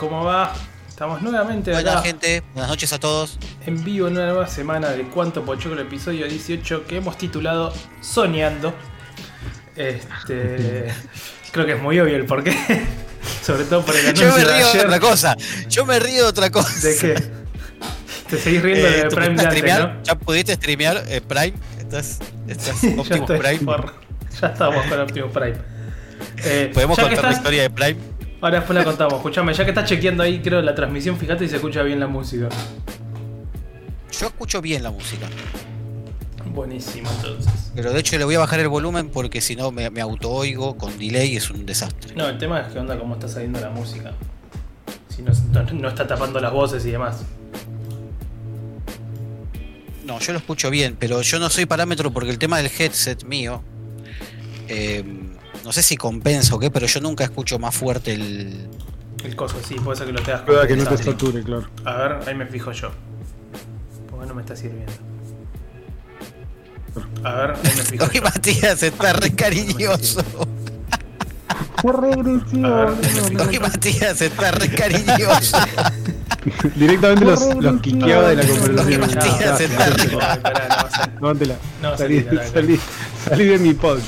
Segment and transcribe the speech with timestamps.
[0.00, 0.54] ¿Cómo va?
[0.88, 3.38] Estamos nuevamente Buenas acá gente, buenas noches a todos.
[3.66, 7.70] en vivo en una nueva semana de Cuánto Pochoclo, episodio 18 que hemos titulado
[8.00, 8.72] Soñando.
[9.76, 10.86] Este.
[11.52, 12.56] creo que es muy obvio el porqué.
[13.42, 14.86] Sobre todo por el anuncio Yo me río de ayer.
[14.86, 15.36] otra cosa.
[15.68, 16.88] Yo me río de otra cosa.
[16.88, 17.14] ¿De qué?
[18.30, 19.78] Te seguís riendo Eh, de ¿tú Prime de antes?
[19.78, 20.02] ¿no?
[20.02, 21.52] ¿Ya pudiste streamear eh, Prime?
[21.78, 23.58] ¿Estás, estás Optimus Prime?
[23.66, 23.92] por-
[24.40, 25.56] ya estamos con Optimus Prime.
[26.44, 27.96] Eh, ¿Podemos contar la historia de Prime?
[28.40, 29.14] Ahora después la contamos.
[29.14, 32.06] Escuchame, ya que estás chequeando ahí, creo, la transmisión, fíjate si se escucha bien la
[32.06, 32.48] música.
[34.18, 35.26] Yo escucho bien la música.
[36.46, 37.70] Buenísimo, entonces.
[37.74, 40.76] Pero de hecho le voy a bajar el volumen porque si no me, me auto-oigo
[40.76, 42.14] con delay y es un desastre.
[42.16, 44.12] No, el tema es que onda cómo está saliendo la música.
[45.08, 47.22] Si no, no- no está tapando las voces y demás.
[50.04, 53.22] No, yo lo escucho bien, pero yo no soy parámetro porque el tema del headset
[53.24, 53.62] mío,
[54.66, 55.04] eh,
[55.64, 58.68] no sé si compensa o qué, pero yo nunca escucho más fuerte el...
[59.24, 61.68] El coso, sí, puede ser que lo tengas que no te sature, claro.
[61.84, 62.90] A ver, ahí me fijo yo.
[64.10, 64.92] Porque no me está sirviendo.
[67.22, 68.20] A ver, ahí me fijo Hoy.
[68.20, 70.24] Matías está re cariñoso.
[71.82, 72.66] ¡Qué regresivo!
[72.66, 73.60] A ver, ahí me fijo Hoy yo.
[73.60, 75.58] Matías está re cariñoso.
[76.74, 79.00] Directamente los, los quiqueaba de la conversación.
[79.00, 80.40] Matías está ya.
[81.20, 82.80] No, salí, salí,
[83.28, 83.44] salí.
[83.44, 84.00] de mi pod.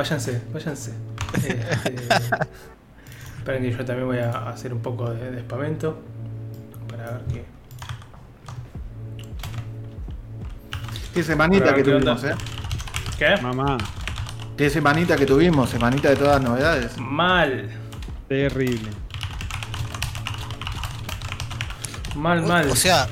[0.00, 0.92] Váyanse, váyanse.
[1.34, 1.60] Este,
[3.38, 6.00] esperen que yo también voy a hacer un poco de, de espamento.
[6.88, 7.44] Para ver qué.
[11.14, 12.16] Qué semanita que ¿qué onda?
[12.16, 12.44] tuvimos, ¿eh?
[13.18, 13.36] ¿Qué?
[13.42, 13.76] Mamá,
[14.56, 16.96] Qué semanita que tuvimos, semanita de todas las novedades.
[16.96, 17.68] Mal.
[18.26, 18.90] terrible.
[22.16, 22.70] Mal, mal.
[22.70, 23.06] O sea,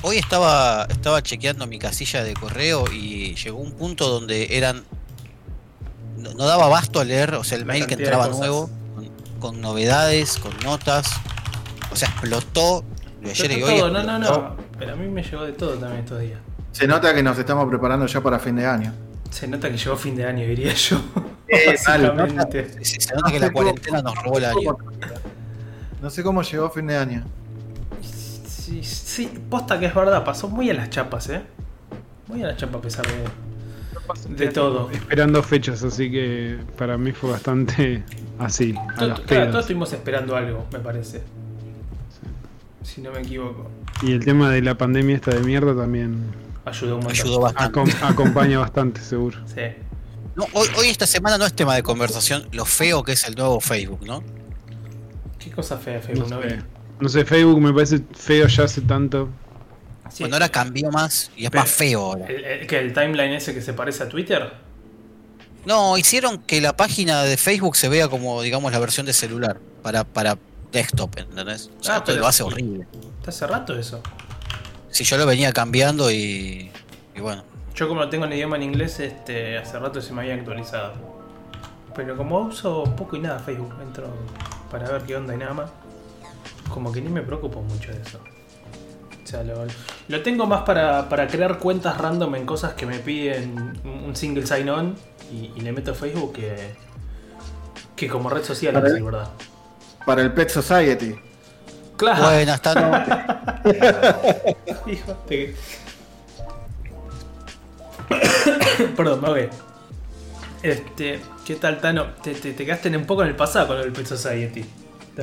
[0.00, 4.82] hoy estaba, estaba chequeando mi casilla de correo y llegó un punto donde eran.
[6.16, 9.08] No, no daba abasto a leer, o sea, el mail que entraba nuevo, con,
[9.40, 11.08] con novedades, con notas.
[11.90, 12.84] O sea, explotó
[13.22, 13.78] de ayer y hoy.
[13.78, 14.56] todo, no, no, no.
[14.78, 16.40] Pero a mí me llegó de todo también estos días.
[16.72, 18.92] Se nota que nos estamos preparando ya para fin de año.
[19.30, 21.00] Se nota que llegó fin de año, diría yo.
[21.48, 21.98] Eh, Se
[23.14, 24.76] nota que la cuarentena nos robó el año.
[26.00, 27.24] No sé cómo llegó fin de año.
[28.02, 31.42] Sí, sí, posta que es verdad, pasó muy a las chapas, eh.
[32.26, 33.24] Muy a las chapas a pesar de,
[34.28, 34.90] de todo.
[34.90, 38.02] Esperando fechas, así que para mí fue bastante
[38.38, 41.22] así, a To- las claro, todos estuvimos esperando algo, me parece.
[42.82, 43.70] Si no me equivoco.
[44.02, 46.22] Y el tema de la pandemia esta de mierda también
[46.66, 47.12] Ayudó un montón.
[47.20, 47.78] Ayudó bastante.
[47.80, 49.38] acom- acompaña bastante, seguro.
[49.46, 49.60] Sí.
[50.36, 53.34] No, hoy, hoy esta semana no es tema de conversación lo feo que es el
[53.36, 54.22] nuevo Facebook, ¿no?
[55.38, 56.58] Qué cosa fea, Facebook, No no, sé,
[57.00, 59.28] no sé, Facebook me parece feo ya hace tanto.
[60.14, 62.26] Sí, Bueno, ahora cambió más y es más feo ahora.
[62.26, 64.52] que el timeline ese que se parece a Twitter.
[65.66, 69.58] No, hicieron que la página de Facebook se vea como, digamos, la versión de celular
[69.82, 70.38] para, para
[70.70, 71.68] desktop, ¿entendés?
[71.80, 72.86] O sea, Ah, pero- lo hace horrible.
[73.18, 74.00] Está hace rato eso.
[74.90, 76.70] Si yo lo venía cambiando y,
[77.16, 77.42] y bueno.
[77.74, 80.92] Yo como lo tengo en idioma en inglés, este, hace rato se me había actualizado.
[81.96, 84.06] Pero como uso poco y nada Facebook, entro
[84.70, 85.70] para ver qué onda y nada más.
[86.68, 88.20] Como que ni me preocupo mucho de eso.
[89.24, 89.64] O sea, lo,
[90.08, 94.46] lo tengo más para, para crear cuentas random en cosas que me piden un single
[94.46, 94.94] sign-on
[95.32, 96.74] y, y le meto Facebook que,
[97.96, 99.30] que como red social, Para el- verdad.
[100.04, 101.16] Para el Pet Society.
[101.96, 102.24] Claro.
[102.24, 103.08] Buenas tardes.
[104.86, 105.56] Hijo de...
[108.96, 109.48] Perdón, me.
[110.62, 112.06] Este, ¿qué tal, Tano?
[112.22, 114.64] Te, te, te quedaste un poco en el pasado con el Pet Society.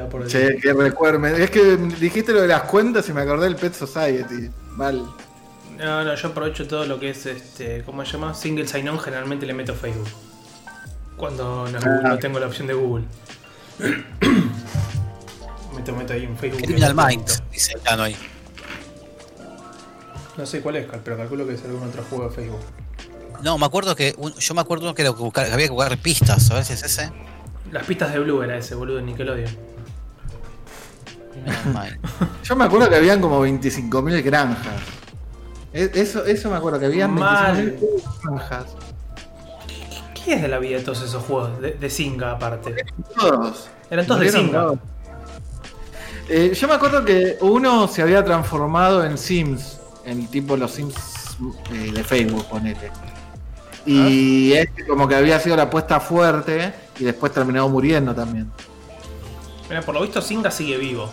[0.09, 0.25] Por.
[0.28, 1.19] Che, que recuerdo.
[1.19, 4.50] me- Es que dijiste lo de las cuentas y me acordé del Pet Society.
[4.78, 5.06] Mal.
[5.78, 8.34] No, no, yo aprovecho todo lo que es, este, ¿cómo se llama?
[8.34, 10.07] Single sign-on, generalmente le meto Facebook.
[11.18, 12.02] Cuando no, Ah.
[12.09, 13.03] no tengo la opción de Google.
[15.75, 16.62] meto, meto ahí en Facebook.
[16.63, 18.16] Criminal Minds, dice el Tano ahí.
[20.38, 22.59] No sé cuál es, pero calculo que es algún otro juego de Facebook.
[23.44, 24.13] No, me acuerdo que.
[24.18, 26.84] un- yo me acuerdo que, buscar- que había que buscar pistas, a ver si es
[26.84, 27.12] ese.
[27.72, 29.50] Las pistas de Blue era ese, boludo, de Nickelodeon.
[32.44, 34.82] Yo me acuerdo que habían como 25.000 granjas.
[35.73, 37.78] E- Eso, eso me acuerdo que habían Mal.
[37.79, 38.66] 25.000 granjas.
[40.23, 41.59] ¿Qué es de la vida de todos esos juegos?
[41.61, 42.76] De, de aparte.
[43.20, 43.70] Todos.
[43.90, 44.79] Eran todos de todos.
[46.29, 50.96] Eh, yo me acuerdo que uno se había transformado en Sims, en tipo los Sims
[51.72, 52.91] eh, de Facebook, ponele.
[53.85, 58.52] Y este como que había sido la apuesta fuerte y después terminó muriendo también.
[59.67, 61.11] Mira, por lo visto Singa sigue vivo.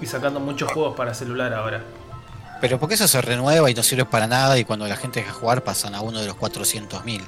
[0.00, 1.82] Y sacando muchos juegos para celular ahora.
[2.60, 5.32] Pero porque eso se renueva y no sirve para nada y cuando la gente deja
[5.32, 7.20] jugar pasan a uno de los 400.000.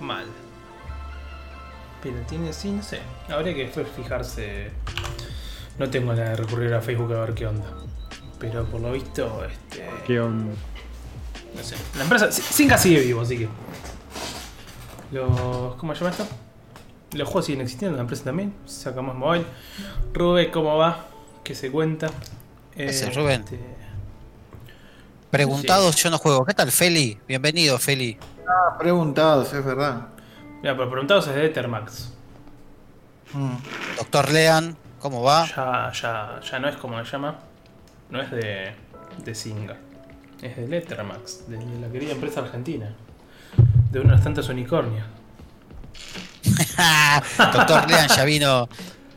[0.00, 0.26] Mal.
[2.02, 3.00] Pero tiene, sí, no sé.
[3.28, 4.70] Habría que fijarse.
[5.78, 7.66] no tengo nada de recurrir a Facebook a ver qué onda.
[8.38, 10.52] Pero por lo visto, este, ¿Qué onda?
[11.54, 11.76] no sé.
[11.96, 13.48] La empresa, Singa sigue vivo, así que.
[15.12, 15.76] Los.
[15.76, 16.26] ¿Cómo se llama esto?
[17.12, 18.52] Los juegos siguen existiendo, la empresa también.
[18.66, 19.44] Sacamos mobile.
[20.12, 21.06] Rube, ¿cómo va?
[21.44, 22.08] ¿Qué se cuenta?
[22.76, 23.42] Ese, Rubén.
[23.42, 23.58] Este,
[25.30, 26.44] Preguntados, yo no juego.
[26.44, 27.18] ¿Qué tal, Feli?
[27.26, 28.16] Bienvenido, Feli.
[28.46, 30.08] Ah, preguntados, es verdad.
[30.62, 32.12] Mira, pero preguntados es de Ethermax.
[33.32, 33.56] Mm.
[33.96, 35.46] Doctor Lean, ¿cómo va?
[35.46, 37.38] Ya, ya, ya no es como se llama.
[38.10, 38.74] No es de,
[39.24, 39.76] de Singa.
[40.40, 42.94] Es de Lettermax, de la querida empresa argentina.
[43.90, 45.06] De una de las tantas unicornios.
[47.38, 48.68] Doctor Lean ya vino,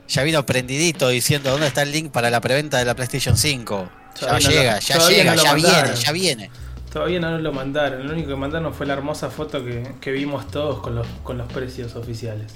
[0.07, 3.89] ya vino prendidito diciendo dónde está el link para la preventa de la PlayStation 5.
[4.21, 5.83] Ya llega, ya llega, no ya mandaron.
[5.91, 6.51] viene, ya viene.
[6.91, 8.05] Todavía no nos lo mandaron.
[8.07, 11.37] Lo único que mandaron fue la hermosa foto que, que vimos todos con los, con
[11.37, 12.53] los precios oficiales.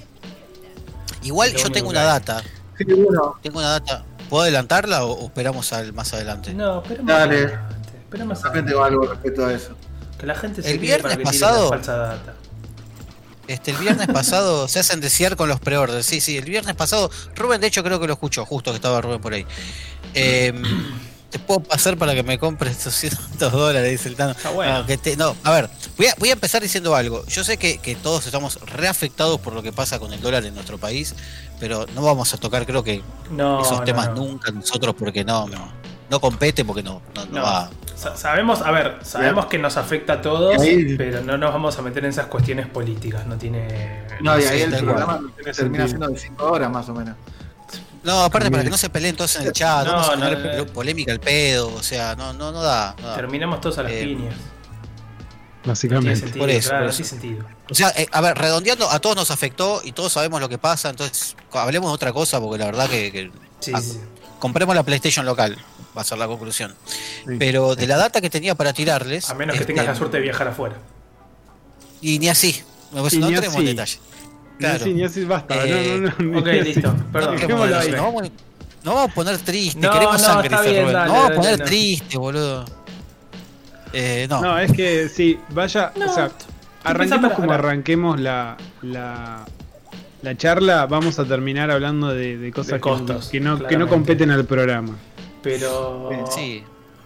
[1.24, 2.42] Igual yo tengo una data,
[2.78, 4.06] Sí, bueno, tengo una data.
[4.30, 6.54] ¿Puedo adelantarla o, o esperamos al más adelante?
[6.54, 7.36] No, pero más Dale.
[7.38, 7.90] adelante.
[8.04, 8.88] Espera más también adelante.
[8.88, 9.72] algo respecto a eso.
[10.18, 12.34] Que la gente se El para viernes que la pasado- falsa data.
[13.50, 16.06] Este, el viernes pasado se hacen desear con los preorders.
[16.06, 19.02] Sí, sí, el viernes pasado, Rubén, de hecho, creo que lo escuchó, justo que estaba
[19.02, 19.44] Rubén por ahí.
[20.14, 20.54] Eh,
[21.32, 24.32] te puedo pasar para que me compres 200 dólares, dice el Tano.
[24.32, 24.80] Está bueno.
[24.80, 27.26] No, que te- no, a ver, voy a, voy a empezar diciendo algo.
[27.26, 30.54] Yo sé que, que todos estamos reafectados por lo que pasa con el dólar en
[30.54, 31.16] nuestro país,
[31.60, 34.16] pero no vamos a tocar, creo que No, esos no, temas no.
[34.16, 35.72] nunca nosotros, porque no, no,
[36.10, 37.44] no compete, porque no, no, no No.
[37.44, 37.70] va.
[37.96, 41.78] Sa- Sabemos, a ver, sabemos que nos afecta a todos, Ahí- pero no nos vamos
[41.78, 43.26] a meter en esas cuestiones políticas.
[43.28, 44.06] No tiene.
[44.22, 47.16] No, y ahí el programa Tiene termina siendo de 5 horas más o menos.
[48.04, 50.30] No, aparte para que no se peleen todos en el chat, No, vamos a no,
[50.30, 50.66] poner no.
[50.68, 52.96] polémica al pedo, o sea, no, no, no da.
[53.02, 53.16] no da.
[53.16, 54.36] Terminamos todos a las Eh, piñas.
[55.66, 56.16] Básicamente.
[56.16, 57.04] sentido, Por eso, claro, por eso.
[57.04, 57.46] sentido.
[57.70, 60.58] O sea, eh, a ver, redondeando, a todos nos afectó y todos sabemos lo que
[60.58, 64.00] pasa, entonces hablemos de otra cosa porque la verdad que, que- Sí, sí, sí.
[64.40, 65.58] Compremos la PlayStation local,
[65.98, 66.74] va a ser la conclusión.
[67.28, 67.36] Sí.
[67.38, 69.30] Pero de la data que tenía para tirarles...
[69.30, 70.76] A menos que este, tengas la suerte de viajar afuera.
[72.02, 74.00] Y ni así, no, Y no ni entremos en así.
[74.00, 74.00] detalle.
[74.60, 75.56] Ni así, ni así, basta.
[75.66, 76.96] Eh, no, no, no, Ok, listo.
[77.12, 77.38] Perdón.
[77.74, 77.92] ahí.
[77.92, 78.24] no vamos,
[78.84, 80.94] no vamos a poner triste, No, queremos no, sangre, dice bien, Rubén.
[80.94, 81.66] dale, no vamos a poner no.
[81.66, 82.66] triste, boludo.
[83.94, 84.42] Eh, no.
[84.42, 86.32] No, es que sí, vaya, No, o sea,
[86.84, 89.46] arranquemos como arranquemos la, la,
[90.22, 93.78] la charla, vamos a terminar hablando de, de cosas De que- costos, que, no, que
[93.78, 94.96] no competen al programa.
[95.42, 96.10] Pero.
[96.32, 96.64] Sí.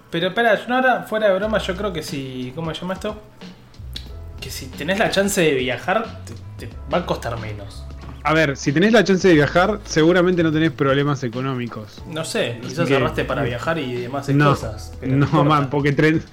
[0.10, 2.52] Pero espera, yo ahora, fuera de broma, yo creo que si.
[2.56, 3.22] ¿Cómo se llama esto?
[4.40, 6.22] Que si tenés la chance de viajar,
[6.58, 7.86] te, te va a costar menos.
[8.26, 12.02] A ver, si tenés la chance de viajar, seguramente no tenés problemas económicos.
[12.08, 14.94] No sé, quizás ahorraste para viajar y demás No, cosas.
[15.00, 15.50] pero no, importa.
[15.50, 16.24] man, porque tren...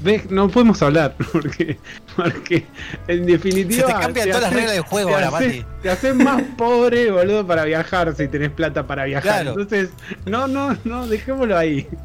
[0.00, 0.30] ¿Ves?
[0.30, 1.78] No podemos hablar, porque,
[2.14, 2.66] porque
[3.08, 3.88] en definitiva...
[3.88, 5.64] Se te cambian todas las reglas del juego ahora, Mati.
[5.82, 9.42] Te haces más pobre, boludo, para viajar si tenés plata para viajar.
[9.42, 9.50] Claro.
[9.52, 9.90] Entonces,
[10.26, 11.86] no, no, no, dejémoslo ahí.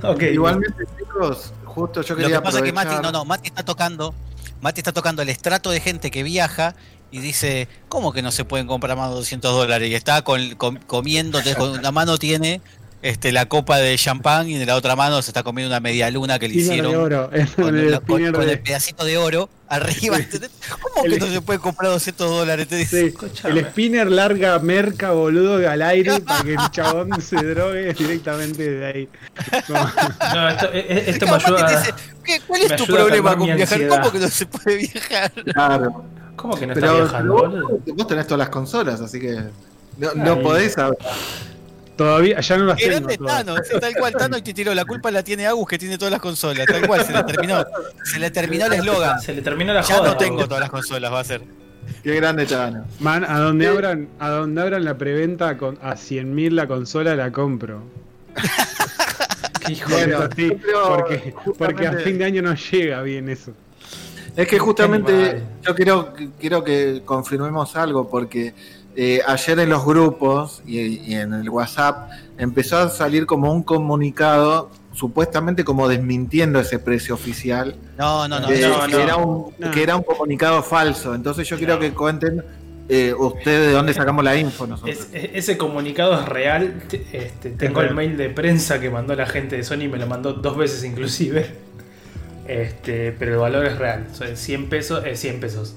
[0.00, 3.48] Ok, Igualmente, chicos, justo yo Lo quería que pasa es que Mati, no, no, Mati
[3.48, 4.14] está tocando,
[4.60, 6.76] Mati está tocando el estrato de gente que viaja
[7.10, 9.90] y dice, ¿cómo que no se pueden comprar más de 200 dólares?
[9.90, 12.60] Y está con, comiendo, con una mano tiene
[13.00, 16.10] este, la copa de champán y en la otra mano se está comiendo una media
[16.10, 17.30] luna que le Spinner hicieron de oro.
[17.56, 20.16] con, el, con- spinner con de- el pedacito de oro arriba.
[20.16, 20.50] ¿entendés?
[20.80, 22.66] ¿Cómo que el- no se puede comprar 200 dólares?
[22.68, 23.00] Te dice.
[23.02, 23.60] Sí, Escuchame.
[23.60, 28.86] el spinner larga merca, boludo, al aire para que el chabón se drogue directamente de
[28.86, 29.08] ahí.
[30.34, 31.70] No, esto, e- e- esto me ayuda.
[31.70, 31.94] dice,
[32.24, 33.62] ¿qué- ¿Cuál es tu problema con viajar?
[33.74, 33.98] ansiedad.
[34.00, 35.32] ¿Cómo que no se puede viajar?
[35.52, 36.04] Claro.
[36.36, 37.68] ¿Cómo que no está Pero, viajando, pero boludo?
[37.68, 39.36] vos, vos tenés todas las consolas, así que
[39.98, 40.96] no, no podés saber.
[41.98, 42.90] Todavía, ya no las tengo.
[42.92, 43.18] grande.
[43.18, 44.72] Tano, sí, tal cual Tano y te tiró.
[44.72, 46.64] La culpa la tiene Agus que tiene todas las consolas.
[46.66, 47.64] Tal cual, se le terminó.
[48.04, 49.20] Se le terminó el eslogan.
[49.20, 50.10] Se le terminó la Ya joda.
[50.12, 51.42] no tengo todas las consolas, va a ser.
[52.02, 52.84] Qué grande Chano.
[53.00, 57.32] Man, a donde abran, a donde abran la preventa con, a 100.000 la consola la
[57.32, 57.82] compro.
[59.66, 60.52] Qué hijo de- Bueno, sí,
[60.88, 63.52] porque, porque a fin de año no llega bien eso.
[64.36, 68.54] Es que justamente yo quiero, quiero que confirmemos algo, porque
[69.00, 73.62] eh, ayer en los grupos y, y en el WhatsApp empezó a salir como un
[73.62, 78.50] comunicado supuestamente como desmintiendo ese precio oficial, No, no, no.
[78.50, 78.98] eh, no, que, no.
[78.98, 79.70] Era un, No.
[79.70, 81.14] que era un comunicado falso.
[81.14, 82.42] Entonces yo quiero que cuenten
[82.88, 84.96] eh, ustedes de dónde sacamos la info nosotros.
[84.98, 86.82] Es- es- ese comunicado es real.
[86.88, 90.06] Te- Este, tengo el mail de prensa que mandó la gente de Sony, me lo
[90.08, 91.46] mandó dos veces inclusive.
[92.48, 94.06] Este, pero el valor es real.
[94.12, 95.76] Son 100 pesos, es 100 pesos.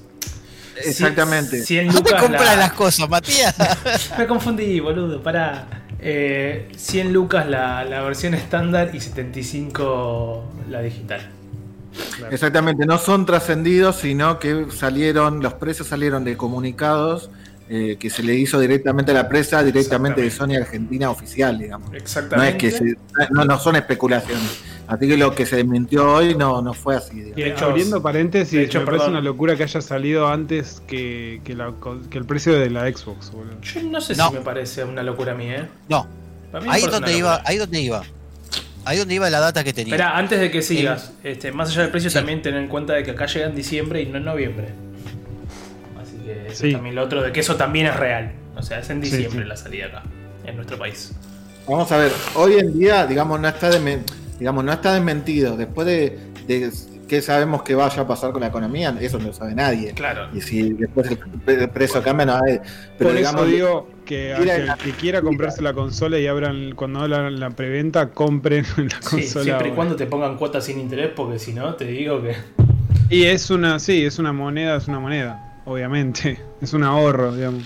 [0.76, 1.62] Exactamente.
[1.64, 2.22] 100 ¿Dónde lucas.
[2.22, 3.54] compras la- las cosas, Matías?
[4.18, 5.66] Me confundí, boludo, para
[6.00, 11.20] 100 lucas la, la versión estándar y 75 la digital.
[12.30, 17.30] Exactamente, no son trascendidos, sino que salieron, los precios salieron de comunicados
[17.74, 21.88] eh, que se le hizo directamente a la presa, directamente de Sony Argentina oficial, digamos.
[21.90, 22.58] No es Exactamente.
[22.58, 22.96] que se-
[23.30, 24.60] no, no son especulaciones.
[24.86, 27.14] Así que lo que se desmintió hoy no, no fue así.
[27.14, 27.36] digamos.
[27.36, 31.40] De hecho, Abriendo paréntesis, de hecho, me parece una locura que haya salido antes que,
[31.44, 31.72] que, la-
[32.10, 33.58] que el precio de la Xbox, boludo.
[33.62, 34.28] Yo no sé No.
[34.28, 35.66] si me parece una locura a mí, ¿eh?
[35.88, 36.06] No,
[36.68, 38.02] ahí donde iba, ahí donde iba.
[38.84, 39.94] Ahí donde iba la data que tenía.
[39.94, 42.16] Espera, antes de que sigas, este, más allá del precio, Sí.
[42.16, 44.68] también ten en cuenta de que acá llega en diciembre y no en noviembre.
[46.48, 46.66] Que Sí.
[46.68, 48.32] es también lo otro, de que eso también es real.
[48.56, 49.48] O sea, es en Sí, diciembre sí.
[49.48, 50.02] la salida acá,
[50.44, 51.12] en nuestro país.
[51.68, 53.70] Vamos a ver, hoy en día, digamos, no está,
[54.38, 55.56] digamos, no está desmentido.
[55.56, 56.70] Después de, de
[57.08, 59.92] qué sabemos que vaya a pasar con la economía, eso no lo sabe nadie.
[59.92, 60.28] Claro.
[60.34, 61.08] Y si después
[61.46, 62.58] el, precio cambia, no hay.
[62.98, 67.00] Pero Por digamos, eso digo que, que que quiera comprarse la consola y abran cuando
[67.00, 69.44] abran la preventa, compren la Sí, consola.
[69.44, 72.34] siempre y cuando te pongan cuotas sin interés, porque si no, te digo que.
[73.08, 76.38] Y es una, sí, es una moneda, es una moneda, obviamente.
[76.62, 77.64] Es un ahorro, digamos.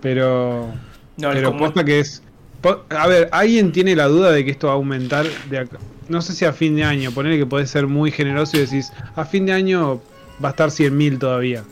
[0.00, 0.72] Pero,
[1.18, 2.22] No, pero posta que es.
[2.90, 5.78] A ver, ¿alguien tiene la duda de que esto va a aumentar de acá?
[6.08, 8.92] No sé si a fin de año, ponerle que podés ser muy generoso y decís,
[9.16, 10.00] a fin de año
[10.42, 11.62] va a estar 100.000 todavía.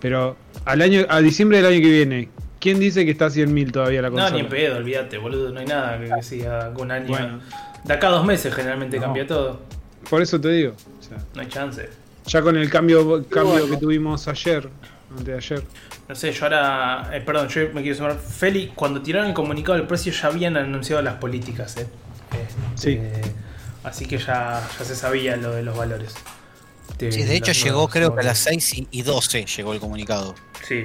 [0.00, 2.28] Pero al año, a diciembre del año que viene,
[2.60, 4.34] ¿quién dice que está a 100.000 todavía la No, consola?
[4.36, 5.50] ni en pedo, olvídate, boludo.
[5.52, 7.08] No hay nada que, que siga con un año.
[7.08, 7.40] Bueno.
[7.84, 9.02] De acá a dos meses generalmente No.
[9.04, 9.60] cambia todo.
[10.08, 10.72] Por eso te digo.
[10.98, 11.88] o sea, No hay chance.
[12.26, 13.68] Ya con el cambio, cambio bueno.
[13.70, 14.68] que tuvimos ayer,
[15.10, 15.64] antes de ayer.
[16.08, 17.10] No sé, yo ahora.
[17.12, 18.18] eh, perdón, yo me quiero sumar.
[18.18, 21.86] Feli, cuando tiraron el comunicado del precio ya habían anunciado las políticas, ¿eh?
[22.74, 23.00] Sí.
[23.84, 26.14] Así que ya, ya se sabía lo de los valores.
[26.98, 30.34] Sí, de hecho llegó creo que a las 6 y- y 12 llegó el comunicado.
[30.66, 30.84] Sí.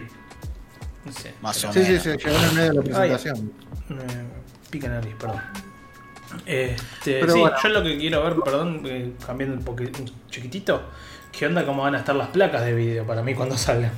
[1.05, 1.33] No sé.
[1.41, 2.03] Más o Sí, sí, menos.
[2.03, 3.53] sí, llegó en el medio de la presentación.
[3.89, 3.97] Me
[4.69, 5.41] pica nariz, perdón.
[6.45, 7.55] Este, Pero sí, bueno.
[7.61, 10.89] yo lo que quiero ver, perdón, eh, cambiando un, poqui- un chiquitito,
[11.39, 13.91] ¿qué onda cómo van a estar las placas de video para mí cuando salgan?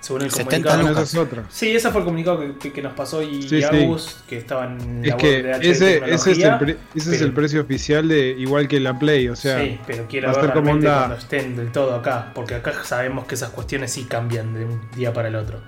[0.00, 1.00] Según el 70 comunicado.
[1.24, 1.48] Lucas.
[1.48, 1.54] es.
[1.56, 3.64] Sí, ese fue el comunicado que, que- que nos pasó y Sí, sí.
[3.64, 6.58] Agus, que estaban en Es la web que de ese, ese, es el, tecnología.
[6.58, 9.78] pre- ese es pero- el precio oficial de igual que la Play, o sea, sí,
[9.86, 13.34] pero quiero a ver realmente onda- cuando estén del todo acá, porque acá sabemos que
[13.36, 15.60] esas cuestiones sí cambian de un día para el otro.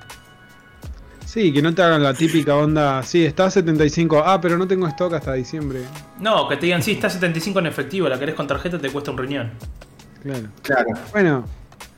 [1.24, 4.66] sí, que no te hagan la típica onda, sí, está a 75, ah, pero no
[4.68, 5.80] tengo stock hasta diciembre.
[6.20, 9.10] No, que te digan, sí, está 75 en efectivo, la querés con tarjeta, te cuesta
[9.12, 9.50] un riñón.
[10.22, 10.48] Claro.
[10.62, 10.88] Claro.
[11.12, 11.44] Bueno,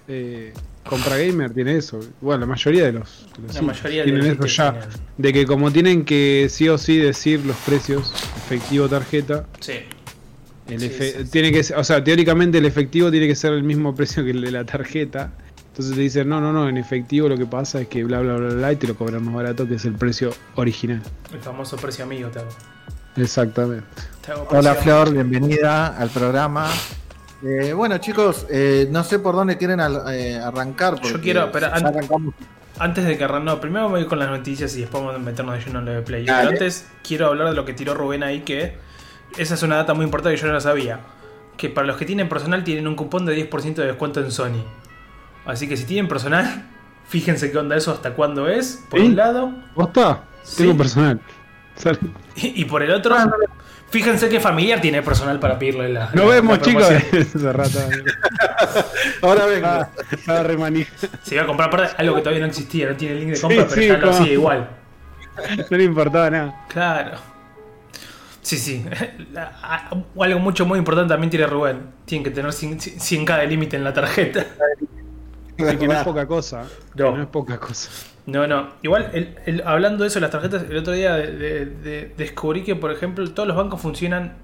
[0.09, 0.53] eh,
[0.89, 2.01] Compra Gamer tiene eso.
[2.21, 4.73] Bueno, la mayoría de los, de los La mayoría de tienen los eso ya.
[4.73, 4.89] tienen.
[5.19, 9.73] De que como tienen que sí o sí decir los precios, efectivo tarjeta, Sí.
[10.69, 11.31] el Sí, efe- sí, sí.
[11.31, 14.31] tiene que ser- o sea, teóricamente el efectivo tiene que ser el mismo precio que
[14.31, 15.33] el de la tarjeta.
[15.69, 18.35] Entonces te dicen, no, no, no, en efectivo lo que pasa es que bla, bla,
[18.37, 21.01] bla, bla, y te lo cobran más barato que es el precio original.
[21.33, 22.49] El famoso precio amigo te hago.
[23.17, 23.85] Exactamente.
[24.25, 26.69] Te hago Hola Flor, bienvenida al programa.
[27.43, 31.01] Eh, bueno chicos, eh, no sé por dónde quieren al- eh, arrancar.
[31.01, 32.35] porque quiero, ya an- arrancamos.
[32.81, 35.17] Antes de que arran- no, primero vamos a ir con las noticias y después vamos
[35.17, 36.25] a meternos de lleno en de Play.
[36.25, 36.39] Dale.
[36.49, 38.77] Pero antes quiero hablar de lo que tiró Rubén ahí, que
[39.37, 41.01] esa es una data muy importante que yo no la sabía.
[41.57, 44.65] Que para los que tienen personal tienen un cupón de 10% de descuento en Sony.
[45.45, 46.67] Así que si tienen personal,
[47.09, 49.07] fíjense qué onda eso, hasta cuándo es, por ¿Sí?
[49.07, 49.53] un lado.
[49.75, 50.23] ¿Posta?
[50.43, 50.63] Sí.
[50.65, 51.21] Tengo personal.
[52.37, 53.17] Y, y por el otro,
[53.91, 56.11] fíjense qué familiar tiene personal para pedirle la.
[56.13, 56.87] Nos la- vemos, la chicos.
[56.87, 57.23] promoción.
[57.37, 57.79] Hace rato.
[59.23, 59.67] Ahora vengo.
[59.67, 59.89] Ah,
[60.27, 60.93] ah, re manija.
[61.23, 63.63] Se iba a comprar aparte algo que todavía no existía, no tiene link de compra,
[63.63, 64.69] Sí, pero sí, ya lo como- hacía igual.
[65.71, 66.65] No le importaba nada.
[66.69, 67.13] Claro.
[68.43, 68.85] Sí, sí.
[69.33, 69.91] La- a-
[70.21, 71.81] Algo mucho muy importante también tiene Rubén.
[72.05, 74.45] Tienen que tener 100 100k de límite en la tarjeta.
[75.57, 76.65] Que no es poca cosa.
[76.95, 77.17] No.
[77.17, 77.91] No es poca cosa.
[78.29, 78.69] No, no.
[78.83, 82.63] Igual, el- el- hablando de eso, las tarjetas, el otro día de- de- de- descubrí
[82.63, 84.35] que, por ejemplo, todos los bancos funcionan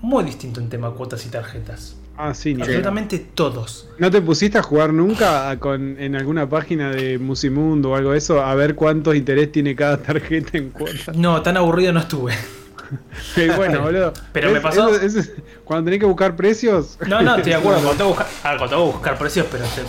[0.00, 1.96] muy distinto en tema cuotas y tarjetas.
[2.16, 3.88] Ah, sí, Absolutamente todos.
[3.98, 8.12] ¿No te pusiste a jugar nunca a- con, en alguna página de Musimundo o algo
[8.12, 11.16] de eso a ver cuántos interés tiene cada tarjeta en cuotas?
[11.16, 12.32] No, tan aburrido no estuve.
[13.56, 14.12] Bueno, boludo.
[14.32, 15.32] Pero me pasó- es-
[15.64, 16.98] cuando tenés que buscar precios.
[17.08, 17.80] No, no, estoy de acuerdo.
[17.82, 19.82] Cuando tengo que buscar, ah, buscar precios, pero te,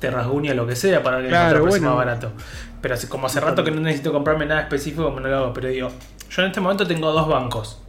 [0.00, 1.88] te rasguña lo que sea para que Claro, el bueno.
[1.88, 2.32] más barato.
[2.80, 5.52] Pero así, como hace rato que no necesito comprarme nada específico, como no lo hago.
[5.52, 5.90] Pero digo,
[6.30, 7.80] yo en este momento tengo dos bancos.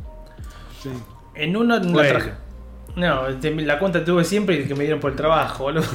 [0.82, 0.90] Sí.
[1.36, 2.10] En uno la Bueno.
[2.10, 2.34] traje.
[2.96, 5.86] No, te- la cuenta tuve siempre y que me dieron por el trabajo, boludo.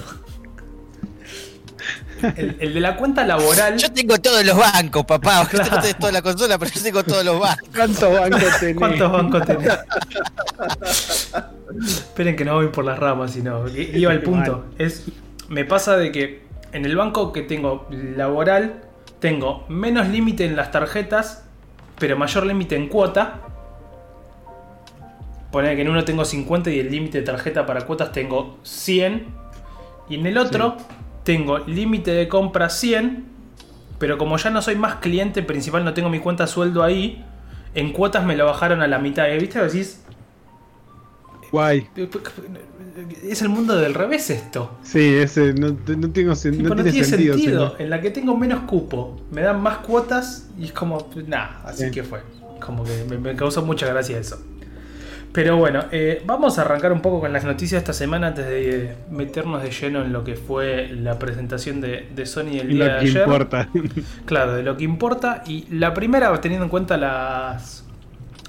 [2.37, 3.77] El, el de la cuenta laboral.
[3.77, 5.47] Yo tengo todos los bancos, papá.
[5.51, 5.65] Claro.
[5.65, 7.69] Usted no tiene toda la consola, pero yo tengo todos los bancos.
[7.75, 8.77] ¿Cuántos bancos tenés?
[8.77, 9.79] ¿Cuántos bancos tenés?
[11.87, 13.69] Esperen que no voy por las ramas, sino.
[13.69, 14.67] i- Iba al punto.
[14.79, 15.05] Es,
[15.49, 18.84] me pasa de que en el banco que tengo laboral,
[19.25, 21.47] tengo menos límite en las tarjetas,
[21.99, 23.40] pero mayor límite en cuota.
[25.50, 29.26] Poner que en uno tengo 50 y el límite de tarjeta para cuotas tengo 100.
[30.11, 30.76] Y en el otro
[31.23, 33.25] tengo límite de compra 100,
[33.99, 37.25] pero como ya no soy más cliente principal, no tengo mi cuenta sueldo ahí,
[37.75, 39.26] en cuotas me lo bajaron a la mitad.
[39.28, 39.59] ¿Y viste?
[39.59, 40.04] Decís,
[41.54, 41.88] Guay.
[43.28, 44.78] es el mundo del revés esto.
[44.82, 47.34] Sí, ese no, no tengo no tiene, tiene sentido.
[47.34, 47.76] sentido.
[47.78, 51.84] En la que tengo menos cupo, me dan más cuotas y es como, nada, así
[51.84, 51.90] Sí.
[51.90, 52.20] que fue.
[52.61, 54.40] Como que me, me causó mucha gracia eso.
[55.32, 58.46] Pero bueno, eh, vamos a arrancar un poco con las noticias de esta semana antes
[58.46, 62.78] de meternos de lleno en lo que fue la presentación de, de Sony el día
[62.78, 63.23] lo de que ayer.
[63.23, 63.68] importa.
[64.26, 65.42] Claro, de lo que importa.
[65.46, 67.84] Y la primera, teniendo en cuenta las,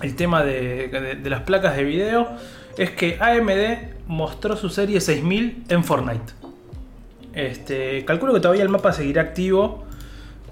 [0.03, 2.27] el tema de, de- de las placas de video,
[2.77, 6.33] es que AMD mostró su serie 6000 en Fortnite.
[7.33, 9.83] Este, calculo que todavía el mapa seguirá activo,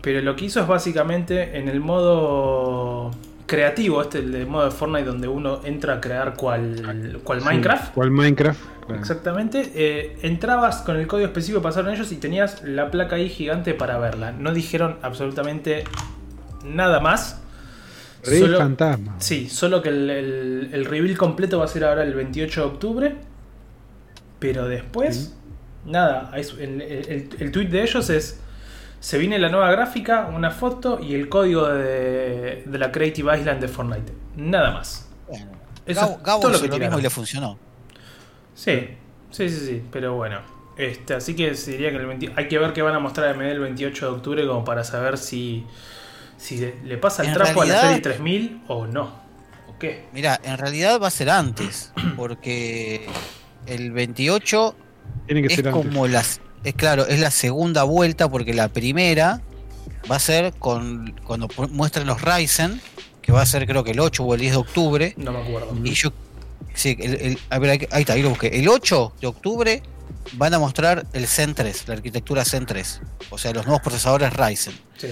[0.02, 3.12] pero lo que hizo es básicamente en el modo
[3.46, 7.94] creativo, este el de modo de Fortnite donde uno entra a crear cual, cual Minecraft.
[7.94, 8.60] ¿Cuál Minecraft?
[8.86, 9.00] Claro.
[9.00, 9.72] Exactamente.
[9.76, 13.74] eh, entrabas con el código específico que pasaron ellos y tenías la placa ahí gigante
[13.74, 14.34] para verla.
[14.34, 15.86] No dijeron absolutamente
[16.66, 17.43] nada más.
[18.26, 19.16] Re Solo- fantasma.
[19.20, 22.68] Sí, solo que el, el- el reveal completo va a ser ahora el 28 de
[22.68, 23.16] octubre.
[24.40, 25.36] Pero después,
[25.86, 26.32] nada.
[26.36, 28.40] es- el, el, el tweet de ellos es:
[29.00, 33.62] Se viene la nueva gráfica, una foto y el código de, de la Creative Island
[33.62, 34.14] de Fortnite.
[34.36, 35.10] Nada más.
[35.28, 35.52] Bueno,
[35.86, 37.58] Eso Gabo, es Gabo todo lo que lo mismo y le funcionó.
[38.56, 38.90] Sí,
[39.32, 40.42] sí, sí, sí, pero bueno.
[40.78, 43.30] Este, así que se diría que el 20 hay que ver qué van a mostrar
[43.30, 45.64] a MD el 28 de octubre como para saber si,
[46.44, 49.24] si le, pasa el En trapo a la realidad- serie 3000 o no.
[49.70, 50.06] ¿O qué?
[50.14, 53.08] Mira, en realidad va a ser antes, porque
[53.66, 54.76] el 28
[55.28, 55.86] Tiene que es ser antes.
[55.86, 56.42] como las.
[56.64, 59.42] Es claro, es la segunda vuelta, porque la primera
[60.10, 62.82] va a ser con cuando muestran los Ryzen,
[63.22, 65.14] que va a ser creo que el 8 o el 10 de octubre.
[65.18, 65.76] No me acuerdo.
[65.84, 66.12] Y yo.
[66.74, 68.48] Sí, el- el- a ver, ahí está, ahí lo busqué.
[68.48, 69.84] El 8 de octubre
[70.34, 73.02] van a mostrar el Zen 3, la arquitectura Zen 3.
[73.30, 74.74] O sea, los nuevos procesadores Ryzen.
[74.98, 75.08] Sí.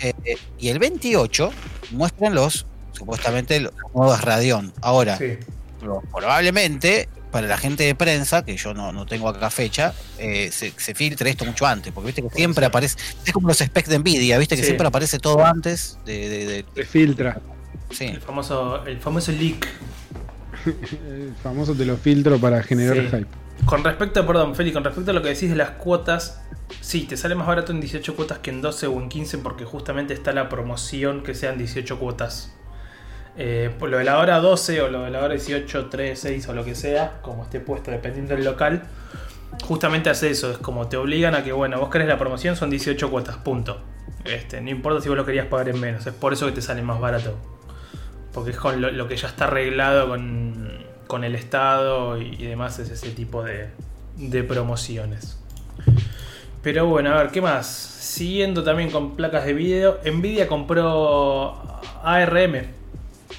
[0.00, 0.12] Eh,
[0.58, 1.50] y el 28
[1.92, 4.72] muestran los, supuestamente, los nuevos Radeon.
[4.82, 5.38] Ahora, Sí.
[6.12, 10.72] probablemente, para la gente de prensa, que yo no, no tengo acá fecha, eh, se,
[10.76, 11.92] se filtre esto mucho antes.
[11.92, 12.68] Porque viste que siempre ser.
[12.68, 12.96] aparece.
[13.24, 14.66] Es como los specs de Nvidia, viste que Sí.
[14.66, 16.28] siempre aparece todo antes de.
[16.28, 17.40] de- de- Se filtra.
[17.90, 18.04] sí.
[18.06, 19.66] El famoso, el famoso leak.
[21.08, 23.02] El famoso te lo filtro para generar Sí.
[23.08, 23.26] hype.
[23.64, 26.42] Con respecto, perdón, Feli, con respecto a lo que decís de las cuotas,
[26.80, 29.64] sí, te sale más barato en 18 cuotas que en 12 o en 15 porque
[29.64, 32.52] justamente está la promoción que sean 18 cuotas.
[33.38, 36.48] Eh, por lo de la hora 12 o lo de la hora 18, 3, 6
[36.48, 38.82] o lo que sea, como esté puesto dependiendo del local,
[39.62, 42.70] justamente hace eso, es como te obligan a que, bueno, vos querés la promoción, son
[42.70, 43.82] 18 cuotas, punto.
[44.24, 46.62] Este, no importa si vos lo querías pagar en menos, es por eso que te
[46.62, 47.36] sale más barato.
[48.36, 50.68] Porque es con lo, lo que ya está arreglado con,
[51.08, 53.70] con el Estado y, y demás, es ese tipo de,
[54.16, 55.38] de promociones.
[56.62, 57.66] Pero bueno, a ver, ¿qué más?
[57.66, 62.66] Siguiendo también con placas de video, Nvidia compró ARM.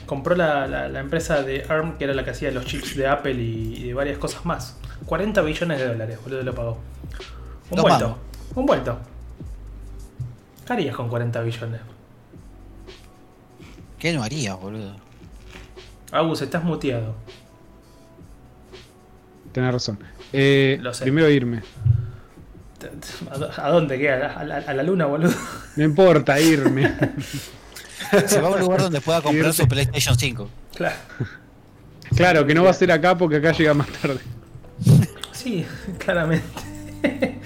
[0.06, 3.08] Compró la, la- la empresa de ARM, que era la que hacía los chips de
[3.08, 4.78] Apple y, y de varias cosas más.
[5.06, 6.78] 40 billones de dólares, boludo, lo pagó.
[7.70, 8.18] Un vuelto.
[8.56, 8.98] Un vuelto.
[10.66, 11.82] ¿Qué harías con 40 billones?
[14.00, 14.96] ¿Qué no haría, boludo?
[16.12, 17.16] Agus, estás muteado.
[19.52, 20.00] Tenés razón.
[20.34, 21.04] Eh, Lo sé.
[21.04, 21.62] primero irme.
[23.58, 24.34] ¿A dónde queda?
[24.38, 25.34] ¿A la, a la luna, boludo?
[25.76, 26.96] No importa, irme.
[28.28, 30.50] Se va a un lugar donde pueda comprar su PlayStation 5.
[30.76, 30.96] Claro.
[32.16, 34.20] claro, que no va a ser acá porque acá llega más tarde.
[35.34, 35.66] Sí,
[35.98, 36.46] claramente.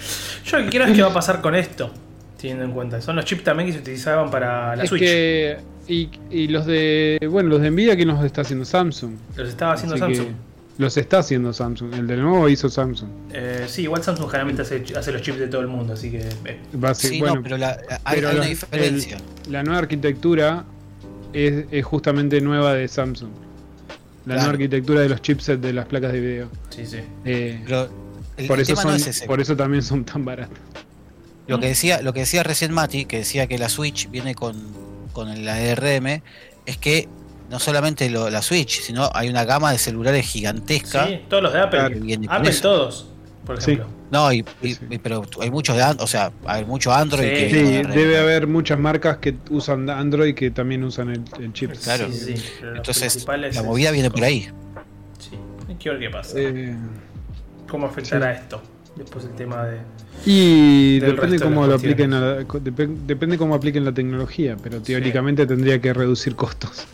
[0.45, 1.93] Yo lo que quiero es qué va a pasar con esto,
[2.37, 3.01] teniendo en cuenta.
[3.01, 5.01] Son los chips también que se utilizaban para la es Switch.
[5.01, 5.57] que.
[5.87, 7.17] Y, y los de.
[7.29, 9.13] Bueno, los de Nvidia que nos está haciendo Samsung.
[9.35, 10.27] Los estaba haciendo Así Samsung.
[10.77, 11.93] los está haciendo Samsung.
[11.95, 13.09] El del nuevo hizo Samsung.
[13.33, 16.19] Eh, sí, igual Samsung generalmente hace, hace los chips de todo el mundo, así que.
[16.45, 19.17] eh, Va a ser- Sí, bueno, no, pero la- hay, pero hay una la- diferencia.
[19.45, 20.63] el- la nueva arquitectura
[21.33, 23.31] es, es justamente nueva de Samsung.
[24.25, 24.39] La Claro.
[24.41, 26.47] nueva arquitectura de los chipsets de las placas de video.
[26.69, 26.97] sí, sí.
[27.25, 27.89] Eh, Pero
[28.37, 29.25] el, por, el eso tema son, no es ese.
[29.25, 30.57] por eso también son tan baratos.
[31.47, 34.55] Lo que decía, lo que decía recién Mati, que decía que la Switch viene con,
[35.11, 36.21] con la DRM,
[36.65, 37.07] es que
[37.49, 41.07] no solamente lo- la Switch, sino hay una gama de celulares gigantesca.
[41.07, 41.79] Sí, todos los de Apple.
[42.29, 42.61] Apple eso.
[42.61, 43.07] todos,
[43.45, 43.71] por Sí.
[43.73, 43.91] ejemplo.
[44.11, 44.79] No, y, y- Sí.
[44.89, 47.33] y- pero hay muchos de Android, o sea, hay mucho Android Sí.
[47.33, 51.71] que Sí, debe haber muchas marcas que usan Android que también usan el, el chip.
[51.81, 52.07] Claro.
[52.75, 54.49] Entonces, la movida viene por ahí.
[55.19, 55.31] Sí,
[55.67, 56.33] hay que ver qué pasa.
[56.39, 56.75] Eh,
[57.69, 58.61] ¿Cómo afectará esto?
[58.95, 59.77] Después el tema de.
[60.25, 65.93] y depende cómo lo apliquen a depende cómo apliquen la tecnología, pero teóricamente tendría que
[65.93, 66.87] reducir costos.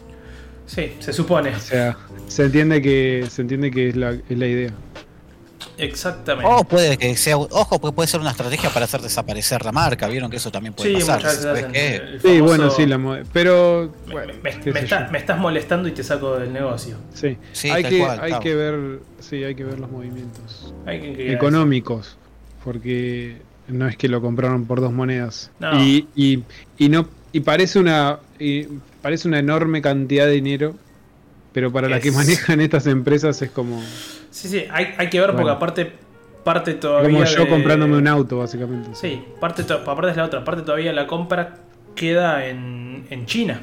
[0.67, 1.55] Sí, se supone.
[1.55, 4.71] O sea, se entiende que se entiende que es la, es la idea.
[5.77, 6.49] Exactamente.
[6.51, 10.07] O puede que sea, ojo, puede puede ser una estrategia para hacer desaparecer la marca.
[10.07, 11.21] Vieron que eso también puede sí, pasar.
[12.21, 12.97] Sí, bueno, sí, la
[13.31, 15.11] pero me- bueno, me, qué me sé está- yo.
[15.11, 16.97] me estás molestando y te saco del negocio.
[17.13, 17.37] Sí.
[17.53, 18.43] Sí, hay que cual, hay claro.
[18.43, 22.17] que ver, sí, hay que ver los movimientos Hay que- que- económicos,
[22.63, 23.37] porque
[23.67, 25.81] no es que lo compraron por dos monedas No.
[25.83, 26.43] y, y,
[26.77, 28.63] y no y parece una y
[29.01, 30.75] parece una enorme cantidad de dinero,
[31.58, 33.82] pero para la que Es- manejan estas empresas es como
[34.30, 35.91] Sí, sí, hay, hay que ver porque aparte
[36.43, 37.10] parte todavía.
[37.10, 38.89] como yo de- comprándome un auto básicamente.
[38.93, 41.56] Sí, parte to- aparte es la otra, parte todavía la compra
[41.96, 43.60] queda en, en China.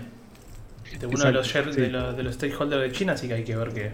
[0.99, 1.59] De uno de los, sí.
[1.81, 3.91] de, los, de los stakeholders de China, así que hay que ver qué,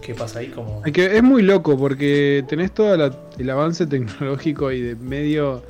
[0.00, 0.46] qué pasa ahí.
[0.48, 0.80] Como...
[0.82, 2.94] Hay que, es muy loco porque tenés todo
[3.38, 5.62] el avance tecnológico y de medio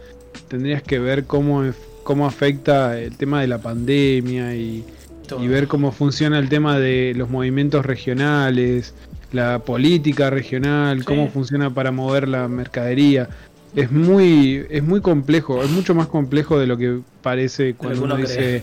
[0.46, 1.64] tendrías que ver cómo,
[2.04, 4.84] cómo afecta el tema de la pandemia y,
[5.30, 5.42] todo.
[5.44, 8.94] y ver cómo funciona el tema de los movimientos regionales,
[9.32, 11.04] la política regional, Sí.
[11.04, 13.28] cómo funciona para mover la mercadería.
[13.74, 18.16] Es muy, es muy complejo, es mucho más complejo de lo que parece cuando uno
[18.16, 18.62] dice,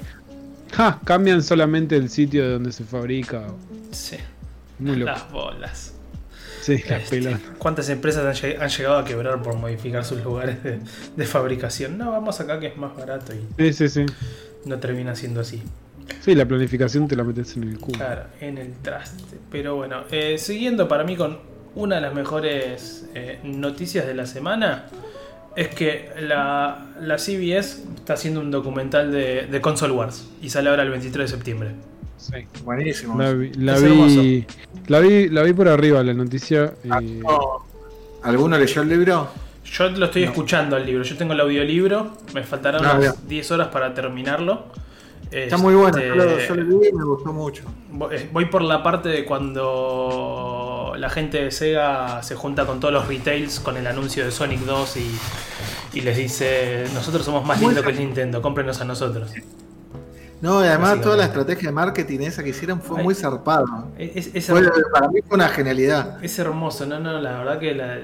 [0.74, 3.44] ja, cambian solamente el sitio de donde se fabrica.
[3.92, 4.18] Sí,
[4.80, 5.12] Muy loco.
[5.12, 5.94] las bolas.
[6.62, 7.40] Sí, las Este, pelas.
[7.58, 10.80] ¿Cuántas empresas han, lleg- han llegado a quebrar por modificar sus lugares de,
[11.16, 11.98] de fabricación?
[11.98, 14.06] No, vamos acá que es más barato y Sí, sí, sí.
[14.66, 15.64] no termina siendo así.
[16.22, 17.98] Sí, la planificación te la metes en el culo.
[17.98, 19.38] Claro, en el traste.
[19.52, 21.40] Pero bueno, eh, siguiendo para mí con
[21.76, 24.86] una de las mejores eh, noticias de la semana,
[25.56, 30.70] es que la, la CBS está haciendo un documental de, de Console Wars y sale
[30.70, 31.70] ahora el 23 de septiembre.
[32.18, 32.34] Sí.
[32.64, 33.20] Buenísimo.
[33.22, 34.46] La, vi, la, vi,
[34.88, 36.74] la vi la vi por arriba la noticia.
[36.84, 37.22] eh,
[38.24, 39.30] ¿Alguno leyó el libro?
[39.64, 40.30] Yo lo estoy No.
[40.32, 43.28] escuchando al libro, yo tengo el audiolibro, me faltarán Ah, unas bien.
[43.28, 44.66] 10 horas para terminarlo.
[45.32, 45.98] Está muy bueno.
[45.98, 47.64] Este, Yo lo, yo lo vi y me gustó mucho.
[47.92, 52.80] Voy eh, voy por la parte de cuando la gente de Sega se junta con
[52.80, 55.20] todos los retails con el anuncio de Sonic 2 y,
[55.94, 59.32] y les dice, nosotros somos más lindos que el Nintendo, cómprenos a nosotros.
[60.40, 63.04] No, y además toda la estrategia de marketing esa que hicieron fue Ay.
[63.04, 63.66] muy zarpada.
[63.98, 66.24] Es, es Fue- her- para mí fue una genialidad.
[66.24, 67.98] es hermoso, no, no, la verdad que la-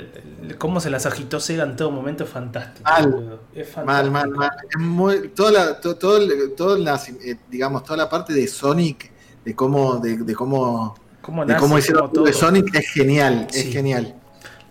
[0.58, 2.90] cómo se las agitó Sega en todo momento es fantástico.
[2.90, 3.40] Mal.
[3.54, 4.12] Es Mal, fantástico.
[4.12, 4.52] mal, mal.
[4.70, 8.48] Es muy, toda la, to- todo, el- todas las, eh, digamos, toda la parte de
[8.48, 9.12] Sonic,
[9.46, 12.40] de cómo, de, de cómo, ¿Cómo de cómo hicieron cómo de todo?
[12.40, 13.60] Sonic es genial, Sí.
[13.68, 14.16] es genial.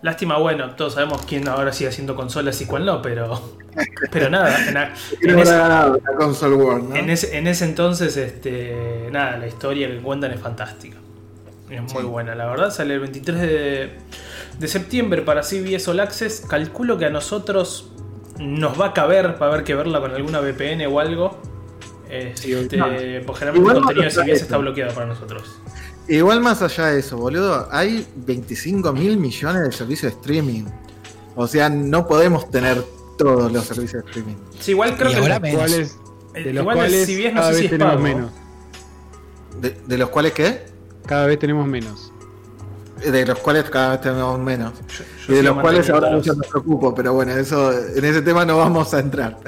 [0.03, 3.41] Lástima, bueno, todos sabemos quién ahora sigue haciendo consolas y cuál no, pero,
[4.11, 6.97] pero nada, en, a- en haber ese, la console war, ¿no?
[6.97, 10.97] en ese- en ese entonces, este, nada, la historia que cuentan es fantástica.
[11.71, 12.71] Es muy buena, la verdad.
[12.71, 13.91] Sale el 23 de,
[14.59, 16.45] de septiembre para CBS All Access.
[16.47, 17.89] Calculo que a nosotros
[18.39, 21.41] nos va a caber para ver que verla con alguna VPN o algo.
[22.11, 22.87] Este, no.
[23.25, 25.61] porque generalmente el contenido de CBS está bloqueado para nosotros.
[26.09, 30.65] Igual más allá de eso, boludo, hay 25 mil millones de servicios de streaming.
[31.37, 32.83] O sea, no podemos tener
[33.17, 34.35] todos los servicios de streaming.
[34.61, 35.59] Sí, igual creo Y que ahora el- menos.
[35.59, 35.97] cuales,
[36.35, 38.03] el- de los igual cuales CBS no cada sé vez si es tenemos pago.
[38.05, 38.31] menos.
[39.61, 40.65] ¿De, de los cuales qué?
[41.07, 42.13] Cada vez tenemos menos.
[43.05, 44.73] De los cuales cada vez tenemos menos.
[44.89, 48.23] Yo- yo Y de los cuales ahora mucho me preocupo, pero bueno, eso, en ese
[48.23, 49.39] tema no vamos a entrar.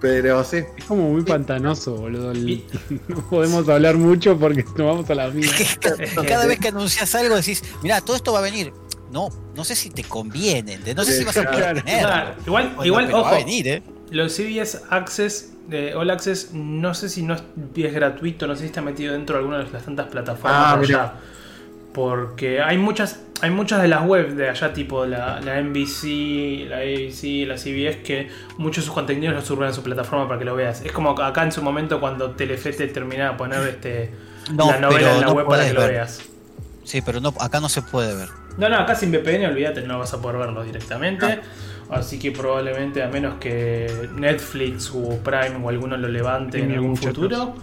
[0.00, 0.58] Pero sí.
[0.76, 2.30] Es como muy pantanoso, boludo.
[2.32, 2.64] el-
[3.08, 5.52] No podemos hablar mucho porque nos vamos a la mierda.
[6.26, 8.72] Cada vez que anuncias algo decís, mira, todo esto va a venir.
[9.10, 13.12] No, no sé si te conviene, no sé si vas a poder igual, Bueno, igual
[13.14, 13.82] ojo, va a venir, ¿eh?
[14.10, 17.42] los CBS Access, de All Access, no sé si no es,
[17.74, 21.14] es gratuito, no sé si está metido dentro de alguna de las tantas plataformas Ah.
[21.98, 26.76] Porque hay muchas, hay muchas de las webs de allá, tipo la, la NBC, la
[26.76, 30.44] ABC, la CBS, que muchos de sus contenidos los suben a su plataforma para que
[30.44, 30.80] lo veas.
[30.82, 34.12] Es como acá en su momento cuando Telefe te terminaba de poner este,
[34.54, 36.22] No, la novela en la no web para que lo veas.
[36.84, 38.28] Sí, pero no, acá no se puede ver.
[38.58, 41.40] No, no, acá sin VPN, olvídate, no vas a poder verlo directamente.
[41.90, 46.96] Así que probablemente, a menos que Netflix o Prime o alguno lo levante en algún
[46.96, 47.54] futuro,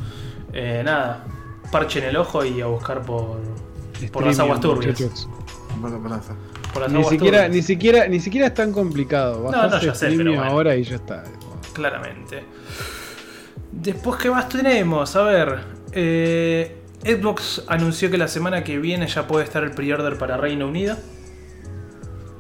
[0.52, 1.24] eh, nada,
[1.72, 3.40] parchen el ojo y a buscar por,
[4.12, 5.28] por las aguas turbias.
[6.74, 9.40] Por las Ni aguas siquiera, turbias, ni siquiera, ni siquiera es tan complicado.
[9.40, 10.44] no, Bajás ya sé, pero bueno.
[10.44, 11.24] ahora y ya está.
[11.74, 12.44] claramente.
[13.72, 15.16] Después, ¿qué más tenemos?
[15.16, 15.60] A ver,
[15.92, 20.68] eh, Xbox anunció que la semana que viene ya puede estar el pre-order para Reino
[20.68, 20.98] Unido.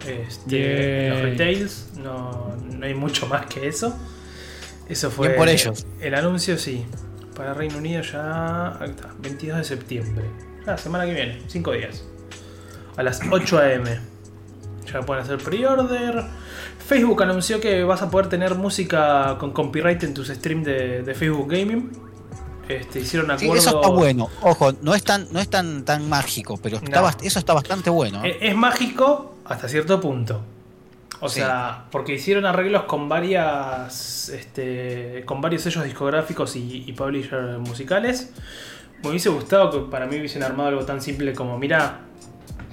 [0.07, 3.97] Este, los retails, no, no hay mucho más que eso.
[4.87, 5.85] Eso fue Bien por ellos.
[5.99, 6.85] el anuncio, sí.
[7.35, 8.77] Para Reino Unido ya.
[8.79, 10.25] Ahí está, 22 de septiembre.
[10.65, 12.03] La semana que viene, 5 días.
[12.97, 13.83] A las 8 am.
[14.91, 16.23] Ya pueden hacer pre-order.
[16.87, 21.13] Facebook anunció que vas a poder tener música con copyright en tus streams de, de
[21.15, 21.91] Facebook Gaming.
[22.69, 23.61] Este, hicieron Sí, acuerdo.
[23.61, 24.29] eso está bueno.
[24.41, 27.07] Ojo, no es tan, no es tan, tan mágico, pero está No.
[27.07, 28.23] bast- eso está bastante bueno.
[28.25, 28.29] ¿eh?
[28.41, 30.41] Eh, Es mágico, hasta cierto punto.
[31.19, 31.39] O Sí.
[31.39, 34.29] sea, porque hicieron arreglos con varias.
[34.29, 38.31] Este, con varios sellos discográficos y, y publishers musicales.
[39.05, 41.99] Me hubiese gustado que para mí hubiesen armado algo tan simple como: mira,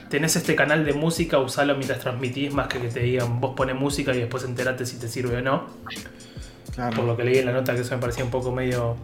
[0.08, 3.76] tenés este canal de música, usalo mientras transmitís, más que que te digan vos pones
[3.76, 5.64] música y después enterate si te sirve o no.
[6.96, 8.96] Por lo que leí en la nota, que eso me parecía un poco medio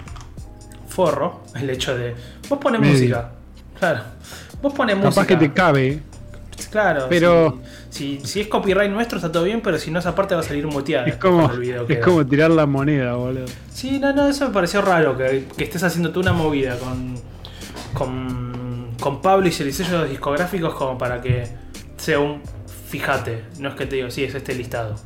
[0.88, 2.14] forro, el hecho de
[2.48, 3.30] vos pones música.
[3.78, 4.00] Claro.
[4.62, 5.26] Vos pones Capaz música.
[5.26, 6.00] que te cabe.
[6.70, 10.14] Claro, Pero- Si, si, si es copyright nuestro está todo bien, pero si no, esa
[10.14, 11.06] parte va a salir muteada.
[11.06, 11.50] Es como,
[11.88, 13.46] es como tirar la moneda, boludo.
[13.72, 17.17] Sí, no, no, eso me pareció raro, que, que estés haciendo tú una movida con,
[17.94, 21.46] con, con publisher y sellos discográficos como para que
[21.96, 22.42] sea un
[22.88, 24.96] fíjate, no es que te digo, sí, es este listado.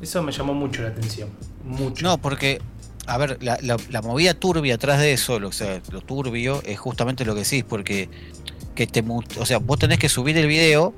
[0.00, 1.28] Eso me llamó mucho la atención,
[1.64, 2.04] mucho.
[2.04, 2.60] No, porque,
[3.06, 6.62] a ver, la, la- la movida turbia atrás de eso, lo, o sea, lo turbio,
[6.64, 8.08] es justamente lo que decís, porque
[8.74, 9.04] que te,
[9.38, 10.94] o sea, vos tenés que subir el video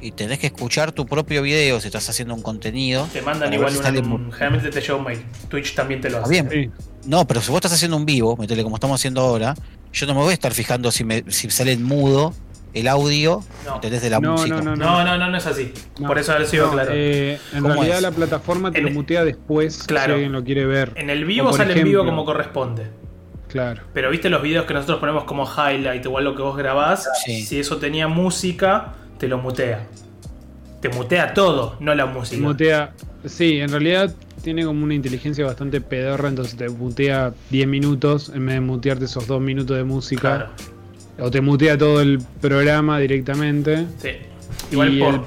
[0.00, 3.08] y tenés que escuchar tu propio video si estás haciendo un contenido.
[3.12, 5.24] Te mandan igual si una- sale un- generalmente te llega un mail.
[5.48, 6.42] Twitch también te lo Está hace.
[6.42, 6.72] bien.
[6.74, 6.84] Sí.
[7.08, 9.54] No, pero si vos estás haciendo un vivo, metele como estamos haciendo ahora,
[9.96, 12.34] yo no me voy a estar fijando si, me, si sale en mudo
[12.74, 13.76] el audio, No.
[13.76, 14.02] ¿entendés?
[14.02, 14.56] De la No, música.
[14.56, 15.72] no, no, No, no, no, no es así.
[15.98, 16.08] No.
[16.08, 16.90] Por eso va No, claro.
[16.92, 18.02] eh, en ¿Cómo realidad es?
[18.02, 20.08] la plataforma te En lo el- mutea después Claro.
[20.08, 20.92] si alguien lo quiere ver.
[20.96, 22.88] En el vivo sale en vivo como corresponde.
[23.48, 23.82] Claro.
[23.94, 27.08] Pero viste los videos que nosotros ponemos como highlight, igual lo que vos grabás.
[27.24, 27.42] Sí.
[27.46, 29.86] Si eso tenía música, te lo mutea.
[30.82, 32.42] Te mutea todo, no la música.
[32.42, 32.92] Mutea.
[33.24, 34.12] Sí, en realidad
[34.46, 39.04] tiene como una inteligencia bastante pedorra, entonces te mutea 10 minutos en vez de mutearte
[39.06, 40.20] esos 2 minutos de música.
[40.20, 40.50] Claro.
[41.18, 43.86] O te mutea todo el programa directamente.
[44.00, 44.10] Sí.
[44.70, 45.14] Igual y por.
[45.14, 45.20] el,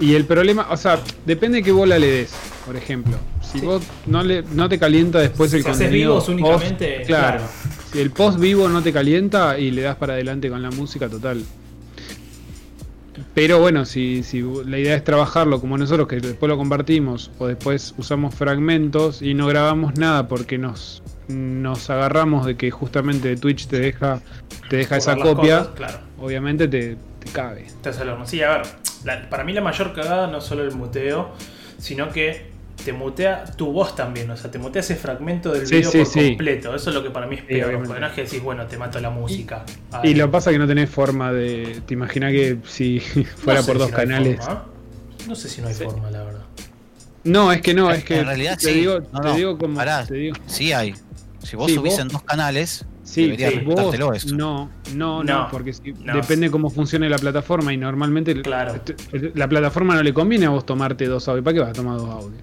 [0.00, 2.34] y el problema, o sea, depende de qué bola le des,
[2.66, 3.16] por ejemplo.
[3.40, 3.64] Si Sí.
[3.64, 6.10] vos no, le, no te calienta después el Si haces contenido.
[6.12, 7.38] vivos únicamente, post, claro.
[7.38, 7.50] claro.
[7.92, 11.08] Si el post vivo no te calienta y le das para adelante con la música,
[11.08, 11.42] total.
[13.34, 17.48] Pero bueno, si, si la idea es trabajarlo como nosotros, que después lo compartimos, o
[17.48, 23.66] después usamos fragmentos y no grabamos nada porque nos, nos agarramos de que justamente Twitch
[23.66, 24.20] te deja,
[24.70, 25.98] te deja esa copia, cosas, claro.
[26.20, 27.66] obviamente te, te cabe.
[27.82, 27.92] Te.
[28.26, 28.62] Sí, a ver.
[29.04, 31.32] la- para mí la mayor cagada no es solo el muteo,
[31.78, 34.30] sino que te mutea tu voz también.
[34.30, 36.28] O sea, te mutea ese fragmento del Sí, video sí, por sí.
[36.30, 36.74] completo.
[36.74, 37.82] Eso es lo que para mí es peor.
[37.84, 39.64] porque no es que decís, bueno, te mato la música.
[40.02, 41.80] Y lo pasa que no tenés forma de.
[41.86, 43.00] Te imaginas que si
[43.36, 44.40] fuera no sé por dos si no hay canales.
[44.44, 45.24] forma, ¿eh?
[45.28, 45.84] No sé si no hay Sí.
[45.84, 46.42] forma, la verdad.
[47.24, 48.18] No, es que no, es que.
[48.20, 48.80] en realidad te sí.
[48.80, 49.76] digo, No, te no, digo como.
[49.76, 50.04] pará.
[50.04, 50.94] te digo- Sí hay.
[51.42, 53.30] Si vos Sí, subís vos- en dos canales, sí,
[53.64, 54.34] vos, eso.
[54.34, 56.14] No, no, no, No, porque si- no.
[56.16, 58.74] depende cómo funcione la plataforma y normalmente Claro.
[59.34, 61.44] la plataforma no le conviene a vos tomarte dos audios.
[61.44, 62.42] ¿Para qué vas a tomar dos audios?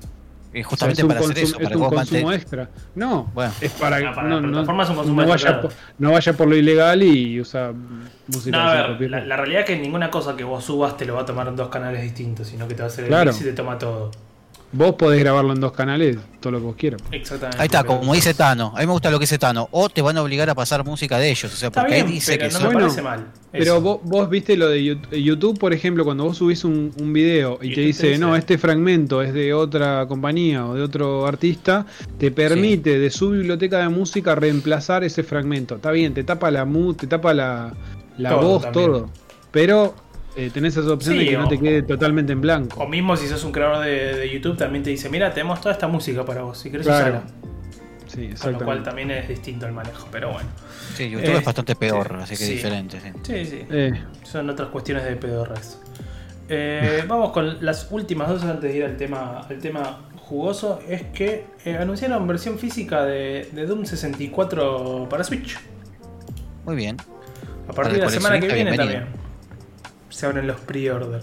[0.54, 2.32] Y O sea, justamente es un para hacer eso, es para que un vos consumo
[2.34, 2.70] extra.
[2.96, 3.54] No, Bueno.
[3.62, 5.76] es para No, para no, la no- plataforma es un consumo no extra, vaya, claro.
[5.76, 7.72] por, no vaya por lo ilegal y usa
[8.28, 11.06] música No, a ver, la, la realidad es que ninguna cosa que vos subas te
[11.06, 13.26] lo va a tomar en dos canales distintos, sino que te va a hacer el
[13.26, 14.12] mix y te toma todo.
[14.74, 17.02] Vos podés grabarlo en dos canales, todo lo que vos quieras.
[17.12, 17.62] Exactamente.
[17.62, 18.72] Ahí está, como dice Tano.
[18.74, 19.68] A mí me gusta lo que dice Tano.
[19.72, 21.52] O te van a obligar a pasar música de ellos.
[21.54, 23.26] O sea, Está porque bien, ahí dice pero que no son- me Bueno, parece mal.
[23.52, 23.82] Pero Eso.
[23.82, 27.60] vos, vos viste lo de Yout- YouTube, por ejemplo, cuando vos subís un, un video
[27.62, 31.28] y te dice, te dice- no, este fragmento es de otra compañía o de otro
[31.28, 31.86] artista,
[32.18, 35.76] te permite de su biblioteca de música reemplazar ese fragmento.
[35.76, 37.74] Está bien, te tapa la mu, te tapa la,
[38.18, 38.86] la Todo voz, también.
[38.86, 39.10] todo.
[39.52, 39.96] Pero
[40.36, 42.82] eh, tenés esa opción Sí, de que no te quede totalmente en blanco.
[42.84, 45.74] O mismo si sos un creador de, de YouTube también te dice, mira, tenemos toda
[45.74, 47.18] esta música para vos, si querés Claro.
[47.18, 47.24] usarla.
[48.08, 50.50] Sí, Con lo cual también es distinto el manejo, pero bueno.
[50.96, 52.54] Sí, YouTube Eh, es bastante peor, así que sí.
[52.56, 53.00] diferente.
[53.00, 53.10] sí.
[53.24, 53.66] Sí, sí.
[53.70, 55.80] Eh, Son otras cuestiones de pedorras.
[56.50, 60.82] Eh, vamos con las últimas dos antes de ir al tema, al tema jugoso.
[60.90, 65.58] Es que eh, anunciaron versión física de, de Doom 64 para Switch.
[66.66, 66.98] Muy bien.
[67.70, 69.06] A partir de la semana que viene también.
[70.12, 71.22] Se abren los pre-order.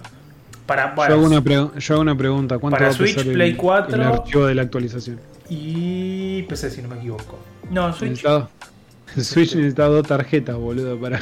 [0.66, 2.58] Para, yo, bueno, hago una pre- yo hago una pregunta.
[2.58, 3.94] ¿Cuánto Para va a pesar Switch, el- Play 4?
[3.94, 5.20] el archivo de la actualización?
[5.50, 7.38] y PC si no me equivoco.
[7.70, 8.22] No, Switch
[9.16, 11.18] el Switch necesita dos tarjetas, boludo, para...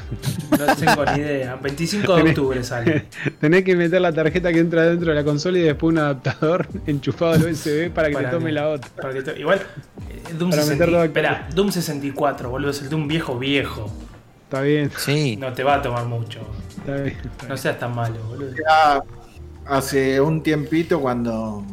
[0.59, 1.55] no tengo ni idea.
[1.55, 3.07] 25 de octubre sale.
[3.41, 6.67] Tenés que meter la tarjeta que entra dentro de la consola y después un adaptador
[6.89, 8.91] enchufado al USB para que Para te tome la otra.
[9.01, 9.61] para que igual,
[10.11, 11.07] eh, Doom, Para 60 meterlo acá.
[11.07, 13.89] espera, Doom 64, boludo, es el Doom viejo viejo.
[14.47, 15.37] Está bien, Sí.
[15.37, 16.39] No te va a tomar mucho.
[16.79, 17.17] está bien.
[17.17, 17.59] está No bien.
[17.59, 18.53] seas tan malo, boludo.
[18.57, 19.03] Ya
[19.67, 21.65] hace un tiempito cuando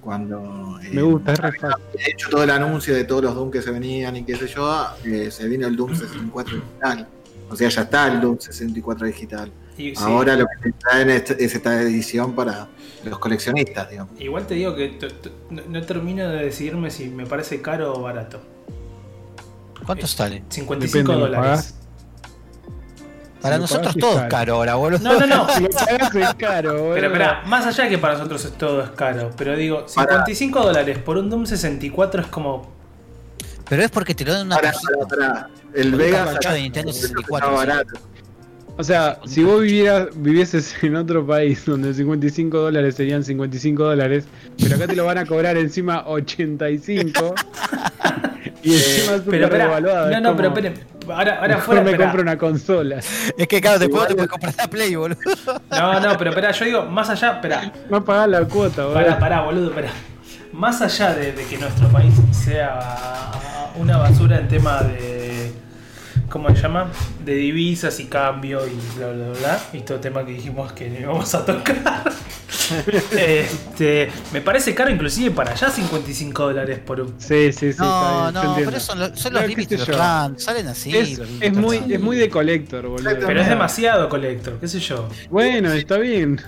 [0.00, 1.82] cuando eh, Me gusta, es re fácil.
[1.92, 4.46] había hecho todo el anuncio de todos los Doom que se venían y qué sé
[4.46, 7.08] yo, eh, se vino el Doom 64 digital.
[7.50, 9.52] O sea, ya está el Doom 64 digital.
[9.76, 12.68] Y, sí, Ahora lo que te traen es, es esta edición para
[13.04, 14.18] los coleccionistas, digamos.
[14.18, 14.96] Igual te digo que
[15.50, 18.40] no, no termino de decidirme si me parece caro o barato.
[19.84, 20.44] ¿Cuánto sale?
[20.48, 21.74] 55 Depende, ¿lo dólares.
[23.40, 24.28] Para lo nosotros todo es caro.
[24.30, 24.98] caro ahora, boludo.
[25.00, 25.48] No, no, no.
[25.50, 26.94] Si lo pagas es caro, boludo.
[26.94, 30.60] Pero espera, más allá de que para nosotros es todo es caro, pero digo, 55
[30.62, 32.74] dólares por un Doom 64 es como.
[33.68, 34.72] Pero es porque te lo dan una pará,
[35.08, 35.48] pará.
[35.74, 37.66] El Una Vega cartucho de Nintendo 64, estaba sí.
[37.68, 38.00] barato.
[38.78, 44.24] O sea, si vos vivieras, vivieses en otro país donde 55 dólares serían 55 dólares,
[44.58, 47.34] pero acá te lo van a cobrar encima 85
[48.66, 50.10] y encima es Pero revaluado.
[50.10, 50.74] no, no, como, pero esperen.
[51.08, 51.82] Ahora, ahora mejor fuera.
[51.82, 52.96] me compro una consola.
[53.38, 55.18] Es que claro, después te puedes comprar la Play, boludo.
[55.70, 57.72] No, no, pero espera, yo digo, más allá, espera.
[57.88, 58.94] No pagás la cuota, boludo.
[58.94, 59.90] Pará, pará, boludo, pará.
[60.52, 63.30] Más allá de, de que nuestro país sea
[63.76, 65.52] una basura en tema de.
[66.30, 66.90] ¿Cómo se llama?
[67.24, 69.60] De divisas y cambio y bla bla bla.
[69.72, 72.12] Y todo tema que dijimos que no íbamos a tocar.
[73.16, 77.14] este, me parece caro inclusive para allá 55 dólares por un.
[77.18, 77.78] Sí, sí, sí.
[77.78, 79.86] No, está bien, no, pero son, los- son los límites.
[79.86, 80.96] RAM, salen así.
[80.96, 83.10] Es, es muy, es muy de collector, boludo.
[83.26, 85.08] Pero es demasiado collector, qué sé yo.
[85.30, 86.40] Bueno, está bien.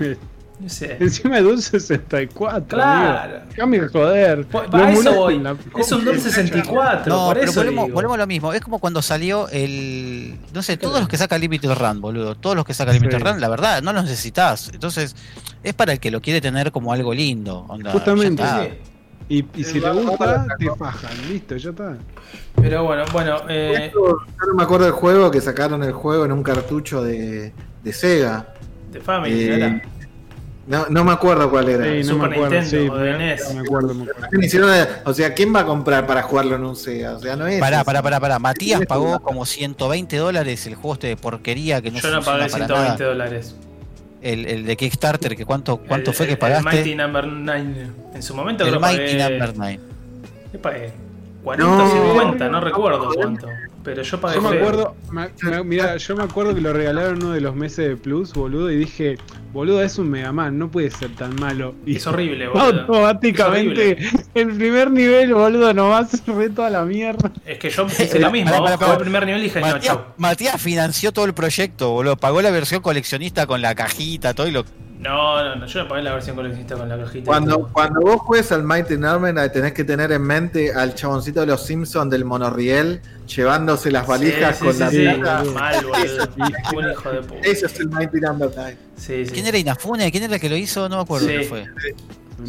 [0.60, 0.96] No sé.
[0.98, 2.66] Encima de un 64.
[2.66, 3.40] Claro.
[3.50, 4.44] Déjame joder.
[4.46, 5.38] Po- Lo A eso voy.
[5.38, 8.52] la Es un Doom 64, No, por pero eso volvemos, a lo mismo.
[8.52, 10.36] Es como cuando salió el.
[10.52, 12.34] No sé, todos los que sacan Limited Run, boludo.
[12.34, 13.24] Todos los que sacan Limited Sí.
[13.24, 14.70] Run, la verdad, no los necesitas.
[14.72, 15.14] Entonces,
[15.62, 17.64] es para el que lo quiere tener como algo lindo.
[17.68, 18.42] onda, Justamente.
[19.28, 21.10] Y, y si te gusta, te fajan.
[21.28, 21.96] Listo, ya está.
[22.56, 26.24] Pero bueno, bueno, eh, Esto, yo no me acuerdo del juego que sacaron el juego
[26.24, 27.52] en un cartucho de,
[27.84, 28.46] de Sega.
[28.90, 29.82] de Family, Eh, ¿verdad?
[30.68, 31.84] No, no me acuerdo cuál era.
[31.84, 32.60] Sí, no Super me acuerdo.
[32.60, 33.54] Nintendo sí, o de me- NES.
[33.54, 34.86] me acuerdo, me acuerdo.
[35.06, 37.14] O sea, ¿quién va a comprar para jugarlo en un Sega?
[37.14, 37.58] O sea, no es.
[37.58, 38.38] Pará, pará, pará, pará.
[38.38, 42.48] Matías pagó como 120 dólares el juego este de porquería que no Yo no pagué
[42.50, 43.04] para 120 nada.
[43.12, 43.54] dólares.
[44.20, 46.68] El, el de Kickstarter, que cuánto, cuánto El- fue que pagaste?
[46.70, 47.86] El Mighty Number 9.
[48.14, 49.30] En su momento El creo que Mighty pagué.
[49.38, 49.80] Number 9.
[50.52, 50.92] ¿Qué pagué?
[51.44, 51.90] 40 No.
[52.14, 53.46] 50, no recuerdo cuánto.
[53.88, 54.34] Pero yo pagué.
[54.36, 57.54] Yo me acuerdo, me- me- mira, yo me acuerdo que lo regalaron uno de los
[57.54, 59.16] meses de Plus, boludo, y dije,
[59.52, 61.74] boludo, es un Mega Man, no puede ser tan malo.
[61.86, 62.80] Y Es horrible, boludo.
[62.80, 63.98] automáticamente,
[64.34, 67.32] el primer nivel, boludo, nomás re toda la mierda.
[67.46, 68.50] Es que yo hice lo mismo.
[68.62, 68.92] Pará.
[68.92, 70.00] el primer nivel y dije, no, Matías, chau.
[70.16, 72.16] Matías financió todo el proyecto, boludo.
[72.16, 74.64] Pagó la versión coleccionista con la cajita, todo y lo.
[74.98, 77.26] No, no, no, yo no pagué la versión coleccionista con la cajita.
[77.26, 81.46] Cuando, cuando vos juegues al Mighty Nine, tenés que tener en mente al chaboncito de
[81.46, 85.44] los Simpsons del monorriel llevándose las valijas Sí, sí, con sí, la sí, plata.
[85.52, 86.28] Mal, boludo.
[86.76, 87.40] Un hijo de puta.
[87.48, 88.76] Ese es el Mighty Number Nine.
[88.96, 89.32] Sí, sí.
[89.32, 90.10] ¿Quién era Inafune?
[90.10, 90.88] ¿Quién era el que lo hizo?
[90.88, 91.34] No me acuerdo Sí.
[91.38, 91.64] qué fue.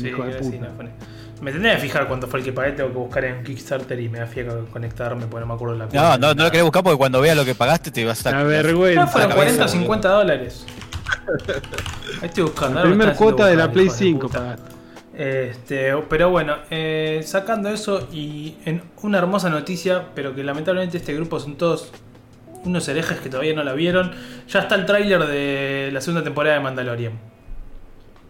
[0.09, 0.57] Hijo de puta.
[0.57, 1.09] no.
[1.41, 4.09] Me tendría que fijar cuánto fue el que pagué, tengo que buscar en Kickstarter y
[4.09, 6.17] me da fiaca conectarme porque no me acuerdo la No, cuenta.
[6.17, 8.33] no, no lo querés buscar porque cuando veas lo que pagaste te vas a estar.
[8.33, 9.07] La No, vergüenza.
[9.07, 10.65] fueron la 40 o cabeza, 50 dólares.
[12.21, 12.79] Ahí estoy buscando.
[12.79, 14.39] La ahora me primer están haciendo cuota de la Play hijos de 5 puta.
[14.39, 14.71] pagaste.
[15.13, 21.13] Este, pero bueno, eh, sacando eso y en una hermosa noticia, pero que lamentablemente este
[21.13, 21.91] grupo son todos
[22.63, 24.11] unos herejes que todavía no la vieron.
[24.47, 27.13] Ya está el tráiler de la segunda temporada de Mandalorian.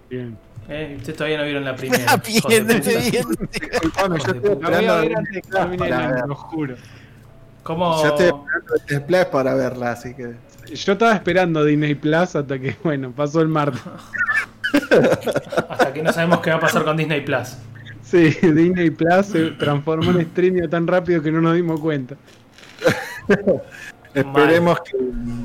[0.09, 0.37] Bien.
[0.67, 2.15] Eh, Ustedes todavía no vieron la primera.
[2.47, 2.81] Bien, bien.
[2.81, 6.27] Yo estoy esperando a a ver ver antes de que termine el para año, ver.
[6.27, 6.75] lo juro.
[7.63, 8.01] ¿Cómo?
[8.03, 10.35] Yo estoy esperando el Splash para verla, así que.
[10.73, 13.81] Yo estaba esperando Disney Plus hasta que, bueno, pasó el martes.
[15.69, 17.57] Hasta que no sabemos qué va a pasar con Disney Plus.
[18.03, 22.15] Sí, Disney Plus se transformó en streaming tan rápido que no nos dimos cuenta.
[24.13, 24.97] Esperemos que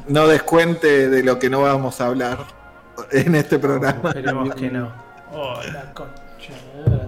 [0.08, 2.38] no descuente de lo que no vamos a hablar
[3.12, 4.10] en este programa.
[4.10, 4.92] Esperemos que no.
[5.32, 6.24] Oh, la concha.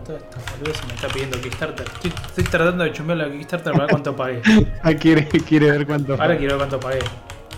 [0.04, 1.86] Todo esto boludo me está pidiendo Kickstarter.
[1.86, 4.42] Estoy, estoy tratando de chumbear la Kickstarter para ver cuánto pagué.
[4.82, 6.14] Ah, quiere, quiere ver cuánto.
[6.14, 7.00] Ahora quiero ver cuánto pagué.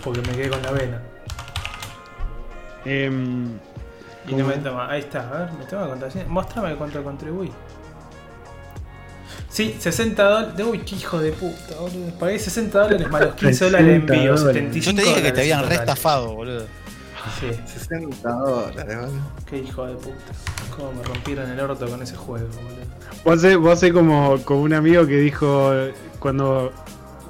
[0.03, 1.01] Porque me quedé con la vena.
[2.85, 3.57] Em,
[4.27, 4.89] Y no me toma.
[4.89, 6.25] Ahí está, a ver, me toma contraseña.
[6.27, 7.51] Mostrame cuánto contribuí.
[9.49, 10.65] Sí, 60 dólares.
[10.65, 12.11] Uy, qué hijo de puta, boludo.
[12.19, 14.35] Pagué 60 dólares más los 15 dólares de 60 envío.
[14.35, 14.53] dólares.
[14.53, 16.65] 75 Yo te dije que te habían restafado, boludo.
[17.39, 19.11] Sí, 60 dólares, ¿vale?
[19.49, 20.15] qué hijo de puta.
[20.75, 22.85] Cómo me rompieron el orto con ese juego, boludo.
[23.25, 25.73] vos sé, vos sé como, como un amigo que dijo
[26.19, 26.71] cuando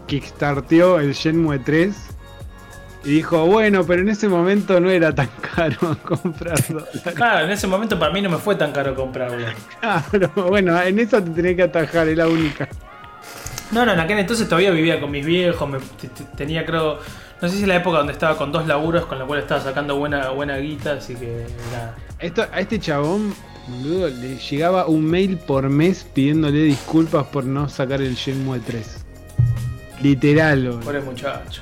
[0.06, 1.96] kickstarteó el Shenmue 3
[3.04, 6.86] y dijo, bueno, pero en ese momento no era tan caro comprarlo.
[7.16, 9.48] Claro, en ese momento para mí no me fue tan caro comprarlo.
[9.80, 12.68] Claro, bueno, en esa te tenés que atajar, es la única.
[13.72, 15.78] No, no, en aquel entonces todavía vivía con mis viejos, me,
[16.36, 17.00] tenía creo,
[17.42, 19.62] no sé si es la época donde estaba con dos laburos, con la cual estaba
[19.62, 21.96] sacando buena, buena guita, así que nada.
[22.18, 23.34] Esto, a este chabón,
[23.68, 29.06] boludo, le llegaba un mail por mes pidiéndole disculpas por no sacar el Shenmue 3.
[30.02, 30.80] Literal, boludo.
[30.80, 31.62] Pobre muchacho,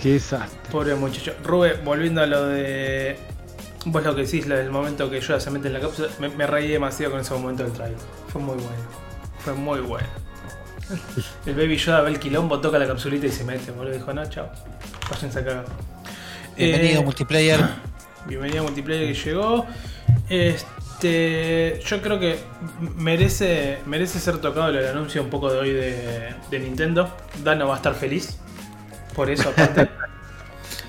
[0.00, 0.58] Qué desastre.
[0.70, 1.34] pobre muchacho.
[1.44, 3.16] Rube, volviendo a lo de...
[3.86, 6.28] Vos lo que decís, lo del momento que Yoda se mete en la cápsula, me,
[6.28, 7.98] me reí demasiado con ese momento del trailer.
[8.28, 8.84] Fue muy bueno,
[9.38, 10.06] fue muy bueno.
[11.46, 13.94] El Baby Yoda ve el quilombo, toca la capsulita y se mete, boludo.
[13.94, 14.50] Dijo, no, chao,
[15.10, 15.64] váyanse a cagar.
[16.56, 17.60] Bienvenido Eh, multiplayer.
[18.26, 19.66] Bienvenido a multiplayer que llegó.
[20.28, 22.38] Este, yo creo que
[22.96, 27.08] merece, merece ser tocado el anuncio un poco de hoy de, de Nintendo.
[27.44, 28.38] Dano va a estar feliz.
[29.16, 29.88] Por eso, aparte.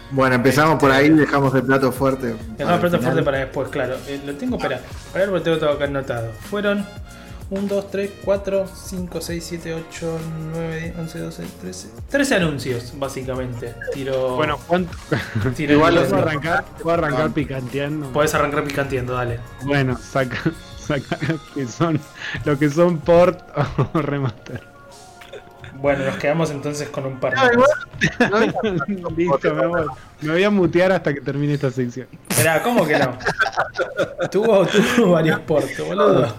[0.10, 2.28] Bueno, empezamos por ahí, dejamos el plato fuerte.
[2.28, 3.24] Dejamos el plato el fuerte final.
[3.26, 3.98] para después, claro.
[4.08, 4.80] Eh, lo tengo para.
[5.12, 6.32] Para ver porque tengo todo acá anotado.
[6.50, 6.86] Fueron
[7.50, 10.20] 1, 2, 3, 4, 5, 6, 7, 8,
[10.54, 11.90] 9, 10, 11, 12, 13.
[12.10, 13.76] 13 anuncios, básicamente.
[13.94, 14.38] Tiro.
[14.38, 14.98] Bueno, ¿cuánto?
[15.58, 18.10] tiro igual los- ¿Puedo arrancar, ¿Puedo arrancar picanteando?
[18.14, 19.42] Podés arrancar picanteando, dale.
[19.64, 20.38] Bueno, saca,
[20.80, 22.00] saca lo que son,
[22.46, 23.42] lo que son port
[23.94, 24.64] o remaster.
[25.82, 27.34] Bueno, nos quedamos entonces con un par.
[27.36, 28.56] No, igual-
[29.02, 29.86] no, Listo, me voy.
[30.22, 32.08] Me voy a mutear hasta que termine esta sección.
[32.30, 33.18] Esperá, ¿cómo que no?
[34.32, 34.66] tuvo,
[34.96, 36.34] tuvo varios portos, boludo.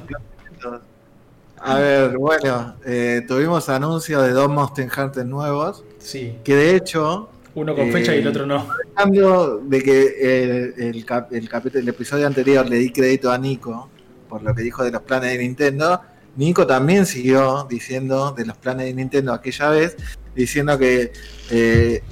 [1.61, 7.29] A ver, bueno, eh, tuvimos anuncio de dos Monster Hunter nuevos, Sí, que de hecho,
[7.57, 8.69] uno con fecha y el Eh, otro no.
[8.95, 13.39] hablando de que el, el, cap- el capítulo- el episodio anterior le di crédito a
[13.39, 13.89] Nico
[14.29, 16.01] por lo que dijo de los planes de Nintendo,
[16.37, 19.97] Nico también siguió diciendo de los planes de Nintendo aquella vez,
[20.35, 21.13] diciendo que
[21.51, 22.03] eh,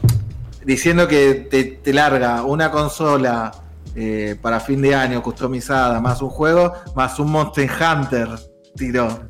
[0.65, 3.53] diciendo que te, te larga una consola
[3.95, 8.29] eh, para fin de año customizada, más un juego, más un Monster Hunter
[8.77, 9.27] tiró.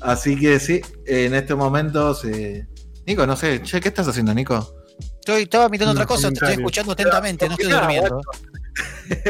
[0.00, 2.66] Así que sí, en estos momentos, eh,
[3.06, 4.74] Nico, no sé, che, ¿qué estás haciendo, Nico?
[5.20, 8.20] Estoy, estaba mirando otra cosa, te estoy escuchando atentamente, no estoy durmiendo.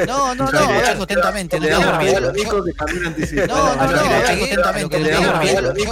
[0.06, 3.46] No, no, no, hablando atentamente, no Le los anticipado.
[3.48, 5.86] No, no, no, hablando atentamente, no Le los Sí,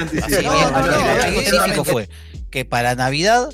[0.00, 0.70] anticipado.
[0.70, 2.08] no, no, no, fue
[2.50, 3.48] que para Navidad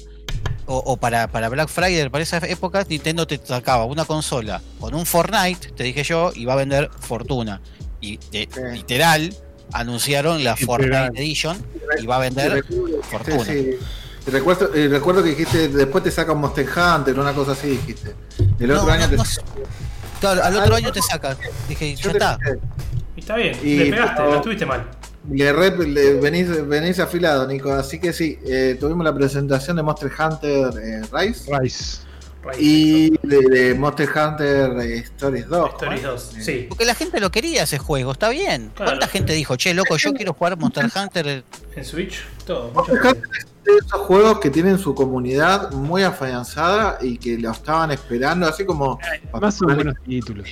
[0.66, 4.95] o, o para, para Black Friday, para esas épocas, Nintendo te sacaba una consola con
[4.95, 7.61] un Fortnite, te dije yo, y va a vender fortuna.
[8.01, 8.61] Y de- Sí.
[8.74, 9.34] literal,
[9.72, 10.66] anunciaron la Literal.
[10.66, 11.64] Fortnite Edition
[12.01, 12.64] y va a vender
[13.11, 13.45] fortuna.
[13.45, 13.70] Sí, sí.
[13.70, 17.68] Y Recuerdo, y recuerdo que dijiste, después te saca un Monster Hunter, una cosa así
[17.68, 18.14] dijiste.
[18.58, 19.22] El otro No, año no, te no.
[20.20, 21.36] Claro, al otro año te saca.
[21.68, 22.38] Dije, ya está.
[23.16, 24.86] está bien, Y- le pegaste, pero- no estuviste mal.
[25.32, 27.72] le re- le- venís, venís afilado, Nico.
[27.72, 31.96] Así que sí, eh, tuvimos la presentación de Monster Hunter eh, Rise Rice.
[32.58, 35.70] y de, de Monster Hunter eh, Stories 2.
[35.72, 36.10] Stories ¿no?
[36.12, 36.66] 2, Eh, sí.
[36.68, 38.70] Porque la gente lo quería ese juego, está bien.
[38.74, 38.92] Claro.
[38.92, 41.44] ¿Cuánta gente dijo, che, loco, yo quiero jugar Monster Hunter?
[41.76, 42.70] En Switch, todo.
[42.72, 42.96] Monster.
[42.96, 43.22] Hunter
[43.64, 48.64] de esos juegos que tienen su comunidad muy afianzada y que lo estaban esperando, así
[48.64, 48.98] como
[49.40, 50.48] Más son buenos títulos.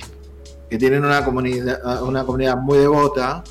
[0.69, 3.43] que tienen una comunidad, una comunidad muy devota.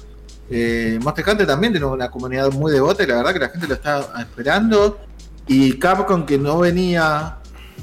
[0.50, 3.66] Eh, Monster Hunter también tiene una comunidad muy devota y la verdad que la gente
[3.66, 4.98] lo está esperando.
[5.46, 7.36] Y Capcom que no venía,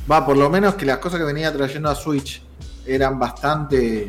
[0.10, 2.42] va, por lo menos que las cosas que venía trayendo a Switch
[2.86, 4.08] eran bastante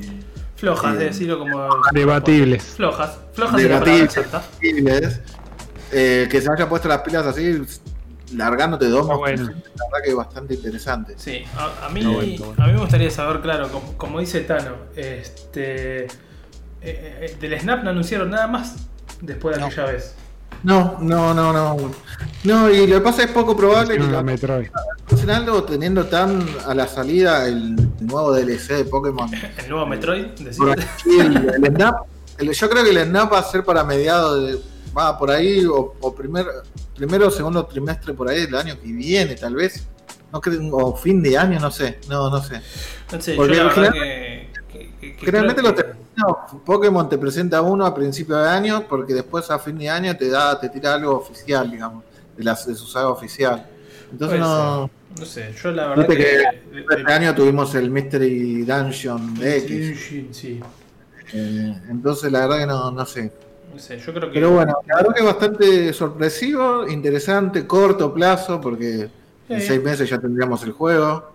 [0.57, 1.69] Flojas, Eh, de decirlo como.
[1.93, 2.63] Debatibles.
[2.77, 5.21] Flojas, flojas Debatibles.
[5.93, 7.63] Eh, que se haya puesto las pilas así,
[8.35, 9.45] largándote dos bueno.
[9.45, 11.15] La verdad que es bastante interesante.
[11.17, 12.63] Sí, a, a mí, bueno, bueno.
[12.63, 16.05] a mí me gustaría saber, claro, como, como dice Tano, este.
[16.07, 16.09] eh,
[16.83, 18.75] eh, del Snap no anunciaron nada más
[19.21, 19.67] después de No.
[19.69, 20.15] aquella vez.
[20.63, 21.77] No, no, no, no.
[22.45, 24.69] No, y lo que pasa es poco probable que la la Metroid.
[25.07, 29.31] funcionando teniendo tan a la salida el nuevo DLC de Pokémon.
[29.59, 30.59] El nuevo Metroid, decís.
[31.21, 31.97] El, el Snap,
[32.39, 34.59] el- yo creo que el Snap va a ser para mediados de.
[34.97, 36.47] Va por ahí, o, o primer,
[36.97, 39.87] primero o segundo trimestre por ahí del año que viene, tal vez.
[40.33, 41.99] No creo, o fin de año, no sé.
[42.09, 42.61] No, no sé.
[43.13, 44.49] No sé, yo Porque la verdad general- que.
[44.73, 45.75] que- que- Generalmente los
[46.65, 50.29] Pokémon te presenta uno a principio de año, porque después a fin de año te
[50.31, 52.03] da, te tira algo oficial, digamos,
[52.37, 53.67] de, la, de su saga oficial.
[54.11, 54.91] Entonces no.
[55.19, 56.85] No sé, yo la verdad Viste que.
[56.87, 60.01] que este año tuvimos el Mystery Dungeon de X.
[60.09, 60.61] Sí, sí,
[61.33, 63.33] eh, entonces la verdad que no, no sé.
[63.77, 64.35] No sé, yo creo que.
[64.35, 69.09] Pero bueno, la verdad que es bastante sorpresivo, interesante, corto plazo, porque
[69.49, 69.67] en Sí.
[69.69, 71.31] seis meses ya tendríamos el juego.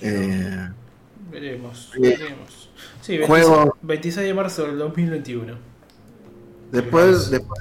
[0.00, 0.68] Eh,
[1.30, 2.00] Veremos, Sí.
[2.00, 2.68] veremos.
[3.00, 5.54] Sí, 26, Juego- 26 de marzo del 2021.
[6.70, 7.60] después, después,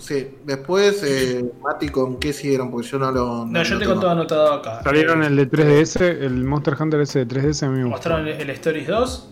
[0.00, 2.70] sí, después eh, Mati, ¿con qué siguieron?
[2.70, 3.44] Porque yo no lo.
[3.46, 4.82] No, yo lo tengo todo anotado acá.
[4.82, 7.84] Salieron Eh, el de 3DS, el Monster Hunter ese de 3DS a mí me.
[7.90, 9.28] Mostraron el, el Stories 2,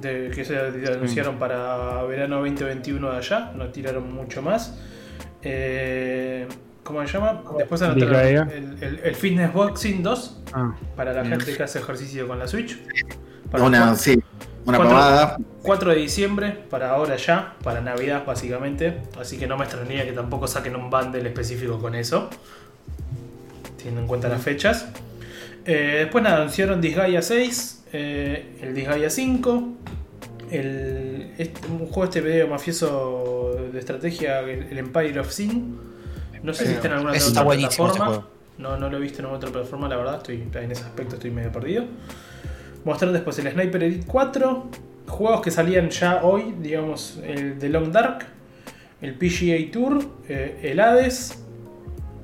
[0.00, 4.78] de, que se anunciaron para verano 2021 de allá, no tiraron mucho más.
[5.42, 6.46] Eh,
[6.82, 7.42] ¿Cómo se llama?
[7.58, 11.38] Después anotaron el, el- el Fitness Boxing 2 Ah, para la Bien.
[11.38, 12.78] gente que hace ejercicio con la Switch.
[13.50, 14.18] Para Una, el sí,
[14.64, 15.36] una Cuatro- pavada.
[15.62, 19.02] 4 de diciembre, para ahora ya, para Navidad básicamente.
[19.20, 22.30] Así que no me extrañaría que tampoco saquen un bundle específico con eso.
[23.76, 24.88] Teniendo en cuenta las fechas.
[25.64, 29.68] Eh, después nada, anunciaron Disgaea 6, eh, el Disgaea 5,
[30.50, 35.78] el, este- un juego este video mafioso de estrategia, el, el Empire of Sin.
[36.42, 38.26] No sé si está en alguna otra plataforma.
[38.58, 41.30] No, no lo he visto en otra plataforma, la verdad, estoy en ese aspecto estoy
[41.30, 41.84] medio perdido.
[42.84, 44.66] Mostraron después el Sniper Elite 4,
[45.08, 48.26] juegos que salían ya hoy, digamos, el The Long Dark,
[49.02, 51.42] el PGA Tour, eh, el Hades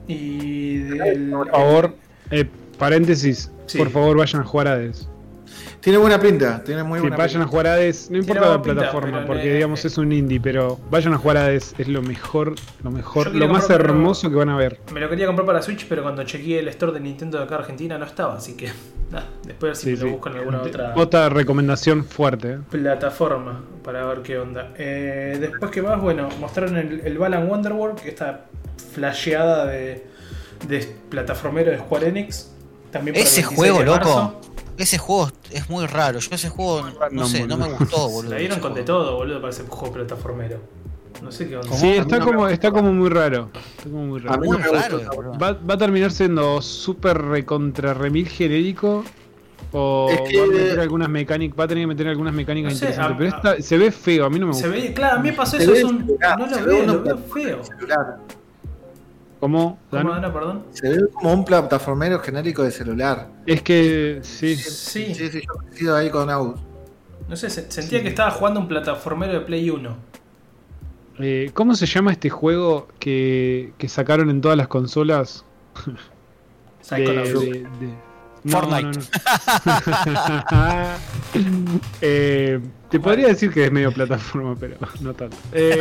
[0.08, 1.94] y el, Por favor,
[2.30, 2.44] eh,
[2.78, 3.78] paréntesis, Sí.
[3.78, 5.08] por favor vayan a jugar Hades.
[5.86, 7.50] Tiene buena pinta, tiene muy Si buena vayan a pinta.
[7.52, 10.80] jugar Hades, no importa la pinta, plataforma, porque eh, digamos eh, es un indie, pero
[10.90, 14.34] vayan a jugar Hades, es lo mejor, lo mejor, lo más comprar, pero- hermoso que
[14.34, 14.80] van a ver.
[14.92, 17.54] Me lo quería comprar para Switch, pero cuando chequeé el store de Nintendo de acá
[17.54, 18.66] Argentina no estaba, así que
[19.12, 20.10] nada, después a ver si Sí, me lo sí.
[20.14, 22.54] busco en alguna otra Otra recomendación fuerte.
[22.54, 22.58] ¿eh?
[22.68, 24.72] plataforma para ver qué onda.
[24.76, 28.46] Eh, después que más, bueno, mostraron el, el Balan Wonderworld, esta
[28.92, 30.04] flasheada de,
[30.66, 32.50] de plataformero de Square Enix.
[32.90, 33.98] También para Ese 26 juego, loco.
[34.04, 34.40] marzo.
[34.78, 36.18] Ese juego es muy raro.
[36.18, 38.32] Yo ese juego, no No, sé, no me gustó, boludo.
[38.32, 40.58] La dieron con de todo, boludo, para ese juego plataformero.
[41.22, 41.72] No sé qué onda.
[41.74, 43.48] Sí, A está como, está como muy raro.
[43.78, 44.40] Está como muy A raro.
[44.42, 45.00] mí Muy no me raro.
[45.40, 49.02] Va, va a terminar siendo súper recontra remil genérico.
[49.72, 52.72] O Es que- va a meter algunas mecánicas, va a tener que meter algunas mecánicas
[52.74, 53.32] No sé, interesantes.
[53.32, 54.82] a- pero esta se ve feo, a mí no me Se gusta.
[54.82, 56.66] ve, claro, a mí me pasó Se eso, ve es un, celular, no se lo
[56.66, 57.64] ve veo, lo veo feo.
[57.64, 58.18] celular.
[59.40, 59.78] ¿Cómo?
[59.90, 60.14] ¿Cómo, Dano?
[60.14, 60.64] Dana, perdón?
[60.72, 63.28] Se ve como un plataformero genérico de celular.
[63.46, 64.56] Es que sí.
[64.56, 66.58] Sí, Sí, sí, yo coincido ahí con Agus.
[67.28, 69.96] no sé, se- sentía que estaba jugando un plataformero de Play 1.
[71.18, 75.44] Eh, ¿Cómo se llama este juego que, que sacaron en todas las consolas?
[76.90, 77.66] De, de- de-
[78.44, 78.82] no, Fortnite.
[78.84, 78.92] no,
[80.52, 80.96] no.
[82.00, 82.60] Eh,
[82.90, 85.36] te podría decir que es medio plataforma, pero no tanto.
[85.52, 85.78] Eh,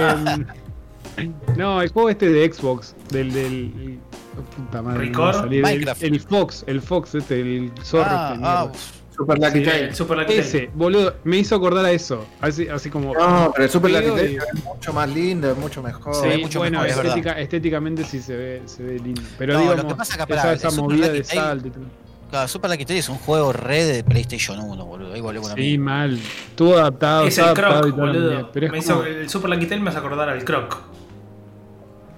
[1.57, 3.31] no, el juego este de Xbox, del.
[3.33, 3.99] del
[4.37, 5.53] oh, puta madre, no ¿Record?
[5.53, 5.87] El-.
[6.01, 8.05] El, Fox, el Fox, este, el zorro.
[8.09, 8.71] Ah, este, ah.
[9.15, 9.95] Super Lucky Sí, Tail.
[9.95, 10.39] Super Lucky Tail.
[10.41, 12.25] Ese, boludo, me hizo acordar a eso.
[12.41, 13.13] Así, así como.
[13.13, 16.15] No, pero el Super Lucky Tail es mucho más lindo, es mucho mejor.
[16.15, 17.17] Sí, mucho bueno, mejor, es verdad.
[17.17, 19.21] estética- estéticamente sí se ve, se ve lindo.
[19.37, 21.67] Pero No, lo digamos, que pasa que, esa, pará, esa movida Lucky de Tail- salto
[21.67, 21.83] y todo.
[22.29, 25.13] Claro, Super Lucky Tail es un juego red de PlayStation 1, boludo.
[25.13, 26.19] Ahí volvemos a la Sí, mal.
[26.49, 28.49] Estuvo adaptado, Es el adaptado Croc, y boludo.
[28.51, 30.77] Pero es Me como- hizo- el Super Lucky Tail me hace acordar al Croc.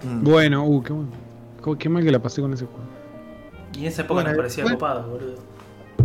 [0.02, 0.24] Mm.
[0.24, 1.10] Bueno, uh, qué bueno.
[1.78, 2.80] Qué- mal que la pasé con ese juego.
[3.74, 4.78] Y en esa época Bueno, nos parecía bueno.
[4.78, 5.34] copado, boludo.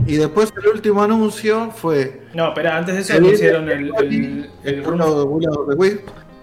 [0.07, 4.49] Y después el último anuncio fue No, espera, antes de eso el anunciaron el, el,
[4.63, 4.83] el el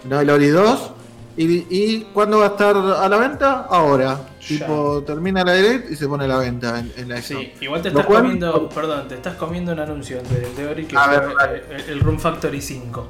[0.08, 0.92] no, el Ori 2.
[1.36, 3.66] Y, ¿Y cuándo va a estar a la venta?
[3.68, 4.20] Ahora.
[4.40, 4.46] Ya.
[4.58, 7.52] Tipo, termina la direct y se pone a la venta en, en la Store.
[7.58, 10.84] Sí, igual te estás cual- comiendo, perdón, te estás comiendo un anuncio del de Ori
[10.86, 13.06] que A fue ver, el, el Room Factory 5.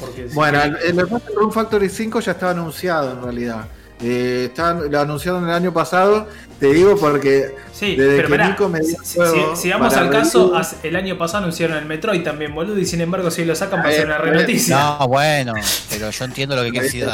[0.00, 3.66] Porque si Bueno, el, el Room Factory 5 ya estaba anunciado en realidad.
[3.98, 6.28] Eh, estaban- lo anunciaron el año pasado.
[6.60, 9.70] Te digo porque Sí, desde pero que Nico me dio si, el juego si- si
[9.70, 13.00] vamos para al caso, review- el año pasado anunciaron el Metroid también, boludo, y sin
[13.00, 14.56] embargo si lo sacan va a Está ser bien, una re está bien.
[14.58, 14.96] noticia.
[14.98, 15.52] No, bueno,
[15.90, 17.06] pero yo entiendo lo que quiere decir.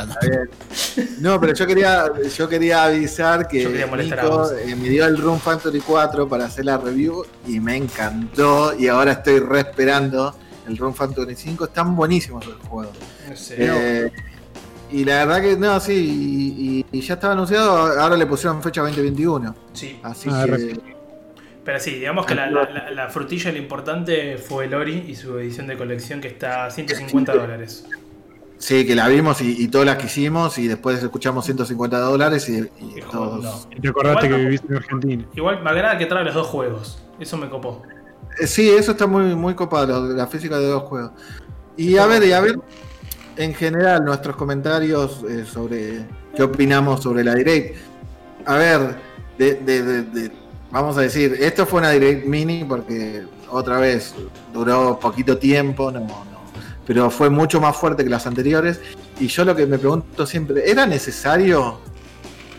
[1.21, 2.05] No, pero yo quería,
[2.37, 6.47] yo quería avisar que Yo quería Nico eh, me dio el Room Factory 4 para
[6.47, 10.37] hacer la review y me encantó y ahora estoy re esperando
[10.69, 11.65] el Room Factory 5.
[11.65, 12.97] Están buenísimos los juegos.
[13.51, 14.11] Eh,
[14.91, 18.63] y la verdad que no, sí, y, y- y ya estaba anunciado, ahora le pusieron
[18.63, 19.55] fecha 2021.
[19.73, 20.79] Sí, Así Ah, que
[21.65, 25.15] pero sí, digamos que la, la- la- la frutilla lo importante fue el Ori y
[25.15, 27.87] su edición de colección que está a 150 dólares.
[28.59, 32.49] sí, que la vimos y, y todas las que hicimos y después escuchamos 150 dólares
[32.49, 33.45] y, y Hijo, todos...
[33.45, 33.77] no.
[33.77, 35.25] Y te acordaste Igual que viviste en Argentina.
[35.37, 37.83] Igual me agrada que trae los dos juegos, eso me copó.
[38.41, 41.13] Eh, Sí, eso está muy, muy copado, la física de dos juegos.
[41.77, 42.59] Y a ver, y a ver,
[43.37, 46.05] en general, nuestros comentarios eh, sobre
[46.37, 47.77] qué opinamos sobre la Direct.
[48.47, 48.97] A ver,
[49.39, 50.33] de, de- de- de-
[50.71, 54.15] vamos a decir, esto fue una Direct mini porque otra vez
[54.53, 56.25] duró poquito tiempo, no, no,
[56.87, 58.81] pero fue mucho más fuerte que las anteriores.
[59.21, 61.79] Y yo lo que me pregunto siempre, ¿era necesario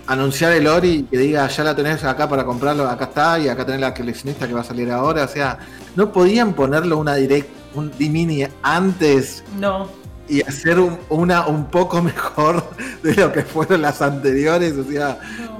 [0.08, 3.47] anunciar el Ori y que diga ya la tenés acá para comprarlo, acá está, y
[3.47, 5.24] acá tenés la coleccionista que va a salir ahora?
[5.24, 5.60] O sea,
[5.95, 9.89] ¿no podían ponerlo una Direct, un D-Mini antes No,
[10.28, 12.64] y hacer un, una un poco mejor
[13.04, 14.74] de lo que fueron las anteriores?
[14.74, 15.60] O sea, no.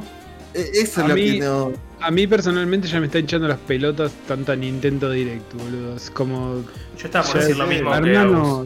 [0.54, 1.72] e- eso A es lo mí- que no...
[2.06, 5.96] A mí personalmente ya me está hinchando las pelotas tanta Nintendo Direct, boludo.
[5.96, 6.56] Es como.
[6.98, 8.66] Yo estaba por decir lo mismo hermano.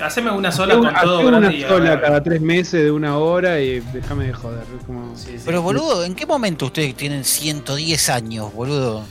[0.00, 3.18] Haceme una sola Hacé con una, todo una grande sola cada tres meses de una
[3.18, 4.64] hora y déjame de joder.
[4.86, 5.42] como- Sí, sí.
[5.44, 9.04] Pero boludo, ¿en qué momento ustedes tienen 110 años, boludo?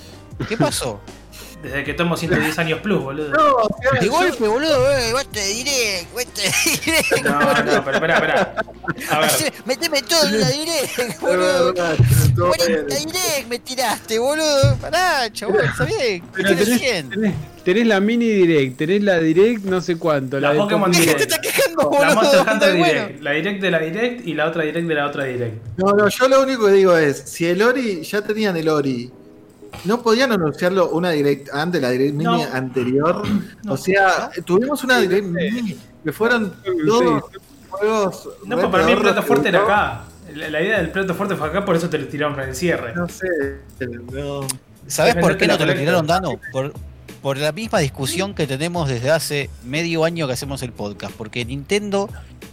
[0.47, 1.01] ¿Qué pasó?
[1.63, 3.31] Desde que tomo 110 años plus, boludo.
[3.31, 7.01] No, De yo- golpe, boludo, eh, vos te diré, vos te diré.
[7.23, 8.55] No, no, pero espera, espera.
[9.09, 9.29] A ver,
[9.65, 11.73] Meteme todo en la direct, boludo.
[11.73, 11.95] verdad,
[12.35, 13.07] todo 40 bien.
[13.09, 14.75] direct me tiraste, boludo.
[14.79, 16.23] Pará, chabón, está bien.
[16.31, 16.79] Pero tenés,
[17.09, 17.33] tenés,
[17.65, 21.05] tenés la mini direct, tenés la direct no sé cuánto, la, La de Pokémon Pokémon
[21.17, 21.41] ¿Qué te Direct.
[21.43, 22.15] quejando La boludo.
[22.15, 23.01] Monster anda Hunter de bueno.
[23.07, 23.21] Direct.
[23.23, 25.55] La Direct de la Direct y la otra Direct de la otra Direct.
[25.77, 29.11] No, no, yo lo único que digo es, si el Ori, ya tenían el Ori,
[29.85, 32.47] ¿no podían anunciarlo una direct antes, la direct mini No.
[32.53, 33.23] anterior?
[33.67, 36.53] O sea, tuvimos una direct mini que fueron
[36.85, 37.23] todos
[37.69, 38.29] juegos...
[38.45, 40.03] No, pero para mí el plato fuerte era acá.
[40.35, 42.55] La, la idea del plato fuerte fue acá, por eso te lo tiraron en el
[42.55, 42.93] cierre.
[42.95, 43.27] No sé,
[44.11, 44.45] no.
[44.87, 46.39] ¿Sabes por qué no te lo tiraron, Dano?
[46.51, 46.73] Por,
[47.21, 51.13] por la misma discusión que tenemos desde hace medio año que hacemos el podcast.
[51.15, 52.09] Porque Nintendo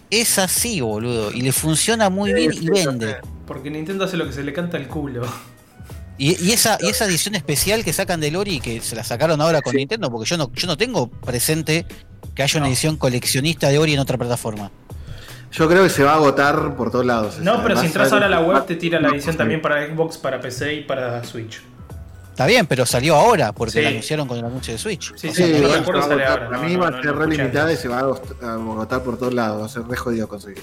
[0.09, 1.31] es así, boludo.
[1.31, 3.17] Y le funciona muy bien y vende.
[3.45, 5.25] Porque Nintendo hace lo que se le canta el culo.
[6.17, 9.41] Y, y esa, y esa edición especial que sacan de Lori, que se la sacaron
[9.41, 11.85] ahora con Nintendo, porque yo no, yo no tengo presente
[12.33, 12.71] que haya una No.
[12.71, 14.71] edición coleccionista de Ori en otra plataforma.
[15.51, 17.39] Yo creo que se va a agotar por todos lados.
[17.39, 20.17] No, pero si entras ahora a la web te tira la edición también para Xbox,
[20.17, 21.61] para PC y para Switch.
[22.31, 23.81] Está bien, pero salió ahora, porque Sí.
[23.81, 25.13] la anunciaron con el anuncio de Switch.
[25.15, 26.91] Sí, O sí, sea, Sí, no me acuerdo sale ahora, Para no, mí no, va
[26.91, 29.61] no, a ser no re limitada y se va a agotar por todos lados.
[29.61, 30.61] Va a ser re jodido conseguir.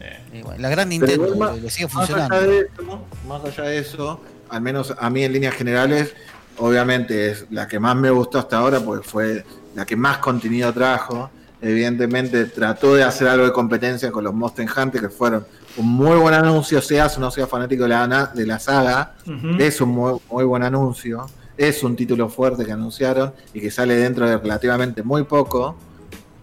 [0.00, 2.40] Eh, la gran Nintendo igual, le, sigue Más allá, funcionando.
[2.50, 4.20] de eso, más allá de eso,
[4.54, 6.14] al menos a mí en líneas generales,
[6.58, 9.44] obviamente es la que más me gustó hasta ahora porque fue
[9.74, 11.30] la que más contenido trajo.
[11.60, 15.46] Evidentemente trató de hacer algo de competencia con los Monster Hunter, que fueron
[15.76, 19.14] un muy buen anuncio, seas o no seas fanático de la, de la saga.
[19.58, 21.26] Es un muy, muy buen anuncio.
[21.56, 25.74] Es un título fuerte que anunciaron y que sale dentro de relativamente muy poco.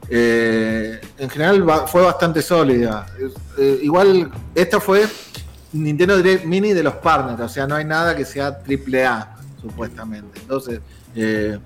[0.10, 3.06] Eh, en general va- fue bastante sólida.
[3.58, 5.06] Eh, igual, esta fue
[5.74, 10.40] Nintendo Direct Mini de los partners, o sea, no hay nada que sea AAA, supuestamente.
[10.42, 10.82] Entonces,
[11.16, 11.60] eh,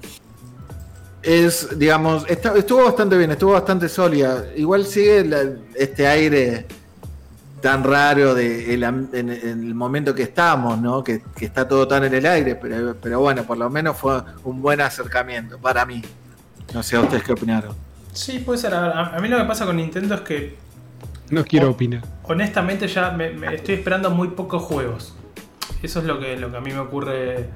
[1.23, 4.45] es, digamos, estuvo bastante bien, estuvo bastante sólida.
[4.55, 5.27] Igual sigue
[5.73, 6.67] este aire
[7.61, 11.03] tan raro de en, el momento que estamos, ¿no?
[11.03, 14.81] Que, está todo tan en el aire, pero, bueno, por lo menos fue un buen
[14.81, 16.03] acercamiento para mí.
[16.73, 17.75] No sé, ¿ustedes qué opinaron?
[18.13, 18.75] Sí, puede ser.
[18.75, 20.64] A, a- a mí lo que pasa con Nintendo es que
[21.29, 22.01] No quiero opinar.
[22.23, 25.15] honestamente ya me, me estoy esperando muy pocos juegos.
[25.81, 27.47] Eso es lo que, lo que a mí me ocurre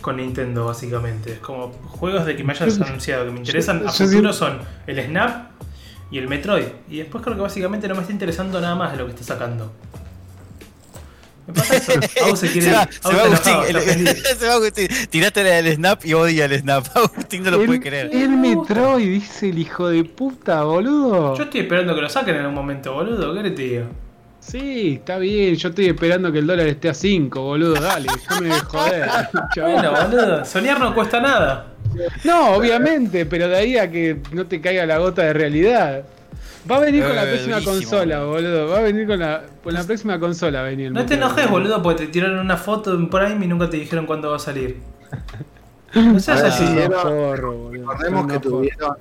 [0.00, 1.32] con Nintendo, básicamente.
[1.32, 4.32] Es como juegos de que me hayas anunciado que me interesan yo a sí- futuro
[4.32, 5.50] son el Snap
[6.10, 6.66] y el Metroid.
[6.88, 9.24] Y después creo que básicamente no me está interesando nada más de lo que está
[9.24, 9.72] sacando.
[11.46, 11.92] Me pasa eso.
[12.24, 12.66] Agus se quiere.
[12.68, 14.88] Se va, se Agustín, el- se va Agustín.
[15.10, 16.86] Tiraste la del snap y odia el snap.
[16.96, 18.10] Agustín no lo puede creer.
[18.12, 21.36] El Metroid, dice el hijo de puta, boludo.
[21.36, 23.34] Yo estoy esperando que lo saquen en un momento, boludo.
[23.42, 23.84] ¿Qué te digo?
[24.40, 25.54] Sí, está bien.
[25.56, 27.74] Yo estoy esperando que el dólar esté a 5, boludo.
[27.80, 29.10] Dale, déjame de joder.
[29.56, 30.44] Bueno, boludo.
[30.44, 31.66] Soñar no cuesta nada.
[32.24, 36.04] No, obviamente, pero de ahí a que no te caiga la gota de realidad.
[36.70, 38.68] Va a venir con la Eh, próxima durísimo, consola, boludo.
[38.68, 40.60] Va a venir con la, con la próxima consola.
[40.60, 43.48] va a venir No te enojes, boludo, porque te tiraron una foto en Prime y
[43.48, 44.80] nunca te dijeron cuándo va a salir.
[45.94, 46.64] No seas A ver, así.
[47.72, 48.96] Recordemos que tuvieron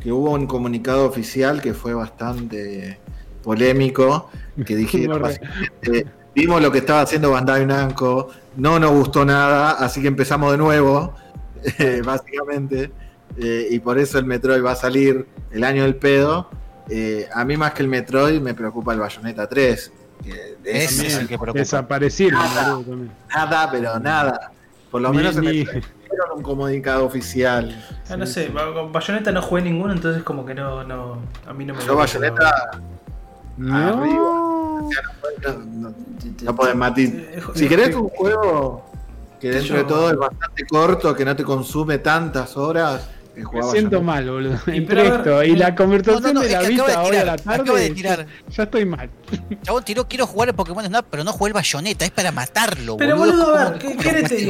[0.00, 2.98] que hubo un comunicado oficial que fue bastante
[3.42, 4.30] polémico,
[4.64, 10.00] que dijeron básicamente, vimos lo que estaba haciendo Bandai Namco, no nos gustó nada, así
[10.00, 11.12] que empezamos de nuevo,
[11.80, 12.90] eh, básicamente,
[13.36, 16.48] eh, y por eso el Metroid va a salir el año del pedo.
[16.88, 19.92] Eh, a mí más que el Metroid me preocupa el Bayonetta 3.
[20.24, 21.58] que es Ese es el que preocupa.
[21.58, 22.78] Desaparecieron, Nada.
[23.34, 24.50] nada, pero nada.
[24.90, 25.80] Por lo Ni- menos en ni- dieron
[26.36, 27.84] un comunicado oficial.
[28.08, 31.64] Ah, no sé, con Bayonetta no jugué ninguno, entonces como que no, no a mí
[31.64, 32.70] no me Yo gusta, Bayonetta
[33.58, 33.96] No.
[34.06, 34.90] no,
[35.42, 35.94] no,
[36.42, 36.98] no podés matar.
[37.00, 38.84] Eh, Si querés un juego
[39.40, 44.00] que dentro de todo es bastante corto, que no te consume tantas horas, Me siento
[44.02, 44.58] mal, boludo.
[44.66, 47.24] Entre pero esto y eh, la conversación no, no, de la acaba de hoy a
[47.24, 48.26] la tirar, acaba de tarde, tirar.
[48.48, 49.10] ya estoy mal.
[49.62, 52.96] Chabón tiró, quiero jugar el Pokémon Snap, pero no jugué el Bayonetta, es para matarlo,
[52.96, 53.36] Pero boludo.
[53.36, 54.46] boludo, a ¿Cómo- ver, ¿qué querés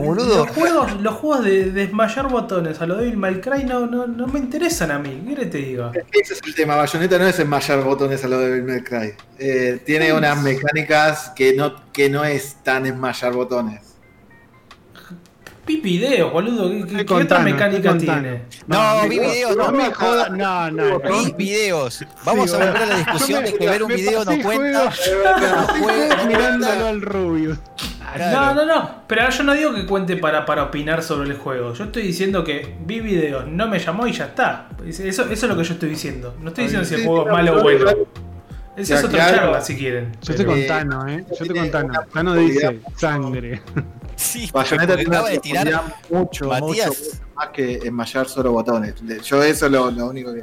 [0.00, 0.44] boludo?
[0.46, 4.26] Los juegos, los juegos de desmayar botones a lo Devil May Cry no, no, no
[4.26, 5.92] me interesan a mí, ¿qué querés te diga?
[5.94, 8.64] Es que Ese es el tema, Bayonetta no es enmayar botones a lo de Devil
[8.64, 9.12] May Cry.
[9.38, 13.82] Eh, tiene unas mecánicas que no, que no es tan enmayar botones.
[15.70, 18.42] Vi videos, boludo, ¿qué, qué- otra mecánica tiene?
[18.66, 20.98] No, vi videos, No no, me jodas, no, no.
[20.98, 21.36] vi no.
[21.36, 22.04] videos.
[22.24, 24.90] Vamos Sí, a volver a la discusión me- de que ver un video no cuenta.
[24.90, 27.58] juegos- Mirándolo al Rubius.
[28.18, 31.72] No, no, no, pero yo no digo que cuente para, para opinar sobre el juego.
[31.74, 34.70] Yo estoy diciendo que vi videos, no me llamó y ya está.
[34.84, 36.34] Eso, eso es lo que yo estoy diciendo.
[36.40, 37.84] No estoy diciendo si el Sí, juego es malo o no, bueno.
[37.84, 37.92] no,
[38.76, 40.10] Esa es otra charla si quieren.
[40.22, 40.66] Yo estoy con Eh,
[41.06, 41.24] eh.
[41.28, 42.34] Yo estoy con tiene Tano.
[42.34, 43.62] dice sangre.
[44.20, 45.64] Sí, Bayonetta tiene una de tirar.
[45.66, 46.88] profundidad mucho, mucho, Matías.
[46.88, 48.94] mucho más que enmayar solo botones.
[49.24, 50.42] Yo eso es lo, lo único que.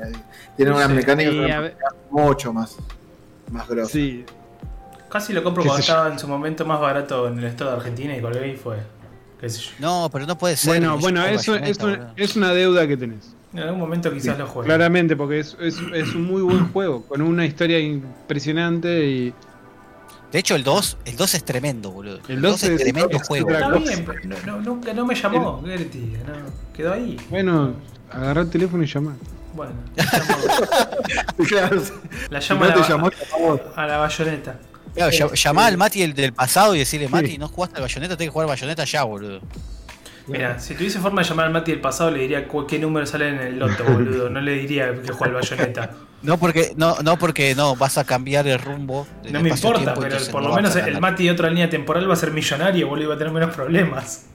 [0.55, 1.73] Tiene unas Sí, mecánicas
[2.09, 2.75] mucho más,
[3.51, 3.91] más grosas.
[3.91, 4.25] Sí.
[5.09, 8.17] Casi lo compro cuando estaba en su momento más barato en el estado de Argentina
[8.17, 8.77] y colgué y fue.
[9.39, 9.71] Qué sé yo.
[9.79, 10.71] No, pero no puede ser.
[10.71, 13.35] Bueno, bueno, eso es, una deuda que tenés.
[13.53, 14.65] En algún momento quizás lo juegue.
[14.65, 19.33] Claramente, porque es, es, es un muy buen juego, con una historia impresionante y
[20.31, 22.19] De hecho, el 2, el 2 es tremendo, boludo.
[22.27, 23.49] El 2 es- tremendo es juego.
[23.49, 26.01] Está bien, no, no- nunca no me llamó, Gertie.
[26.27, 26.33] No,
[26.75, 27.17] quedó ahí.
[27.29, 27.73] bueno,
[28.11, 29.15] agarrar el teléfono y llamar.
[29.53, 29.71] Bueno,
[31.47, 31.81] Claro,
[32.29, 33.09] la si llamo no a, la, llamó,
[33.75, 34.59] a la bayoneta.
[34.93, 37.37] Claro, ll- llamá al Mati el del pasado y decirle, Mati, Sí.
[37.37, 39.39] no jugaste al bayoneta, tenés que jugar al bayoneta ya, boludo.
[40.27, 43.29] Mira, si tuviese forma de llamar al Mati del pasado, le diría qué número sale
[43.29, 44.29] en el loto, boludo.
[44.29, 45.91] No le diría que juega al bayoneta.
[46.21, 49.07] No porque, no, no porque no, vas a cambiar el rumbo.
[49.31, 50.99] No me importa, pero entonces por no lo menos el.
[50.99, 53.55] Mati de otra línea temporal va a ser millonario, boludo, y va a tener menos
[53.55, 54.25] problemas.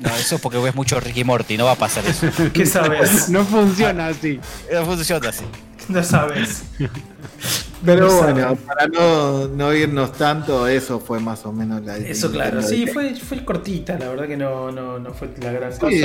[0.00, 2.26] No, eso es porque ves mucho Ricky Morty, no va a pasar eso.
[2.52, 3.28] ¿Qué sabes?
[3.28, 4.40] No funciona así.
[4.72, 5.44] No funciona así.
[5.88, 6.64] No sabes.
[7.84, 8.56] Pero No bueno, sabe.
[8.56, 13.14] para no, no irnos tanto, eso fue más o menos la Eso claro, sí, fue,
[13.14, 15.88] fue cortita, la verdad que no, no, no fue la gran cosa.
[15.90, 16.02] Sí,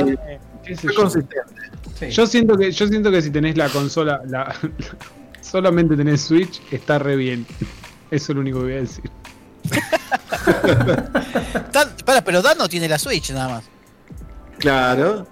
[0.65, 1.01] ¿Qué sé fue yo?
[1.01, 1.45] consistente.
[1.97, 2.09] Sí.
[2.09, 4.53] Yo siento que yo siento que si tenés la consola, la,
[5.41, 7.45] solamente tenés Switch, está re bien.
[8.11, 9.03] Eso es lo único que voy a decir.
[11.71, 13.63] Dan- para, pero Dan no tiene la Switch nada más.
[14.57, 15.27] Claro.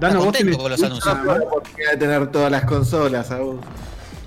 [0.00, 1.16] Dano, vos contento tenés con los anuncios.
[1.24, 3.60] No tener todas las consolas aún.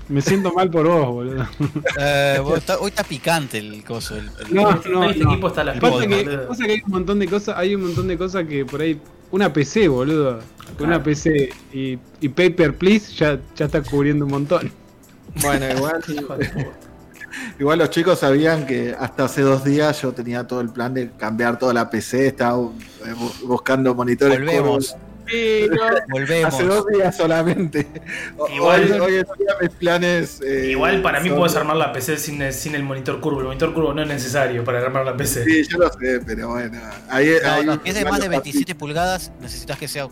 [0.08, 1.46] Me siento mal por vos, boludo.
[1.98, 4.16] Eh, vos está- hoy está picante el coso.
[4.16, 5.32] el- el- No, no, este no.
[5.32, 7.82] equipo está a las Pasa que, pasa que hay un montón de cosas, hay un
[7.82, 9.00] montón de cosas que por ahí.
[9.32, 10.38] Una PC, boludo.
[10.78, 11.02] Una Claro.
[11.02, 14.70] PC y, y Paper Please ya, ya está cubriendo un montón.
[15.42, 16.00] Bueno, igual,
[17.58, 21.10] igual los chicos sabían que hasta hace dos días yo tenía todo el plan de
[21.10, 24.38] cambiar toda la PC, estaba eh, bu- buscando monitores.
[24.38, 24.96] Volvemos, curvos.
[26.08, 26.54] Volvemos.
[26.54, 27.86] Hace dos días solamente.
[28.54, 30.40] Igual- hoy, hoy en día mis planes.
[30.42, 33.40] eh, Igual para mí son- puedes armar la PC sin, el- sin el monitor curvo.
[33.40, 35.44] El monitor curvo no es necesario para armar la PC.
[35.44, 36.80] Sí, yo lo sé, pero bueno.
[37.08, 40.08] Ahí, No, ahí- no, si es de más de igual 27 pulgadas, necesitas que sea.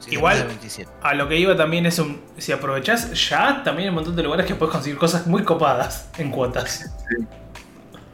[0.00, 0.90] Si de Igual- más de 27.
[1.02, 2.20] A lo que iba también es un.
[2.38, 6.08] Si aprovechás ya, también hay un montón de lugares que puedes conseguir cosas muy copadas
[6.18, 6.90] en cuotas.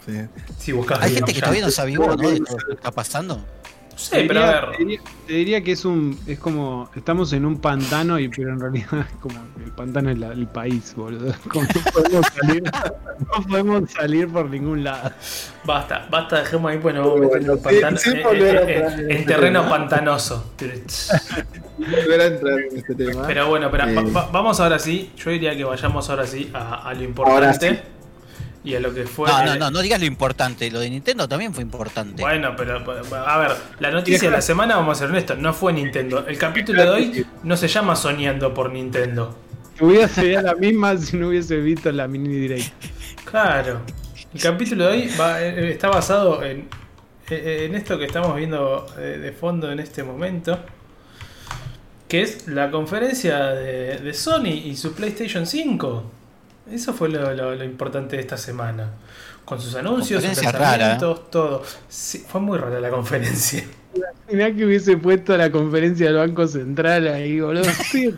[0.05, 0.13] Sí.
[0.59, 1.47] Si buscas Hay gente que ya.
[1.47, 2.17] todavía no sabe ¿no?
[2.17, 3.45] De lo que está pasando.
[3.97, 4.79] No sé, pero a Te ver.
[4.79, 6.19] diría, te diría que es un.
[6.27, 6.91] Es como.
[6.95, 9.39] Estamos en un pantano, y pero en realidad es como.
[9.65, 11.35] El pantano es la- el país, boludo.
[11.51, 12.63] Como no podemos salir.
[12.63, 15.11] No podemos salir por ningún lado.
[15.65, 18.57] Basta, basta, dejemos ahí, pues nos vamos Bueno, metiendo en, sí, pantano- sí, en- volver
[18.57, 19.77] a entrar en en este terreno tema.
[19.79, 20.53] pantanoso.
[21.79, 23.27] Volver a entrar en este tema.
[23.27, 25.11] Pero bueno, pero Eh, va- va- vamos ahora sí.
[25.17, 27.83] Yo diría que vayamos ahora sí a, a lo importante.
[28.67, 29.29] Y a lo que fue.
[29.29, 30.69] No, no, no, no digas lo importante.
[30.71, 32.21] Lo de Nintendo también fue importante.
[32.21, 32.77] Bueno, pero
[33.25, 36.27] a ver, la noticia de la semana, vamos a ser honestos, no fue Nintendo.
[36.27, 39.39] El capítulo de hoy no se llama Soñando por Nintendo.
[40.13, 42.73] Sería la misma si no hubiese visto la mini direct.
[43.25, 43.83] Claro.
[44.35, 46.69] El capítulo de hoy va- eh, está basado en,
[47.31, 50.59] eh, en esto que estamos viendo eh, de fondo en este momento.
[52.09, 56.13] Que es la conferencia de, de Sony y su PlayStation 5.
[56.71, 58.91] Eso fue lo, lo- lo importante de esta semana.
[59.45, 60.79] Con sus anuncios, sus rara, ¿eh?
[60.79, 61.63] lanzamientos, todo.
[61.89, 63.65] Sí, fue muy rara la conferencia.
[64.31, 67.65] Mirá que hubiese puesto la conferencia del Banco Central ahí, boludo.
[67.93, 68.13] Sí.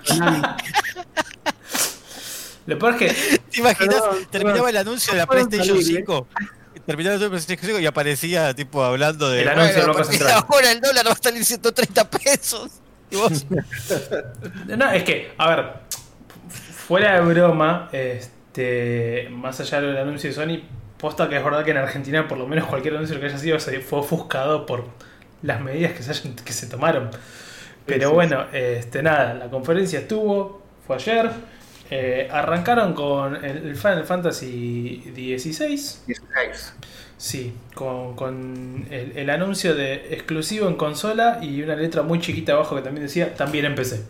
[2.66, 3.94] Lo peor es que ¿Te imaginas?
[3.94, 4.68] Perdón, Terminaba perdón.
[4.70, 6.05] el anuncio de la PlayStation salir, ¿eh?
[6.07, 6.26] 5.
[6.86, 9.42] Terminaba el anuncio de la PlayStation 5 y aparecía tipo hablando de.
[9.42, 10.44] El anuncio del "Bueno, Banco Central".
[10.49, 12.70] Ahora el dólar va a salir 130 pesos.
[13.11, 13.46] Y vos,
[14.66, 15.72] No, es que, a ver,
[16.86, 18.30] fuera de broma, este,
[19.30, 20.62] más allá del anuncio de Sony,
[20.98, 23.59] posta que es verdad que en Argentina, por lo menos cualquier anuncio que haya sido,
[23.61, 24.84] fue ofuscado por
[25.42, 27.11] las medidas que se, hayan- que se tomaron.
[27.86, 31.30] Pero Sí, sí, bueno, este, nada, la conferencia estuvo, fue ayer.
[31.90, 36.04] eh, arrancaron con el, el Final Fantasy XVI.
[36.06, 36.74] 16.
[37.16, 42.52] Sí, con, con el, el anuncio de exclusivo en consola y una letra muy chiquita
[42.52, 44.04] abajo que también decía también en PC.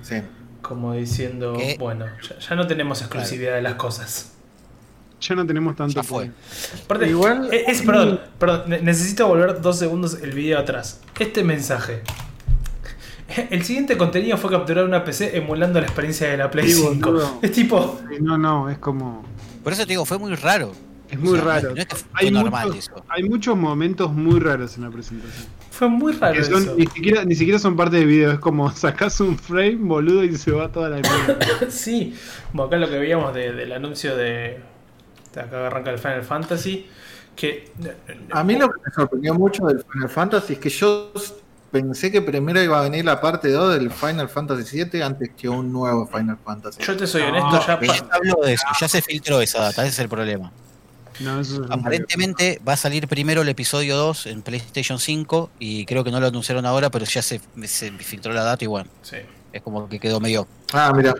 [0.00, 0.22] Sí.
[0.66, 1.76] Como diciendo, ¿Qué?
[1.78, 4.32] bueno, ya, ya no tenemos exclusividad de las cosas.
[5.20, 6.30] Ya no tenemos tanto Ya fue.
[6.84, 11.00] Aparte, Igual- es, es- perdón, perdón, ne- necesito volver dos segundos el video atrás.
[11.20, 12.02] Este mensaje.
[13.50, 17.10] El siguiente contenido fue capturar una PC emulando la experiencia de la Play Sí, 5.
[17.10, 17.38] boludo.
[17.42, 19.24] Es tipo, No, no, es como.
[19.64, 20.72] Por eso te digo, fue muy raro.
[21.10, 21.70] Es muy O sea, raro.
[21.74, 23.04] No es que fue Hay normal muchos, eso.
[23.08, 25.46] hay muchos momentos muy raros en la presentación.
[25.76, 26.74] Fue muy raro Que son- eso.
[26.76, 30.36] ni, siquiera, ni siquiera son parte del video, es como sacás un frame, boludo, y
[30.36, 31.38] se va toda la mierda.
[31.70, 32.14] Sí,
[32.50, 34.60] como acá lo que veíamos de- del anuncio de,
[35.34, 36.86] de acá arranca el Final Fantasy.
[37.36, 37.70] Que
[38.30, 41.12] A mí lo que me sorprendió mucho del Final Fantasy es que yo
[41.70, 45.46] pensé que primero iba a venir la parte 2 del Final Fantasy VII antes que
[45.46, 46.82] un nuevo Final Fantasy.
[46.82, 49.82] yo te soy No, honesto, ya ya habló de eso, ya se filtró esa data,
[49.82, 50.50] ese es el problema.
[51.20, 55.86] No, eso es Aparentemente va a salir primero el episodio 2 en PlayStation 5 y
[55.86, 58.88] creo que no lo anunciaron ahora, pero ya se, se filtró la data y bueno,
[59.02, 59.16] Sí.
[59.52, 61.14] es como que quedó medio Ah, mira.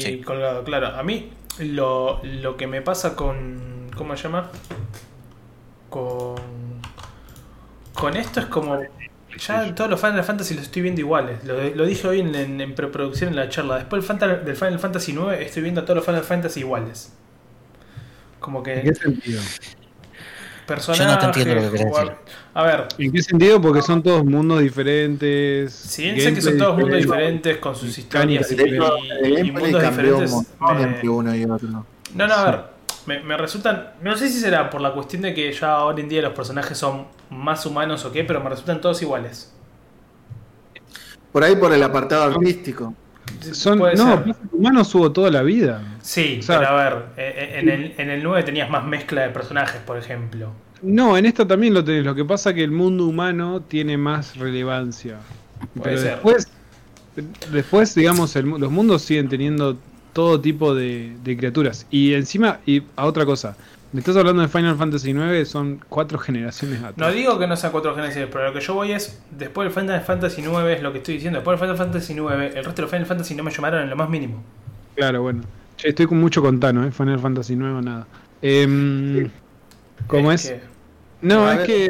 [0.00, 0.20] sí.
[0.24, 0.88] colgado, claro.
[0.88, 3.90] A mí lo, lo que me pasa con.
[3.96, 4.50] ¿Cómo se llama?
[5.90, 6.36] Con.
[7.94, 8.80] Con esto es como.
[9.38, 11.42] Ya todos los Final Fantasy los estoy viendo iguales.
[11.44, 13.76] Lo, lo dije hoy en, en- en preproducción en la charla.
[13.78, 17.12] Después del Final Fantasy 9 estoy viendo a todos los Final Fantasy iguales.
[18.42, 19.40] Como ¿En que qué sentido?
[20.66, 21.24] personajes.
[21.36, 21.94] entiendo lo que querés
[22.54, 23.60] A ver, ¿En qué sentido?
[23.60, 25.72] Porque son todos mundos diferentes.
[25.72, 29.52] si bien sé que son todos mundos diferentes con sus historias y, y- el y
[29.52, 30.32] mundos diferentes.
[30.60, 31.68] entre uno y otro.
[32.14, 32.60] No, no, a ver.
[33.06, 33.94] Me, me resultan.
[34.02, 36.78] No sé si será por la cuestión de que ya hoy en día los personajes
[36.78, 39.52] son más humanos o qué, pero me resultan todos iguales.
[41.32, 42.94] Por ahí por el apartado artístico.
[43.52, 44.34] Son, no, ser.
[44.52, 45.82] Humanos hubo toda la vida.
[46.02, 48.84] Sí, o sea- pero a ver, eh, eh, en el, en el 9 tenías más
[48.84, 50.50] mezcla de personajes, por ejemplo.
[50.82, 52.04] No, en esta también lo tenés.
[52.04, 55.16] Lo que pasa es que el mundo humano tiene más relevancia.
[55.74, 56.10] Puede Pero ser.
[56.12, 56.48] después,
[57.52, 59.76] después digamos, el los mundos siguen teniendo
[60.12, 61.86] todo tipo de, de criaturas.
[61.90, 63.56] Y encima, y a otra cosa,
[63.92, 66.96] me estás hablando de Final Fantasy IX, son cuatro generaciones atrás.
[66.96, 69.84] No digo que no sean cuatro generaciones, pero lo que yo voy es, después del
[69.84, 72.72] Final Fantasy 9 es lo que estoy diciendo, después del Final Fantasy 9, el resto
[72.72, 74.42] de los Final Fantasy no me llamaron en lo más mínimo.
[74.96, 75.42] Claro, bueno.
[75.76, 76.90] Che, estoy con mucho contano, ¿eh?
[76.90, 78.06] Final Fantasy IX, nada.
[78.40, 79.28] Em,
[80.06, 80.48] ¿Cómo es?
[80.48, 80.60] que-
[81.22, 81.88] No, es que.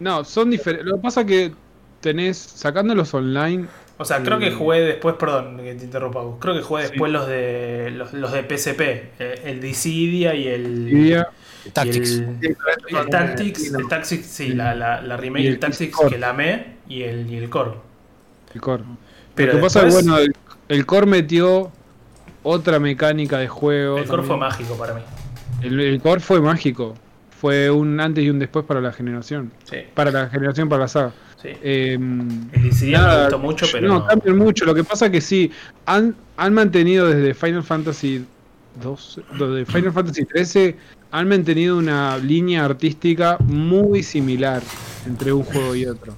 [0.00, 0.86] No, son diferentes.
[0.86, 1.52] Lo que pasa es que
[2.00, 3.66] tenés, sacándolos online,
[4.04, 7.26] o sea, creo que jugué después, perdón que te interrumpa, creo que jugué después los
[7.26, 8.80] de los, los de PSP,
[9.18, 10.88] eh, el Dissidia y el...
[11.66, 12.10] y Tactics.
[12.12, 16.18] el- El Tactics, el Tactics, sí, la, la, la remake Y el del Tactics que
[16.18, 17.72] la amé y el, y el Core.
[18.54, 18.84] el core.
[19.34, 20.32] Pero lo que pasa es bueno, el,
[20.68, 21.72] el core metió
[22.42, 23.98] otra mecánica de juego.
[23.98, 25.00] el Core fue mágico para mí.
[25.62, 26.94] El, el core fue mágico.
[27.40, 29.52] Fue un antes y un después para la generación.
[29.64, 31.12] Sí, Para la generación, para la saga.
[31.44, 31.58] Sí.
[31.62, 34.06] El me nada, gustó mucho, pero no, no.
[34.06, 34.64] cambian mucho.
[34.64, 35.50] Lo que pasa que sí,
[35.86, 38.24] han, han mantenido desde Final Fantasy
[38.82, 40.76] 12, desde Final Fantasy 13,
[41.12, 44.62] han mantenido una línea artística muy similar
[45.06, 46.14] entre un juego y otro.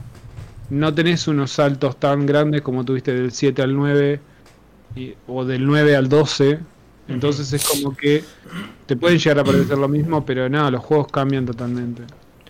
[0.70, 4.20] No tenés unos saltos tan grandes como tuviste del 7 al 9
[4.97, 6.59] y- o del 9 al 12.
[7.09, 8.24] Entonces es como que
[8.87, 12.03] te pueden llegar a parecer lo mismo, pero nada, los juegos cambian totalmente.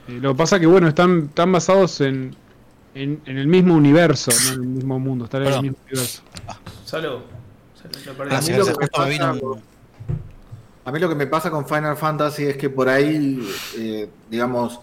[0.08, 2.34] Eh, lo que pasa que bueno, están, están basados en,
[3.02, 6.22] en, en el mismo universo, no en el mismo mundo, están en el mismo universo.
[6.84, 7.18] Salud.
[7.80, 8.30] Salud, lo perdí.
[8.30, 8.78] Gracias, lo gracias.
[8.78, 9.60] que Justo me pasa- vino un-
[10.84, 13.40] A mí lo que me pasa con Final Fantasy es que por ahí,
[13.76, 14.78] eh, digamos,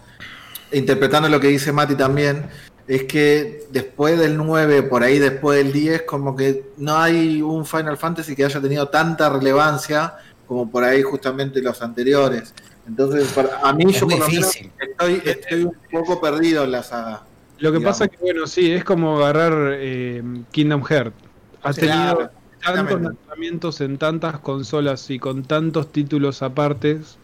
[0.72, 2.46] interpretando lo que dice Mati también,
[2.86, 7.64] es que después del 9, por ahí después del 10, como que no hay un
[7.64, 10.14] Final Fantasy que haya tenido tanta relevancia
[10.46, 12.52] como por ahí justamente los anteriores.
[12.86, 14.70] Entonces, para- a mí Es yo por lo menos difícil.
[14.78, 17.22] estoy, estoy un poco perdido en la saga.
[17.64, 17.96] Lo que Digamos.
[17.98, 21.16] pasa que bueno, sí, es como agarrar eh, Kingdom Hearts.
[21.62, 22.30] Ha tenido claro,
[22.62, 27.16] tantos lanzamientos en tantas consolas y con tantos títulos apartes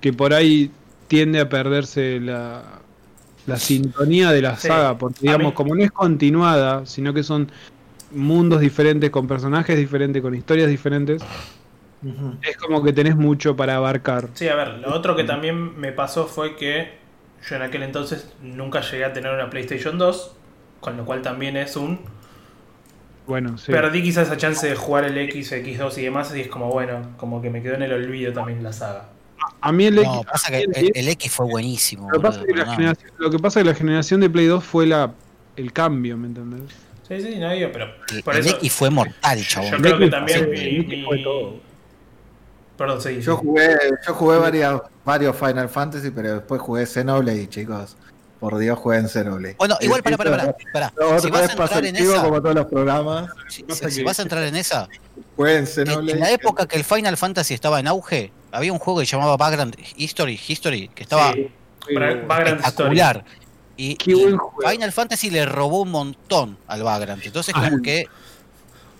[0.00, 0.72] que por ahí
[1.06, 2.64] tiende a perderse la,
[3.46, 4.66] la sintonía de la Sí.
[4.66, 7.48] saga, porque digamos, mí- como no es continuada, sino que son
[8.10, 11.22] mundos diferentes, con personajes diferentes, con historias diferentes,
[12.42, 14.28] es como que tenés mucho para abarcar.
[14.34, 17.03] Sí, a ver, lo otro que también me pasó fue que
[17.48, 20.32] yo en aquel entonces nunca llegué a tener una PlayStation 2,
[20.80, 22.00] con lo cual también es un...
[23.26, 23.72] Bueno, sí.
[23.72, 27.14] Perdí quizás esa chance de jugar el X, X2 y demás, y es como, bueno,
[27.16, 29.08] como que me quedó en el olvido también la saga.
[29.60, 30.64] A mí el No, X- pasa que
[30.94, 32.10] el X fue buenísimo.
[32.10, 32.76] Lo que, pasa boludo, es que la no.
[32.76, 35.14] generación, lo que pasa es que la generación de Play 2 fue la,
[35.56, 36.74] el cambio, ¿me entendés?
[37.08, 38.56] Sí, sí, no digo, pero El, por el eso...
[38.56, 39.82] X fue mortal, Yo chabón.
[39.82, 41.60] creo que también mi- X mi- fue todo.
[42.76, 43.20] Perdón, sí.
[43.20, 47.96] Yo jugué, yo jugué varias, varios Final Fantasy, pero después jugué Xenoblade, chicos.
[48.40, 49.54] Por Dios, jueguen Xenoblade.
[49.58, 50.88] Bueno, igual, para, para, para.
[50.88, 53.30] Otra Si vas a vez entrar en esa, como todos los programas.
[53.48, 54.88] si, pasa si que- vas a entrar en esa,
[55.36, 56.12] Jueguen en, Xenoblade.
[56.12, 59.12] en la época que el Final Fantasy estaba en auge, había un juego que se
[59.16, 61.50] llamaba Background History, History, que estaba Sí,
[61.88, 62.50] Story.
[62.50, 63.24] espectacular.
[63.76, 64.70] Y, Qué y buen juego.
[64.70, 67.22] Final Fantasy le robó un montón al Background.
[67.24, 68.06] Entonces, como que,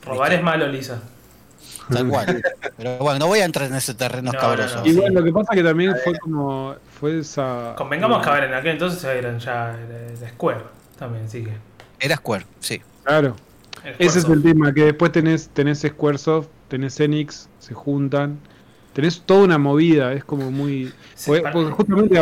[0.05, 1.01] Robar es malo, Lisa.
[1.93, 2.43] Tal cual.
[2.77, 4.77] Pero bueno, no voy a entrar en ese terreno No, escabroso.
[4.77, 4.91] no, no.
[4.91, 6.75] Y bueno, lo que pasa que también fue como.
[7.01, 7.75] Fue esa.
[7.77, 10.61] Convengamos que, a ver, en aquel entonces eran ya de, Square
[10.99, 11.53] también, sí que...
[12.01, 12.81] Era Square, sí.
[13.03, 13.37] Claro.
[13.99, 18.39] Ese es el tema, que después tenés, tenés Squaresoft, tenés Enix, se juntan.
[18.95, 20.93] Tenés toda una movida, es como muy.
[21.15, 22.17] Sí, porque, porque justamente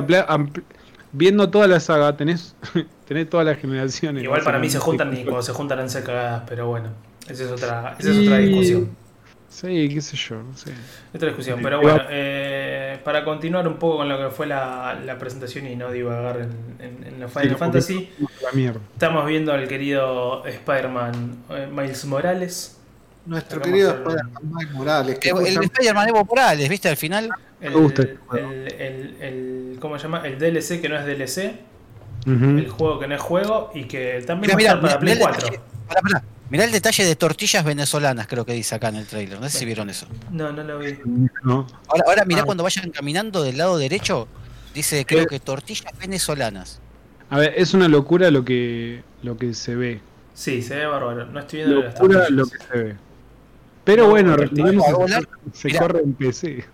[1.13, 2.57] viendo toda la saga, tenés,
[3.07, 4.25] tenés todas las generaciones.
[4.25, 6.89] Igual para mí se juntan y cuando se juntan han ser cagadas, pero bueno,
[7.29, 9.02] esa es otra, esa es Y- otra discusión.
[9.53, 10.73] Sí, qué sé yo, no sé.
[11.15, 15.19] Otra discusión, pero bueno, eh, para continuar un poco con lo que fue la, la
[15.19, 18.11] presentación y no divagar en, en, en la Final Sí, Fantasy,
[18.55, 22.79] La estamos viendo al querido Spider-Man eh, Miles Morales.
[23.27, 25.19] Nuestro Sacamos querido el- Spider-Man Miles Morales.
[25.19, 26.89] Que El, el justamente- Spider-Man Evo Morales, ¿viste?
[26.89, 27.29] Al final.
[27.61, 30.27] El, Me gusta este el, el- el- ¿Cómo se llama?
[30.27, 31.53] El DLC que no es DLC,
[32.27, 34.99] el juego que no es juego y que también Mira, va a mira, estar para
[35.01, 35.63] Play mirá, 4.
[35.89, 36.25] Pará, pará.
[36.53, 39.41] Mirá el detalle de tortillas venezolanas, creo que dice acá en el trailer.
[39.41, 40.07] No sé si vieron eso.
[40.31, 40.99] No, no lo vi.
[41.43, 41.67] No.
[41.89, 42.45] Ahora, ahora mirá Ah.
[42.45, 44.29] cuando vayan caminando del lado derecho,
[44.75, 46.81] dice creo que tortillas venezolanas.
[47.31, 50.01] A ver, es una locura lo que lo que se ve.
[50.35, 51.25] Sí, se ve bárbaro.
[51.27, 52.31] No estoy viendo las Locura tortillas.
[52.31, 52.97] lo que se ve.
[53.85, 55.29] Pero No, bueno, volar.
[55.55, 55.81] se, se Mirá.
[55.81, 56.65] corre en PC.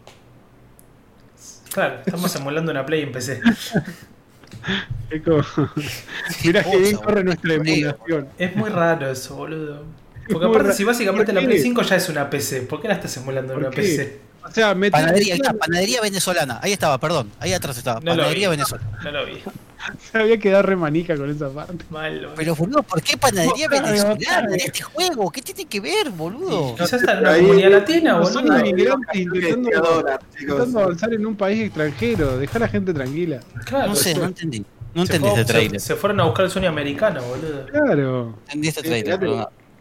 [1.72, 3.41] Claro, estamos emulando una Play en PC.
[6.45, 8.29] Mirá que bien corre nuestra emulación.
[8.39, 9.85] Es muy raro eso, boludo.
[10.31, 11.45] Porque aparte, si básicamente ¿Por la?
[11.45, 13.83] Play 5 ya es una PC, ¿por qué la estás emulando en ¿Por una qué?
[13.83, 14.28] PC?
[14.49, 16.59] O sea, meter- Panadería, ahí está, panadería venezolana.
[16.63, 17.31] Ahí estaba, perdón.
[17.41, 18.01] Ahí atrás estaba.
[18.01, 18.57] No lo panadería vi.
[18.57, 18.99] venezolana.
[19.05, 19.33] No lo vi.
[20.13, 21.85] se había quedado re manica con esa parte.
[21.91, 22.15] Mal.
[22.17, 22.33] boludo.
[22.37, 25.31] Pero boludo, ¿por qué panadería venezolana en este juego?
[25.31, 26.75] ¿Qué tiene que ver, boludo?
[26.75, 28.67] Quizás está en Ahí- comunidad latina, Son boludo.
[28.67, 32.39] inmigrantes intentando, avanzar en un país extranjero.
[32.39, 33.41] Dejar a la gente tranquila.
[33.65, 34.65] Claro, No sé, no entendí.
[34.95, 35.81] No se entendí este trailer.
[35.81, 37.67] Se, se fueron a buscar el sueño americano, boludo.
[37.67, 38.39] Claro.
[38.47, 39.21] Entendí este trailer.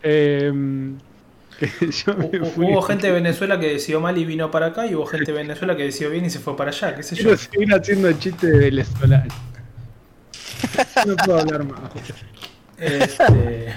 [0.03, 0.51] Eh,
[1.81, 2.65] yo me Hu- fui.
[2.67, 5.37] Hubo gente de Venezuela que decidió mal y vino para acá, y hubo gente de
[5.37, 7.23] Venezuela que decidió bien y se fue para allá, qué sé yo.
[7.23, 9.33] Quiero seguir haciendo chistes de venezolano.
[11.05, 11.79] No puedo hablar más.
[12.77, 13.73] Este,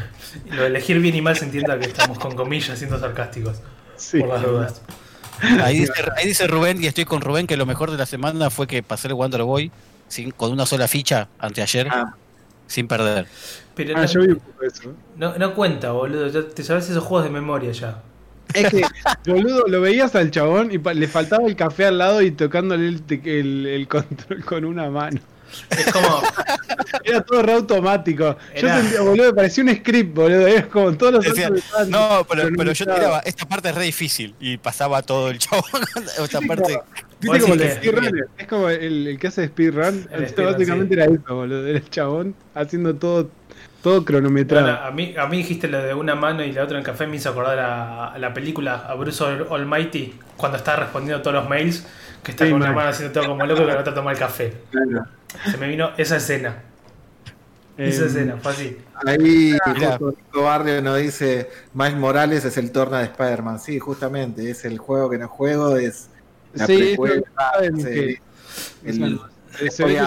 [0.51, 3.61] lo de elegir bien y mal se entienda que estamos con comillas siendo sarcásticos,
[3.97, 4.21] Sí.
[4.21, 4.83] por las dudas.
[5.63, 8.51] Ahí dice, ahí dice Rubén, y estoy con Rubén, que lo mejor de la semana
[8.51, 9.71] fue que pasé el Wonder Boy
[10.09, 12.15] sin, con una sola ficha anteayer, Ah,
[12.67, 13.27] sin perder.
[13.87, 14.93] Pero Ah, no, yo vi un poco eso.
[15.17, 16.29] no, no cuenta, boludo.
[16.29, 18.03] Ya te sabes esos juegos de memoria ya.
[18.55, 18.83] Es que,
[19.27, 23.03] boludo, lo veías al chabón y le faltaba el café al lado y tocándole el,
[23.25, 25.21] el- el control con una mano.
[25.71, 26.23] Es como.
[27.05, 28.37] Era todo re automático.
[28.61, 30.47] Yo sentía, boludo, parecía un script, boludo.
[30.47, 31.51] Es como todos los Decía,
[31.89, 35.65] no, pero, pero yo tiraba, esta parte es re difícil, y pasaba todo el chabón.
[36.23, 36.81] esta Sí, parte.
[38.39, 39.43] Es como el, el que hace.
[39.45, 40.09] El speedrun,
[40.53, 41.67] básicamente era eso, boludo.
[41.67, 43.31] Era el chabón haciendo todo,
[43.83, 44.65] todo cronometrado.
[44.67, 47.07] Bueno, a, mí, a mí dijiste lo de una mano y la otra en café,
[47.07, 51.35] me hizo acordar a, a la película, a Bruce Al- Almighty, cuando está respondiendo todos
[51.35, 51.87] los mails,
[52.23, 52.77] que está Sí, con una man.
[52.77, 54.53] mano haciendo todo como loco y que no te toma el café.
[54.71, 55.07] claro.
[55.51, 56.57] Se me vino esa escena.
[57.79, 58.77] Esa Eh, escena, fue así.
[59.07, 63.59] Ahí Nico Barrio nos dice Miles Morales es el torna de Spider-Man.
[63.59, 66.11] Sí, justamente, es el juego que no juego, es
[66.53, 67.23] la Sí, precuela,
[67.63, 68.19] es el-
[68.85, 69.21] el-
[69.71, 69.99] se ve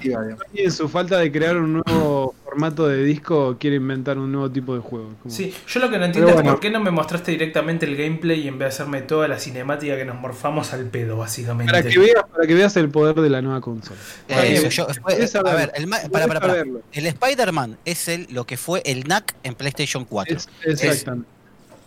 [0.00, 0.16] que.
[0.54, 4.50] Y en su falta de crear un nuevo formato de disco, quiere inventar un nuevo
[4.50, 5.10] tipo de juego.
[5.22, 7.96] Como- Sí, yo lo que no entiendo es por qué no me mostraste directamente el
[7.96, 11.70] gameplay y en vez de hacerme toda la cinemática que nos morfamos al pedo, básicamente.
[11.72, 13.98] Para que, veas, para que veas el poder de la nueva consola.
[14.28, 16.62] Eso, yo- fue- Querés a ver, el, para, para, para.
[16.92, 20.36] el Spider-Man es el, lo que fue el NAC en PlayStation 4.
[20.36, 21.28] Es- exactamente.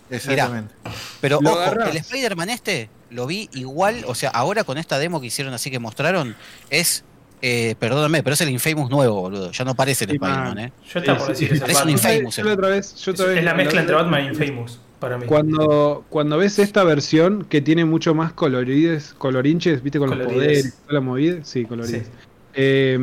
[0.10, 0.74] Exactamente.
[1.22, 5.28] Pero ojo, el Spider-Man este lo vi igual, o sea, ahora con esta demo que
[5.28, 6.36] hicieron así que mostraron,
[6.70, 7.03] es,
[7.41, 9.51] eh, perdóname, pero es el Infamous nuevo, boludo.
[9.51, 10.59] Ya no parece el Sí, Spider-Man, man.
[10.59, 10.74] ¿eh?
[10.93, 11.51] Yo estaba por decir.
[11.53, 11.89] Es un.
[11.89, 12.36] Infamous.
[12.36, 14.80] Yo la otra vez, yo Es, otra vez- es la mezcla entre Batman y Infamous,
[14.99, 15.26] para mí.
[15.26, 20.76] Cuando, cuando ves esta versión que tiene mucho más colorides, colorinches, viste, con los poderes,
[20.84, 22.03] toda la movida, sí, colorides.
[22.05, 22.12] Sí.
[22.53, 22.99] Eh,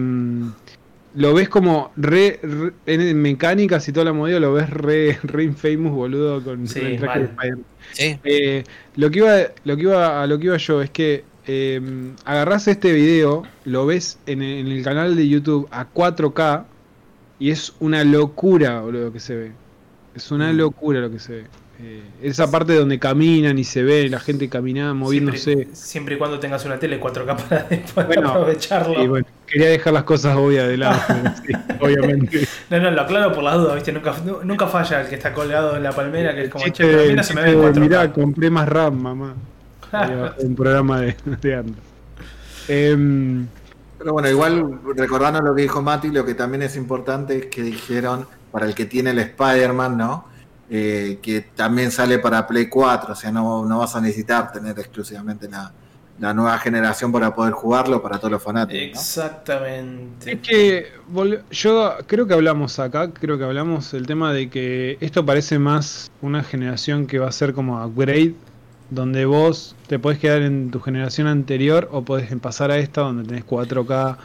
[1.14, 5.44] lo ves como re, re- en mecánicas y toda la movida, lo ves re, re
[5.44, 7.26] infamous, boludo, con, Sí, con el traje mal.
[7.26, 7.64] de Spider-Man.
[7.92, 8.18] Sí.
[8.24, 8.64] Eh,
[8.96, 11.80] lo que iba, lo que iba, a lo que iba yo es que eh,
[12.26, 16.64] agarrás este video, lo ves en, el- en el canal de YouTube a 4K
[17.40, 19.52] y es una locura, boludo, lo que se ve.
[20.14, 20.56] Es una Mm.
[20.56, 21.44] locura lo que se ve.
[21.80, 25.54] Eh, esa parte donde caminan y se ve la gente caminando, moviéndose.
[25.54, 29.00] Siempre, siempre y cuando tengas una tele 4K para después Bueno, aprovecharlo.
[29.02, 31.00] Y bueno, quería dejar las cosas obvias de lado,
[31.46, 32.48] sí, obviamente.
[32.70, 33.92] No, no, lo aclaro por las dudas, ¿viste?
[33.92, 36.82] Nunca, nu- nunca falla el que está colgado en la palmera, que es como, Chiste
[36.82, 37.80] che, pero a mí de- no se me ve en de, 4K.
[37.80, 39.34] Mirá, compré más RAM, mamá.
[40.38, 41.64] Un programa de, de.
[42.66, 43.46] Em,
[43.98, 47.62] Pero bueno, igual recordando lo que dijo Mati, lo que también es importante es que
[47.62, 50.26] dijeron para el que tiene el Spider-Man, ¿no?
[50.70, 54.78] Eh, que también sale para Play 4, o sea, no, no vas a necesitar tener
[54.78, 55.72] exclusivamente la,
[56.20, 58.94] la nueva generación para poder jugarlo para todos los fanáticos.
[58.94, 59.00] ¿no?
[59.00, 60.32] Exactamente.
[60.32, 60.86] Es que
[61.50, 66.10] yo creo que hablamos acá, creo que hablamos el tema de que esto parece más
[66.20, 68.34] una generación que va a ser como upgrade,
[68.90, 73.24] donde vos te podés quedar en tu generación anterior o podés pasar a esta donde
[73.24, 74.16] tenés 4K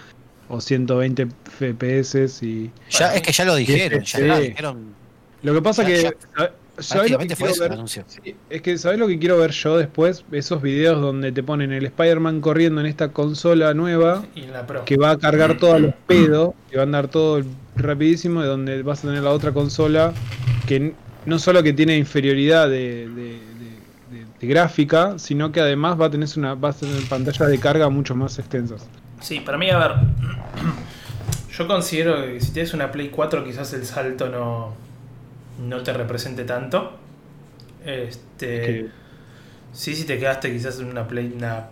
[0.49, 1.27] o 120
[1.59, 5.02] FPS y Ya, es que ya lo dijeron, ya lo dijeron.
[5.43, 6.09] Lo que pasa Ya- que ya.
[6.09, 7.77] sa- ¿sabés lo que Prácticamente fue quiero eso el ver?
[7.77, 8.03] anuncio.
[8.07, 10.25] Sí, es que, ¿sabes lo que quiero ver yo después?
[10.31, 14.65] Esos videos donde te ponen el Spider-Man corriendo en esta consola nueva Y en la
[14.65, 14.83] Pro.
[14.85, 17.43] que va a cargar todos los pedos, que va a andar todo
[17.75, 20.13] rapidísimo, de donde vas a tener la otra consola
[20.67, 20.93] que
[21.25, 23.39] no solo que tiene inferioridad de
[24.41, 28.13] gráfica, sino que además va a tener una va a tener pantallas de carga mucho
[28.15, 28.85] más extensas.
[29.21, 29.91] Sí, para mí, a ver.
[31.57, 34.73] Yo considero que si tienes una Play 4, quizás el salto no,
[35.59, 36.93] no te represente tanto.
[37.85, 38.61] Este.
[38.61, 39.03] Que-
[39.73, 41.69] Sí, si te quedaste quizás en una Play, una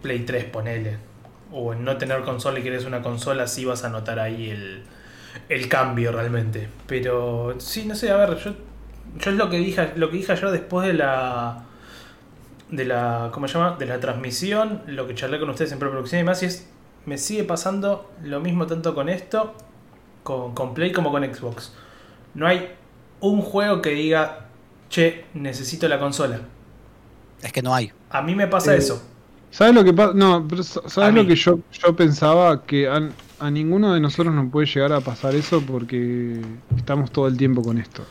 [0.00, 0.96] Play 3, ponele.
[1.52, 4.82] O en no tener consola y querés una consola, sí vas a notar ahí el,
[5.50, 6.68] el cambio realmente.
[6.86, 8.52] Pero sí, no sé, a ver, yo,
[9.18, 11.64] yo es lo que dije, lo que dije ayer después de la.
[12.70, 13.28] De la.
[13.34, 13.76] ¿Cómo se llama?
[13.78, 16.68] De la transmisión, lo que charlé con ustedes en preproducción y demás, y es.
[17.04, 19.54] Me sigue pasando lo mismo tanto con esto,
[20.22, 21.74] con, con Play como con Xbox.
[22.34, 22.70] No hay
[23.22, 24.46] un juego que diga,
[24.90, 26.40] che, necesito la consola.
[27.42, 27.90] Es que no hay.
[28.10, 29.02] A mí me pasa Eh, eso.
[29.50, 30.12] ¿Sabes lo que pasa?
[30.14, 32.62] No, pero ¿sabes lo que yo, yo pensaba?
[32.64, 33.10] Que a,
[33.40, 36.40] a ninguno de nosotros nos puede llegar a pasar eso porque
[36.76, 38.02] estamos todo el tiempo con esto.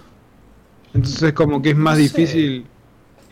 [0.94, 2.02] Entonces como que es más No sé.
[2.04, 2.66] difícil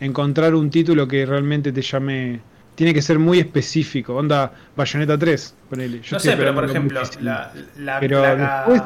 [0.00, 2.40] encontrar un título que realmente te llame...
[2.74, 4.14] Tiene que ser muy específico.
[4.16, 6.00] Onda Bayonetta 3, ponele.
[6.00, 8.82] Yo No sé, pero por ejemplo, la, la, Pero la, después-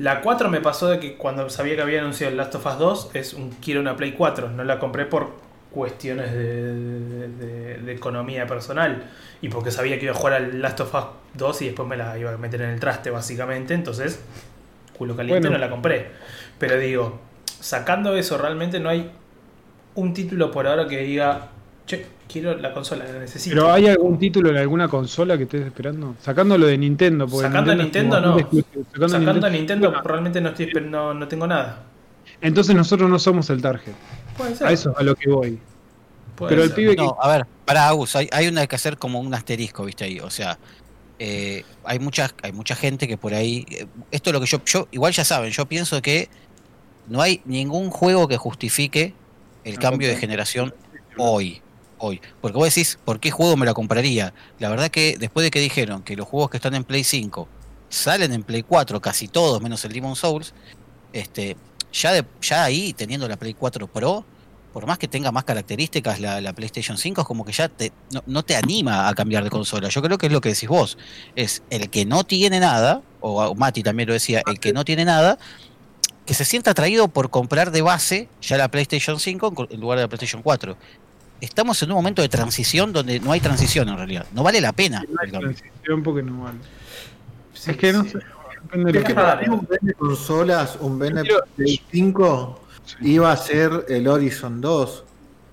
[0.00, 2.78] la 4 me pasó de que cuando sabía que había anunciado el Last of Us
[2.78, 4.48] 2, es un quiero una Play 4.
[4.50, 5.32] No la compré por
[5.70, 9.04] cuestiones de, de- de economía personal
[9.40, 11.96] y porque sabía que iba a jugar al Last of Us 2 y después me
[11.96, 13.74] la iba a meter en el traste, básicamente.
[13.74, 14.20] Entonces,
[14.96, 15.58] culo caliente, Bueno.
[15.58, 16.08] no la compré.
[16.58, 17.20] Pero digo,
[17.60, 19.10] sacando eso, realmente no hay
[19.94, 21.48] un título por ahora que diga,
[21.90, 23.54] che, quiero la consola, la necesito.
[23.56, 26.14] ¿Pero hay algún título en alguna consola que estés esperando?
[26.20, 27.26] Sacándolo de Nintendo.
[27.26, 28.38] Porque Sacando Nintendo, como no.
[28.38, 28.84] exclusivo.
[28.92, 31.82] Sacando Nintendo- Nintendo, realmente no, estoy, no, no tengo nada.
[32.40, 33.92] Entonces nosotros no somos el target.
[34.36, 34.66] Puede ser.
[34.68, 35.58] A eso es a lo que voy.
[36.36, 36.78] puede pero el ser.
[36.78, 40.04] pibe- No, a ver, para Agus, hay, hay una que hacer como un asterisco, viste
[40.04, 40.20] ahí.
[40.20, 40.58] O sea,
[41.18, 43.66] eh, hay mucha, hay mucha gente que por ahí.
[43.70, 46.28] eh, esto es lo que yo, yo, igual ya saben, yo pienso que
[47.08, 49.12] no hay ningún juego que justifique
[49.64, 50.72] el No, cambio de generación
[51.18, 51.60] hoy.
[52.02, 52.20] Hoy.
[52.40, 54.32] Porque vos decís, ¿por qué juego me lo compraría?
[54.58, 57.46] La verdad que después de que dijeron que los juegos que están en Play 5
[57.88, 60.54] salen en Play 4, casi todos, menos el Demon Souls,
[61.12, 61.56] este,
[61.92, 64.24] ya, de, ya ahí, teniendo la Play 4 Pro,
[64.72, 67.92] por más que tenga más características la, la PlayStation 5, es como que ya te,
[68.12, 69.88] no, no te anima a cambiar de consola.
[69.88, 70.96] Yo creo que es lo que decís vos.
[71.34, 75.04] Es el que no tiene nada, o Mati también lo decía, el que no tiene
[75.04, 75.38] nada,
[76.24, 79.80] que se sienta atraído por comprar de base ya la PlayStation 5 en co- en
[79.80, 80.76] lugar de la PlayStation 4.
[81.40, 84.26] Estamos en un momento de transición donde no hay transición en realidad.
[84.34, 85.02] No vale la pena.
[85.08, 86.58] No hay transición porque no vale.
[87.54, 88.10] Sí, es que no sí.
[88.10, 88.18] sé.
[88.62, 91.22] Depende de Es lo que para mí un vende consolas, un vende
[91.56, 92.96] Play 5 Sí.
[93.12, 95.04] iba a ser el Horizon 2.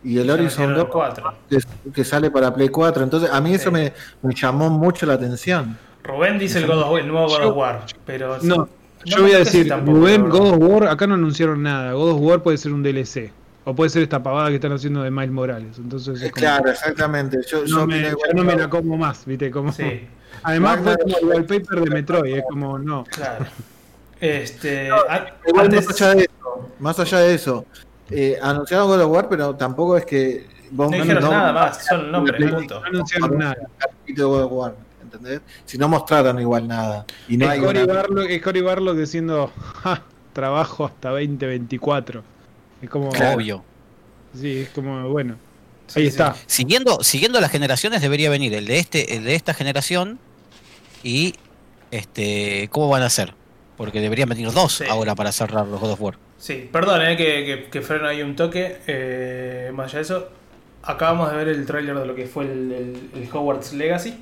[0.03, 1.33] Y el Horizon metieron 2 el 4.
[1.49, 3.03] que, que sale para Play 4.
[3.03, 3.71] Entonces a mí eso Sí.
[3.71, 5.77] me, me llamó mucho la atención.
[6.03, 7.85] Rubén dice el, God of War- el nuevo God of War.
[8.05, 8.67] Pero No,
[9.05, 10.29] yo voy a decir, tampoco, Rubén.
[10.29, 11.93] God of War, acá no anunciaron nada.
[11.93, 13.31] God of War puede ser un DLC.
[13.69, 15.77] O puede ser esta pavada que están haciendo de Miles Morales.
[15.77, 17.39] Entonces es como- Claro, exactamente.
[17.49, 19.51] Yo, yo no me, ya no me la como más, ¿viste?
[19.51, 20.07] Como, Sí,
[20.43, 23.03] Además fue como el wallpaper de Metroid, es como, no.
[23.03, 23.45] claro.
[24.21, 24.85] Este.
[24.85, 27.65] Igual antes- más allá de eso, más allá de eso,
[28.09, 31.85] eh, anunciaron God of War, pero tampoco es que vos no dijeron no- nada más,
[31.85, 32.81] son nombres, No punto.
[32.85, 33.57] anunciaron nada.
[34.07, 35.41] de God of War, ¿entendés?
[35.65, 37.05] Si no mostraron igual nada.
[37.27, 39.51] Y no Es hay Cory, Barlog, es Cory Barlog diciendo,
[39.83, 40.01] ja,
[40.33, 42.23] trabajo hasta 2024.
[42.81, 43.63] Es como, Obvio.
[44.39, 45.35] sí, es como, bueno,
[45.87, 46.09] Sí, ahí sí.
[46.09, 46.35] está.
[46.45, 50.19] Siguiendo, siguiendo las generaciones debería venir el de este, el de esta generación
[51.03, 51.33] y
[51.91, 53.33] este cómo van a ser.
[53.77, 54.83] Porque deberían venir dos Sí.
[54.89, 56.17] ahora para cerrar los God of War.
[56.39, 58.77] Sí, perdón, eh, que, que, que freno ahí un toque.
[58.87, 60.29] eh, más allá de eso,
[60.83, 64.17] acabamos de ver el tráiler de lo que fue el, el- el Hogwarts Legacy.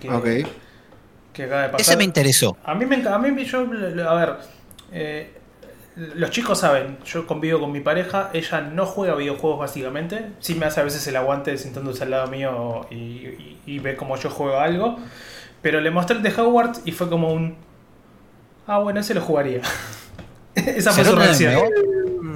[0.00, 0.24] Que, Ok.
[1.32, 1.80] que acaba de pasar.
[1.80, 2.56] Ese me interesó.
[2.64, 4.36] A mí me a mí yo, a ver,
[4.92, 5.30] eh,
[5.96, 10.66] los chicos saben, yo convivo con mi pareja, ella no juega videojuegos básicamente, sí me
[10.66, 14.28] hace a veces el aguante sentándose al lado mío y, y- y ve como yo
[14.30, 14.98] juego algo,
[15.62, 17.54] pero le mostré el de Hogwarts y fue como un,
[18.66, 19.60] ah bueno, ese lo jugaría.
[20.54, 21.62] Esa fue ¿Será su reacción.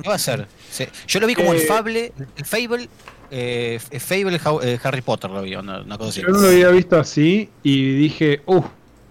[0.02, 0.46] ¿Qué va a ser?
[0.70, 2.88] Se- Yo lo vi como el Eh, Fable, el Fable,
[3.30, 6.20] eh, el Fable How- eh, Harry Potter lo vi, una, una cosa así.
[6.22, 8.62] Yo no lo había visto así y dije, uh,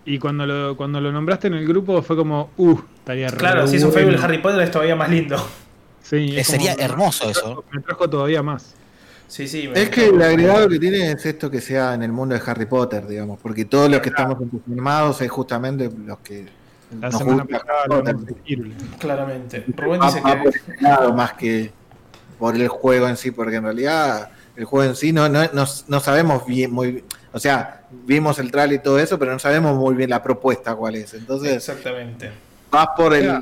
[0.06, 3.67] y cuando lo, cuando lo nombraste en el grupo fue como, uh, estaría re Claro,
[3.67, 3.93] si es un.
[3.93, 5.38] Fable Harry Potter es todavía más lindo.
[6.03, 7.63] Sí, Eh, es sería como- hermoso eso.
[7.71, 8.73] Me trajo todavía más.
[9.27, 9.67] Sí, sí.
[9.67, 12.41] me- Es que el agregado que tiene es esto que sea en el mundo de
[12.45, 16.45] Harry Potter, digamos, porque todos los que estamos entusiasmados es justamente los que
[16.99, 17.84] La nos semana pasada.
[18.99, 19.65] Claramente.
[19.75, 20.81] Rubén dice que.
[20.84, 21.71] lado más que
[22.39, 25.65] por el juego en sí, porque en realidad el juego en sí no, no, no,
[25.88, 27.05] no sabemos bien, muy bien.
[27.34, 30.75] O sea, vimos el trailer y todo eso, pero no sabemos muy bien la propuesta
[30.75, 31.13] cuál es.
[31.13, 32.31] Entonces, Exactamente.
[32.77, 33.25] Vas por el.
[33.25, 33.41] Ya.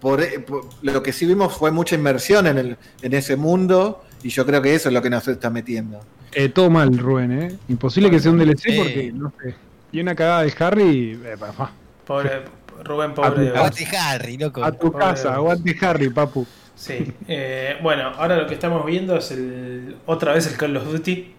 [0.00, 4.30] Por, por- lo que sí vimos fue mucha inmersión en, el, en ese mundo, y
[4.30, 6.00] yo creo que eso es lo que nos está metiendo.
[6.32, 7.56] Eh, todo mal, Rubén, ¿eh?
[7.68, 8.76] Imposible que sea un DLC Eh.
[8.78, 9.54] porque, no sé.
[9.92, 11.20] Y una cagada de Harry.
[11.24, 11.72] eh, pa- pa.
[12.06, 12.42] Pobre.
[12.82, 13.50] Rubén, pobre.
[13.50, 14.64] Aguante Harry, loco.
[14.64, 16.44] A tu Pobre casa, aguante Harry, papu.
[16.74, 17.12] Sí.
[17.28, 21.32] Eh, bueno, ahora lo que estamos viendo es el otra vez el Call of Duty.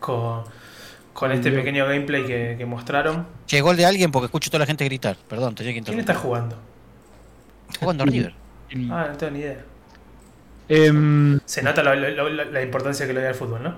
[0.00, 0.42] Con,
[1.18, 3.26] con este pequeño gameplay que, que mostraron.
[3.46, 5.16] Che, gol de alguien porque escucho toda la gente gritar.
[5.28, 6.00] Perdón, tenía que ¿Quién interrumpir.
[6.10, 6.56] está jugando?
[7.80, 8.34] jugando River.
[8.70, 9.58] El- Ah, no tengo ni idea.
[10.68, 13.74] em, Se nota la, la- la- la importancia que le da al fútbol, ¿no?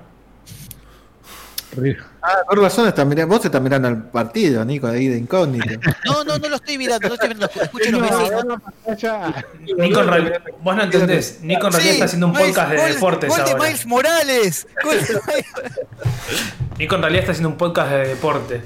[2.23, 5.67] Ah, por razón estás mirando, vos estás mirando el partido, Nico, ahí de incógnito.
[6.05, 7.51] No, no, no lo estoy mirando, no estoy mirando.
[7.63, 8.19] Escucho los No,
[8.89, 9.35] vecinos.
[9.79, 10.01] Nico
[10.63, 11.39] vos no entendés.
[11.43, 13.65] Nico en realidad Sí, está haciendo un Miles- podcast de gol- deportes gol de ahora.
[13.65, 14.67] Miles Morales.
[14.85, 18.61] Gol de Miles- Nico en realidad está haciendo un podcast de deporte.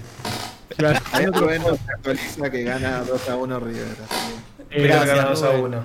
[0.76, 1.00] Claro.
[1.12, 3.84] Ahí Rubén nos actualiza que gana 2 a 1 River.
[4.70, 5.64] que gracias, gana 2 a Rubén.
[5.64, 5.84] 1.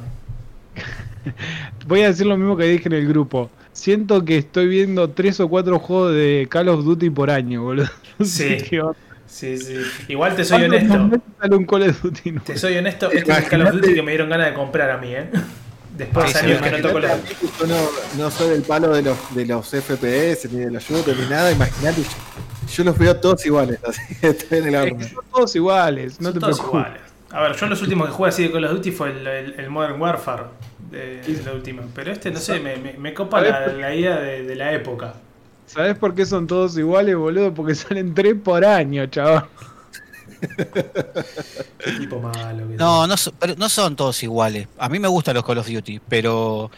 [1.85, 3.49] Voy a decir lo mismo que dije en el grupo.
[3.79, 7.87] Siento que estoy viendo tres o cuatro juegos de Call of Duty por año, boludo.
[8.21, 8.57] Sí.
[9.25, 9.75] Sí, sí.
[10.09, 11.21] Igual te soy ¿Cuántos honesto.
[11.39, 12.45] sale un Call of Duty nuevo?
[12.45, 13.09] Te soy honesto.
[13.11, 15.29] Este es el Call of Duty que me dieron ganas de comprar a mí, ¿eh?
[15.97, 17.15] Después de años que no toco la.
[17.17, 17.75] yo no,
[18.17, 21.51] no soy del palo de los, de los FPS, ni de los shooters, ni nada.
[21.51, 22.09] Imagínate, yo,
[22.75, 24.97] yo los veo todos iguales, así que estoy en el Es horno.
[24.97, 26.81] que son todos iguales, no Son te todos preocupes.
[26.87, 27.08] iguales.
[27.31, 29.59] A ver, yo los últimos que jugué así de Call of Duty fue el, el-
[29.59, 30.43] el Modern Warfare.
[30.89, 31.83] De, de la última.
[31.93, 35.13] Pero este, no sé, me, me, me copa la, la idea de, de la época.
[35.67, 37.53] ¿Sabes por qué son todos iguales, boludo?
[37.53, 39.45] Porque salen tres por año, chaval.
[41.77, 42.67] Qué tipo malo.
[42.67, 44.67] que No, no, pero no son todos iguales.
[44.77, 46.71] A mí me gustan los Call of Duty, pero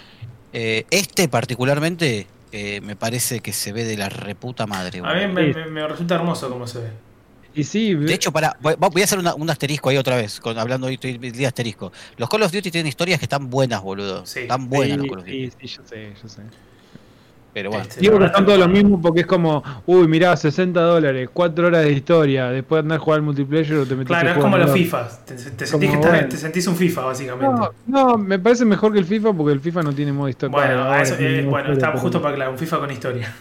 [0.52, 4.98] eh, este particularmente eh, me parece que se ve de la reputa madre.
[5.00, 5.06] es.
[5.06, 5.28] A boludo.
[5.28, 6.90] mí me, me- me resulta hermoso como se ve.
[7.54, 10.58] Y sí, De hecho, para, voy, a hacer una- un asterisco ahí otra vez, con,
[10.58, 11.92] hablando hoy de asterisco.
[12.18, 14.26] Los Call of Duty tienen historias que están buenas, boludo.
[14.26, 14.40] Sí.
[14.42, 15.52] Están buenas los Call of Duty.
[15.52, 16.42] sí, sí, yo sé, yo sé.
[17.54, 17.84] Pero bueno.
[17.84, 18.82] Este, Digo que verdad son está todos lo bueno.
[18.90, 22.98] mismo porque es como, uy, mirá, 60 dólares, 4 horas de historia, después de andar
[22.98, 24.72] a jugar al multiplayer o te metes Claro, a es como los.
[24.72, 25.10] FIFA.
[25.26, 27.54] Te, te sentís que estás- te sentís un FIFA, básicamente.
[27.54, 30.56] No, no, me parece mejor que el FIFA porque el FIFA no tiene modo historia.
[30.58, 32.80] bueno, ahora a eso- tiene eh, bueno, historia, está pero- justo para claro, un FIFA
[32.80, 33.36] con historia.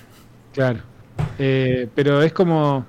[0.52, 0.80] Claro.
[1.38, 2.86] Eh, pero es como.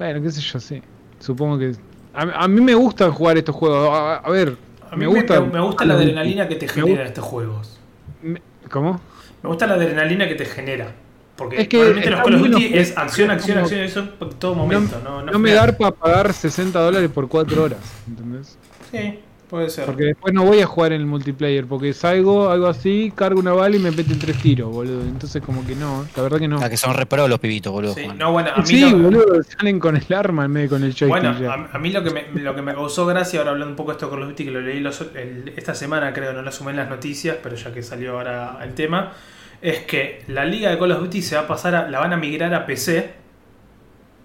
[0.00, 0.82] Bueno, qué sé yo, sí.
[1.18, 1.74] Supongo que.
[2.14, 3.86] A, a mí me gustan jugar estos juegos.
[3.92, 4.56] A, a ver,
[4.90, 5.40] A mí me me, gusta.
[5.42, 7.78] me- me gusta la adrenalina que te Me genera gusta- estos juegos.
[8.22, 8.40] me-
[8.70, 8.98] ¿Cómo?
[9.42, 10.90] Me gusta la adrenalina que te genera.
[11.36, 14.30] Porque Es que realmente los Call of Duty es acción, acción, como- acción, eso en
[14.38, 14.98] todo momento.
[15.04, 15.66] No, no, No me frenar.
[15.68, 17.78] dar para pagar 60 dólares por 4 horas.
[18.08, 18.56] ¿Entendés?
[18.90, 19.18] Sí,
[19.50, 19.84] puede ser.
[19.84, 21.66] Porque después no voy a jugar en el multiplayer.
[21.66, 25.02] Porque salgo, algo así, cargo una bala y me meten tres tiros, boludo.
[25.02, 26.06] Entonces, como que no.
[26.16, 26.58] La verdad que no.
[26.62, 27.92] Ah, que son repro los pibitos, boludo.
[27.94, 28.24] Sí, jugando.
[28.24, 30.82] no, bueno, a mí, Sí, lo, boludo, salen con el arma en vez de con
[30.84, 31.08] el joystick.
[31.08, 31.52] bueno, ya.
[31.52, 33.90] a, a mí lo que, me, lo que me causó gracia, ahora hablando un poco
[33.90, 36.42] de esto de Call of Duty, que lo leí los- el- esta semana, creo, no
[36.42, 39.12] lo sumé en las noticias, pero ya que salió ahora el tema,
[39.60, 42.12] es que la liga de Call of Duty se va a pasar a, la van
[42.12, 43.10] a migrar a PC,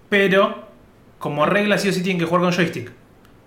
[0.08, 0.66] pero
[1.18, 2.90] como regla sí o sí tienen que jugar con joystick.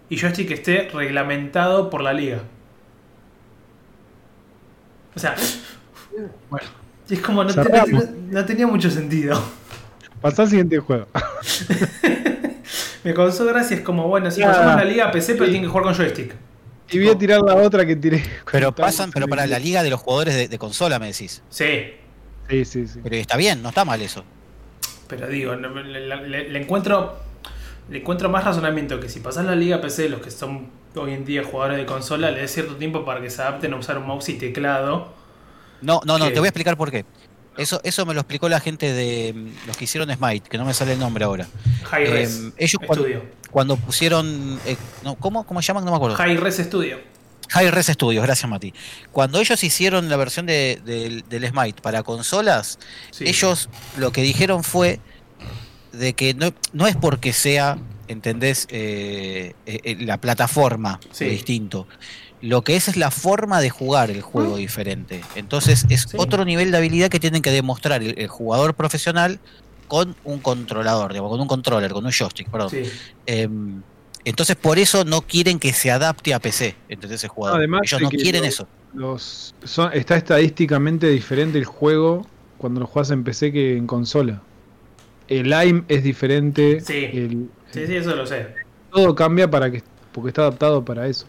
[0.10, 2.40] Y joystick que esté reglamentado por la liga.
[5.16, 5.36] O sea,
[6.50, 6.68] Bueno.
[7.10, 8.06] es como no, te- Cerramos.
[8.06, 9.42] no- no tenía mucho sentido.
[10.22, 11.08] Pasá al siguiente juego.
[13.04, 15.68] Me causó gracia, es como, bueno, si pasamos la liga a PC, pero tienen que
[15.70, 16.34] jugar con joystick.
[16.92, 18.24] Y voy a tirar la otra que tiré.
[18.52, 21.42] Pero pasan, pero para la liga de los jugadores de, de consola, me decís.
[21.50, 21.94] Sí,
[22.50, 23.00] Sí, sí, sí.
[23.04, 24.24] Pero está bien, no está mal eso.
[25.08, 27.16] pero digo, no, le, le- le encuentro
[27.90, 31.26] le encuentro más razonamiento que si pasás la liga PC, los que son hoy en
[31.26, 34.06] día jugadores de consola, le des cierto tiempo para que se adapten a usar un
[34.08, 35.14] mouse y teclado.
[35.82, 37.06] No, no, no, te voy a explicar por qué.
[37.58, 40.66] Eso, eso me lo explicó la gente de mm, los que hicieron Smite, que no
[40.66, 41.48] me sale el nombre ahora.
[41.86, 43.06] High Eh, Res ellos cuando,
[43.52, 44.60] cuando pusieron.
[44.66, 45.84] eh, no, ¿cómo, ¿Cómo llaman?
[45.84, 46.16] No me acuerdo.
[46.16, 47.00] High Res Studio.
[47.50, 48.74] High Res Studios, gracias Mati.
[49.12, 52.78] Cuando ellos hicieron la versión de- del- del Smite para consolas,
[53.12, 53.26] Sí.
[53.28, 55.00] ellos lo que dijeron fue
[55.92, 58.68] de que no, no es porque sea, ¿entendés?
[58.70, 61.26] Eh, eh, eh, la plataforma Sí.
[61.26, 61.88] distinto.
[62.42, 65.22] Lo que es es la forma de jugar el juego diferente.
[65.36, 66.18] Entonces es Sí.
[66.18, 69.40] otro nivel de habilidad que tienen que demostrar el, el jugador profesional
[69.88, 72.70] con un controlador, digamos, con un controller, con un joystick, perdón.
[72.70, 72.84] Sí.
[73.26, 73.82] Em,
[74.24, 77.24] entonces por eso no quieren que se adapte a PC, ¿entendés?
[77.24, 77.58] El jugador.
[77.60, 78.68] Además Ellos no quieren eso.
[78.94, 82.26] Los, son, está estadísticamente diferente el juego
[82.58, 84.42] cuando lo juegas en PC que en consola.
[85.30, 86.82] El aim es diferente.
[86.82, 87.06] Sí.
[87.14, 88.48] el- sí, sí, eso lo sé.
[88.92, 91.28] todo cambia para que porque está adaptado para eso.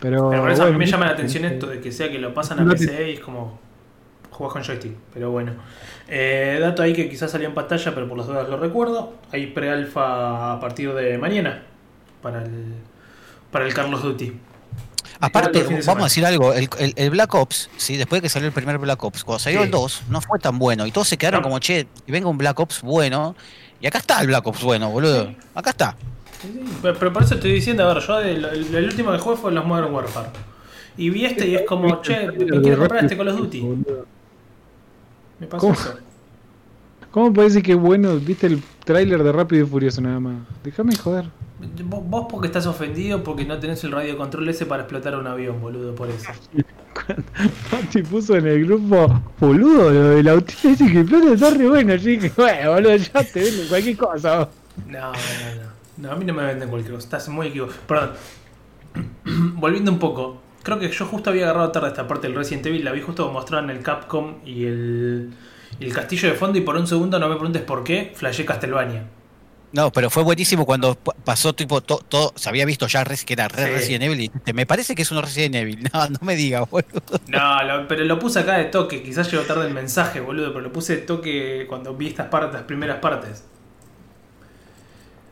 [0.00, 2.10] Pero, Pero por eso a mí bueno, me llama la atención esto de que sea
[2.10, 3.58] que lo pasan a no te- PC y es como
[4.30, 4.92] jugás con joystick.
[5.14, 5.52] Pero bueno.
[6.08, 9.14] Eh, dato ahí que quizás salió en pantalla, pero por las dudas lo recuerdo.
[9.32, 11.62] Hay pre-alfa a partir de mañana
[12.22, 12.74] para el,
[13.50, 14.32] para el Carlos Duty.
[15.20, 17.96] Aparte, vamos a decir algo, el, el- el Black Ops, ¿sí?
[17.96, 19.64] después de que salió el primer Black Ops, cuando salió Sí.
[19.64, 20.86] el 2, no fue tan bueno.
[20.86, 21.44] Y todos se quedaron No.
[21.48, 23.34] como, che, que venga un Black Ops bueno.
[23.80, 25.32] Y acá está el Black Ops bueno, boludo.
[25.54, 25.96] Acá está.
[26.40, 29.10] Sí, sí, Pero, pero por eso estoy diciendo, a ver, yo el, el- el último
[29.12, 30.28] que jugué fue los Modern Warfare.
[30.96, 33.60] Y vi este y es como, che, me quiero comprar este Call of Duty.
[35.40, 35.74] Me pasó ¿Cómo?
[35.74, 35.94] eso.
[37.10, 38.16] ¿Cómo parece que es bueno?
[38.16, 40.34] ¿Viste el tráiler de Rápido y Furioso nada más?
[40.62, 41.24] Déjame joder.
[41.84, 45.60] Vos, porque estás ofendido porque no tenés el radio control ese para explotar un avión,
[45.60, 46.30] boludo, por eso.
[47.72, 51.94] Mati puso en el grupo, boludo, lo del autito ese que explota está re bueno.
[51.96, 54.38] Yo dije, bueno, boludo, ya te venden cualquier cosa.
[54.38, 54.48] vos".
[54.86, 55.78] No, no, no.
[55.96, 57.06] No, a mí no me venden cualquier cosa.
[57.06, 57.80] Estás muy equivocado.
[57.86, 58.10] Perdón.
[59.56, 60.40] Volviendo un poco.
[60.62, 62.84] Creo que yo justo había agarrado tarde esta parte del Resident Evil.
[62.84, 65.30] La vi justo mostrada en el Capcom y el,
[65.80, 66.58] y el castillo de fondo.
[66.58, 69.06] Y por un segundo, no me preguntes por qué, flashé Castlevania.
[69.70, 73.32] No, pero fue buenísimo cuando pa- pasó tipo todo, todo se había visto ya que
[73.34, 73.70] era re Sí.
[73.72, 75.88] Resident Evil y me parece que es un Resident Evil.
[75.92, 77.02] No, no me digas, boludo.
[77.26, 79.02] No, lo- pero lo puse acá de toque.
[79.02, 80.48] Quizás llegó tarde el mensaje, boludo.
[80.48, 83.44] Pero lo puse de toque cuando vi estas partes, las primeras partes.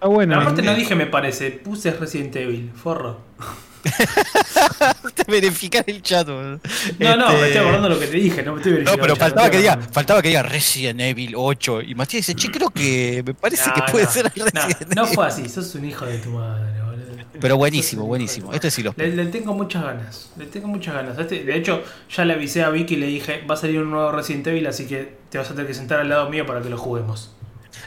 [0.00, 0.38] Ah, bueno.
[0.38, 1.50] Aparte, no dije me parece.
[1.52, 2.70] Puse Resident Evil.
[2.74, 3.20] Forro.
[5.28, 6.60] verificar el chat, boludo.
[6.98, 8.42] No, no, Este, me estoy acordando lo que te dije.
[8.42, 9.02] No me estoy No, verificando.
[9.02, 11.82] pero ya, faltaba que diga, faltaba que diga Resident Evil 8.
[11.82, 14.94] Y Matías dice, che, creo que me parece No, que puede no, ser no, Resident
[14.94, 15.14] no Evil.
[15.14, 16.96] fue así, sos un hijo de tu madre, boludo.
[17.40, 18.52] Pero buenísimo, buenísimo.
[18.54, 18.94] Este sí lo.
[18.96, 21.18] Le, le tengo muchas ganas, le tengo muchas ganas.
[21.18, 21.82] Este- de hecho,
[22.14, 24.66] ya le avisé a Vicky y le dije, va a salir un nuevo Resident Evil,
[24.66, 27.32] así que te vas a tener que sentar al lado mío para que lo juguemos.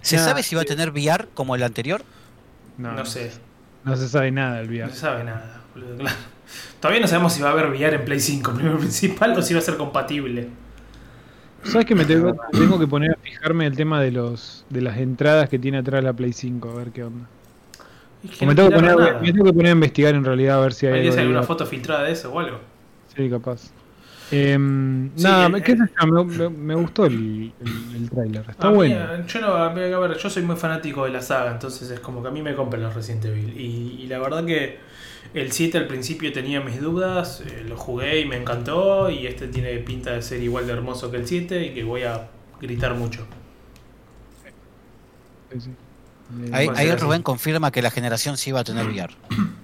[0.01, 2.03] ¿Se sabe si va a tener VR como el anterior?
[2.77, 3.31] No, No, sé,
[3.84, 4.93] No se sabe nada del no viaje.
[4.93, 5.97] se sabe nada, claro.
[6.79, 9.53] Todavía no sabemos si va a haber VR en Play 5, primero principal, o si
[9.53, 10.49] va a ser compatible.
[11.63, 14.97] ¿Sabes que me tengo, tengo que poner a fijarme el tema de los de las
[14.97, 16.69] entradas que tiene atrás la Play 5?
[16.71, 17.29] A ver qué onda.
[18.23, 19.19] Es que O me, no tengo que poner, nada.
[19.19, 21.21] me tengo que poner a investigar en realidad a ver si hay ¿Hay algo de
[21.21, 21.43] alguna VR.
[21.43, 22.59] foto filtrada de eso o algo?
[23.07, 23.73] Sí, capaz.
[24.29, 26.07] Em, Sí, nada, ¿qué sé yo?
[26.07, 28.49] Me, me- me gustó el, el, el tráiler.
[28.49, 29.09] Está A mí, bueno.
[29.13, 31.89] eh, yo no, a ver, a ver, yo soy muy fanático de la saga, entonces
[31.91, 33.59] es como que a mí me compran los Resident Evil.
[33.59, 34.79] Y, y la verdad que
[35.34, 39.10] el 7 al principio tenía mis dudas, eh, lo jugué y me encantó.
[39.10, 42.03] Y este tiene pinta de ser igual de hermoso que el 7 y que voy
[42.03, 42.30] a
[42.60, 43.26] gritar mucho.
[45.51, 45.72] Sí, sí.
[46.51, 46.95] Ahí.
[46.95, 49.14] Rubén confirma que la generación sí va a tener VR.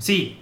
[0.00, 0.38] Sí,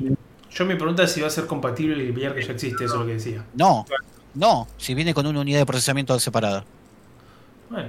[0.51, 3.01] yo me pregunta si va a ser compatible el VR que ya existe, eso es
[3.01, 3.43] lo que decía.
[3.55, 3.87] No,
[4.35, 6.63] no, si viene con una unidad de procesamiento separada.
[7.71, 7.89] Bueno,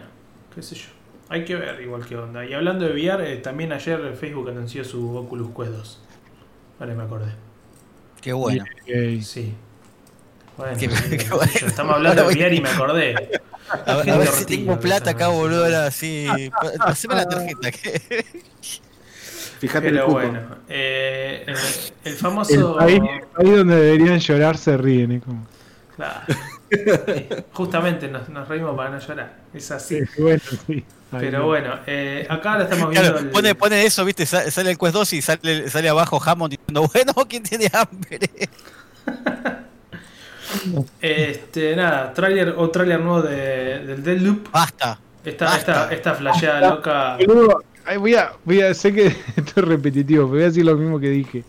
[0.56, 0.86] qué sé yo.
[1.28, 2.46] Hay que ver igual que onda.
[2.46, 6.00] Y hablando de VR, eh, también ayer Facebook anunció su Oculus Quest 2.
[6.80, 7.32] Ahora me acordé.
[8.22, 8.64] Qué bueno.
[8.64, 9.22] ok.
[9.24, 9.54] Sí.
[10.58, 10.88] Bueno, Qué-
[11.18, 11.52] qué bueno.
[11.60, 13.16] yo, estamos hablando de VR y me acordé.
[13.16, 16.28] A, ver- a Gente ver si tengo plata acá, boludo, ahora sí.
[16.80, 17.72] Haceme la tarjeta.
[17.72, 18.26] que-
[19.60, 20.20] Fíjate el Pero cupo.
[20.20, 20.40] bueno,
[20.70, 21.56] eh, el
[22.04, 22.76] El famoso.
[22.78, 25.12] país, el país donde deberían llorar se ríen.
[25.14, 25.22] ¿eh?
[25.24, 25.46] Como-
[25.96, 26.22] Claro.
[27.54, 29.34] Justamente nos, nos reímos para no llorar.
[29.54, 30.00] Es así.
[30.06, 30.86] Sí, bueno, sí.
[31.12, 31.46] Ahí Pero no.
[31.46, 33.10] bueno, eh, acá ahora estamos viendo.
[33.12, 36.22] Claro, el- pone, pone eso, viste, sa- sale el Quest 2 y sale, sale abajo
[36.24, 38.20] Hammond diciendo, bueno, ¿quién tiene hambre?
[41.02, 44.50] Este, nada, tráiler o tráiler nuevo de, del Deadloop.
[44.52, 44.98] Basta.
[45.26, 45.58] Esta, Basta.
[45.84, 47.18] esta, esta flasheada loca.
[47.86, 50.76] Ay, voy a, voy a, sé que esto es repetitivo, pero voy a decir lo
[50.78, 51.44] mismo que dije.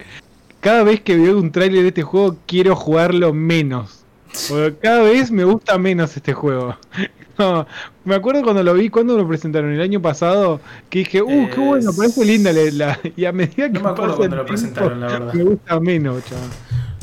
[0.60, 4.04] Cada vez que veo un tráiler de este juego, quiero jugarlo menos.
[4.48, 6.76] Porque cada vez me gusta menos este juego.
[7.38, 7.64] No,
[8.04, 10.60] me acuerdo cuando lo vi, cuando lo presentaron el año pasado,
[10.90, 13.90] que dije, uh, qué bueno, parece linda la, la- y a medida que No me
[13.90, 15.34] acuerdo pasa cuando lo presentaron, la verdad.
[15.34, 16.48] Me gusta menos, chaval.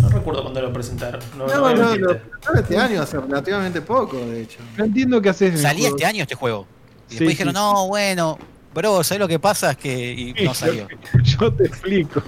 [0.02, 1.22] No recuerdo cuando lo presentaron.
[1.38, 4.60] No, no No, lo presentaron este año hace relativamente poco, de hecho.
[4.78, 6.68] No entiendo qué haces Salía este año este juego.
[7.08, 7.58] Y Sí, después dijeron, sí.
[7.62, 8.38] no, bueno,
[8.74, 9.72] bro, ¿sabes lo que pasa?
[9.72, 10.86] Es que y no salió.
[11.24, 12.22] Yo te explico.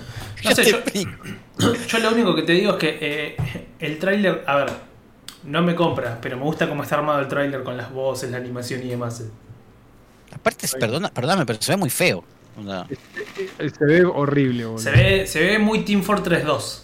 [0.46, 1.12] No sé, te yo- explico.
[1.90, 3.36] Yo lo único que te digo es que eh,
[3.80, 4.70] el tráiler, a ver,
[5.48, 8.38] no me compra, pero me gusta cómo está armado el tráiler con las voces, la
[8.38, 9.24] animación y demás.
[10.32, 12.24] Aparte, perdona, perdóname, pero se ve muy feo.
[13.60, 14.80] Eh, Se ve horrible, boludo.
[14.84, 16.84] Se ve, se ve muy Team Fortress 2.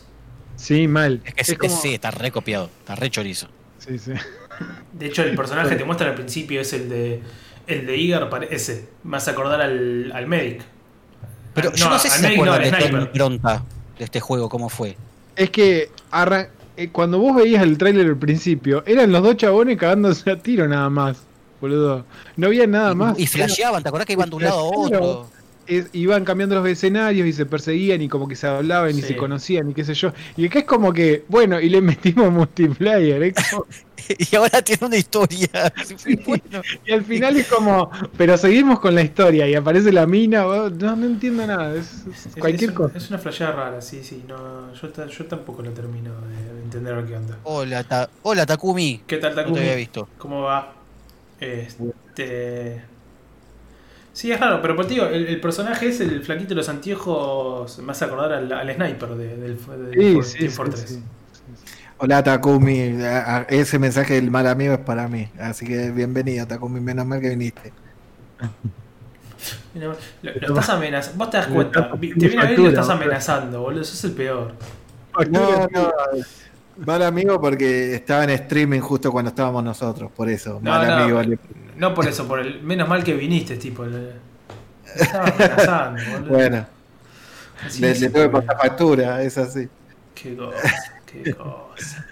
[0.56, 1.22] Sí, mal.
[1.26, 3.48] Es que Es sí, como- sí, está recopiado, está re chorizo.
[3.80, 4.14] Sí, sí.
[4.94, 7.22] De hecho, el personaje que te muestran al principio es el de
[7.66, 8.88] el de Igar, ese.
[9.04, 10.62] Me hace acordar al, al Medic.
[11.56, 12.70] Pero Ah, yo no sé si se no, acuerdan al de
[13.98, 14.96] de este juego, cómo fue.
[15.36, 19.78] Es que arran- eh, cuando vos veías el tráiler al principio, eran los dos chabones
[19.78, 21.24] cagándose a tiro nada más,
[21.62, 22.06] boludo.
[22.36, 23.20] No había nada más.
[23.20, 25.28] y flasheaban, ¿te acordás que iban de un lado a otro?
[25.68, 29.16] Es- iban cambiando los escenarios y se perseguían y como que se hablaban y se
[29.16, 30.12] conocían y qué sé yo.
[30.38, 33.34] Y acá es como que, bueno, y le metimos multiplayer.
[33.52, 33.66] como-
[34.18, 35.48] Y ahora tiene una historia.
[36.26, 40.44] Bueno, y al final es como, pero seguimos con la historia y aparece la mina,
[40.44, 42.04] no, no entiendo nada, es,
[42.40, 42.98] cualquier es, cosa.
[42.98, 44.24] Es una flasheada rara, sí, sí.
[44.28, 47.38] No, yo, ta- yo tampoco lo termino de, de entender qué onda.
[47.44, 49.02] hola, Ta- hola Takumi.
[49.08, 49.60] ¿Qué tal, No te Takumi?
[49.62, 50.08] había visto.
[50.18, 50.74] ¿Cómo va?
[51.40, 52.82] Este.
[54.14, 57.80] Sí, es raro, pero por tío, el, el personaje es el flaquito de los anteojos.
[57.80, 60.82] Me hace acordar al, al sniper de- del, del Sí, For- sí, Team sí, Fortress.
[60.90, 61.04] sí.
[61.98, 62.96] Hola Takumi,
[63.50, 67.30] ese mensaje del mal amigo es para mí, así que bienvenido Takumi, menos mal que
[67.30, 67.72] viniste.
[69.76, 71.18] Lo, lo estás amenazando.
[71.18, 71.92] Vos te das cuenta.
[71.92, 73.84] Te viene a ver y lo estás amenazando, boludo.
[73.84, 74.54] Sos el peor.
[75.30, 75.92] No, no,
[76.86, 80.94] mal amigo porque estaba en streaming justo cuando estábamos nosotros, por eso, No, mal no,
[81.20, 81.38] amigo.
[81.76, 82.62] No por eso, por el.
[82.62, 83.86] Menos mal que viniste, tipo.
[84.96, 86.34] Estaba amenazando, boludo.
[86.34, 86.68] Bueno,
[87.60, 88.32] Así le, le el peor.
[88.32, 89.70] pasar factura, es así.
[90.14, 92.06] Qué cosa, qué cosa.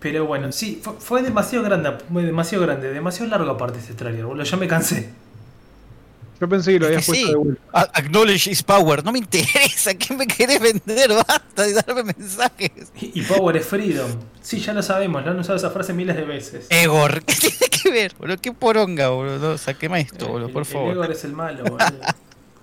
[0.00, 4.26] Pero bueno, sí, fue, fue demasiado grande, fue demasiado grande, demasiado largo aparte este trailer,
[4.26, 4.44] boludo.
[4.44, 5.18] Ya me cansé.
[6.40, 7.30] Yo pensé que lo Es habías que puesto sí.
[7.32, 7.62] de vuelta.
[7.72, 9.02] A- Acknowledge is power.
[9.04, 9.94] No me interesa.
[9.94, 11.10] ¿Qué me querés vender?
[11.14, 12.70] Basta de darme mensajes.
[13.00, 14.10] Y, y Power is Freedom.
[14.42, 16.66] Sí, ya lo sabemos, lo han usado esa frase miles de veces.
[16.70, 17.22] Egor.
[17.24, 18.36] ¿Qué tiene que ver, boludo?
[18.38, 19.38] Qué poronga, boludo.
[19.52, 20.92] No, saqueme esto, boludo, por el favor.
[20.92, 21.78] Egor es el malo, boludo.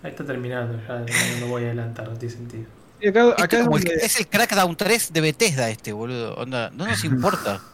[0.03, 1.05] Ahí está terminando, ya no,
[1.39, 2.65] no voy a adelantar, no tiene sentido.
[3.01, 6.35] Y acá, Esto acá es como el- es el Crackdown 3 de Bethesda este, boludo.
[6.35, 7.61] Onda, no nos importa.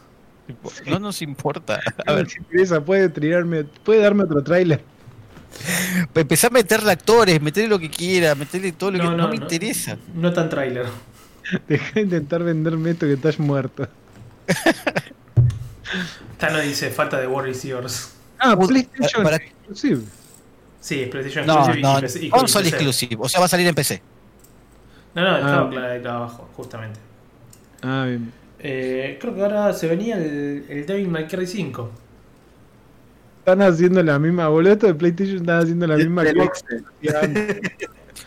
[0.86, 1.78] No nos importa.
[2.06, 4.82] A ver, interesa, puede tirarme, puede darme otro tráiler.
[6.14, 9.16] empezar a meterle actores, meterle lo que quiera, meterle todo lo que...
[9.16, 9.96] No, me interesa.
[10.14, 10.86] No tan trailer.
[11.68, 13.88] Deja de intentar venderme esto que estás muerto.
[16.38, 18.12] Tano dice falta de War Yours.
[18.38, 20.02] Ah, PlayStation para- exclusive.
[20.80, 22.76] Sí, es PlayStation No, Exclusive y no, PC- y console PC.
[22.76, 23.16] exclusive.
[23.20, 24.00] O sea, va a salir en PC.
[25.14, 26.98] No, no, estaba Ah, clara de acá abajo, justamente.
[27.82, 28.32] Ah, bien.
[28.60, 31.90] Eh, creo que ahora se venía el, el Devil May Cry 5.
[33.52, 34.72] Están haciendo la misma, boludo.
[34.72, 36.84] Esto de PlayStation están haciendo la misma Excel.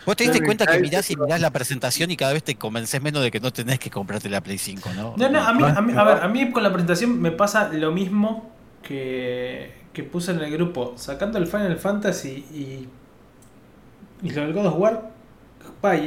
[0.05, 3.01] Vos te diste cuenta que mirás y mirás la presentación y cada vez te convences
[3.01, 5.13] menos de que no tenés que comprarte la Play 5, ¿no?
[5.17, 7.69] No, no, a mí, a mí- a ver, a mí con la presentación me pasa
[7.71, 8.51] lo mismo
[8.81, 10.93] que, que puse en el grupo.
[10.97, 12.87] Sacando el Final Fantasy y,
[14.27, 15.11] y lo del God of War.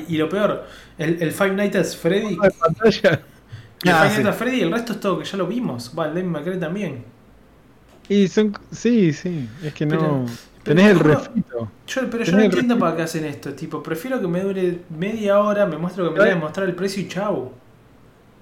[0.09, 0.67] y, y lo peor,
[0.99, 2.37] el, el Five Nights at Freddy.
[2.37, 4.17] El Ah, Five sí.
[4.23, 5.93] Nights at Freddy y el resto es todo que ya lo vimos.
[5.99, 7.05] Va, el May Cry también.
[8.09, 8.57] Y son.
[8.71, 9.49] Sí, sí.
[9.63, 10.27] Es que no.
[10.63, 11.73] Tenés pero el refrito.
[11.87, 13.55] Yo, pero yo no entiendo para qué hacen esto.
[13.55, 16.35] Tipo, prefiero que me dure media hora, me muestre lo que me ¿Sabes?
[16.35, 17.53] debe mostrar el precio y chau.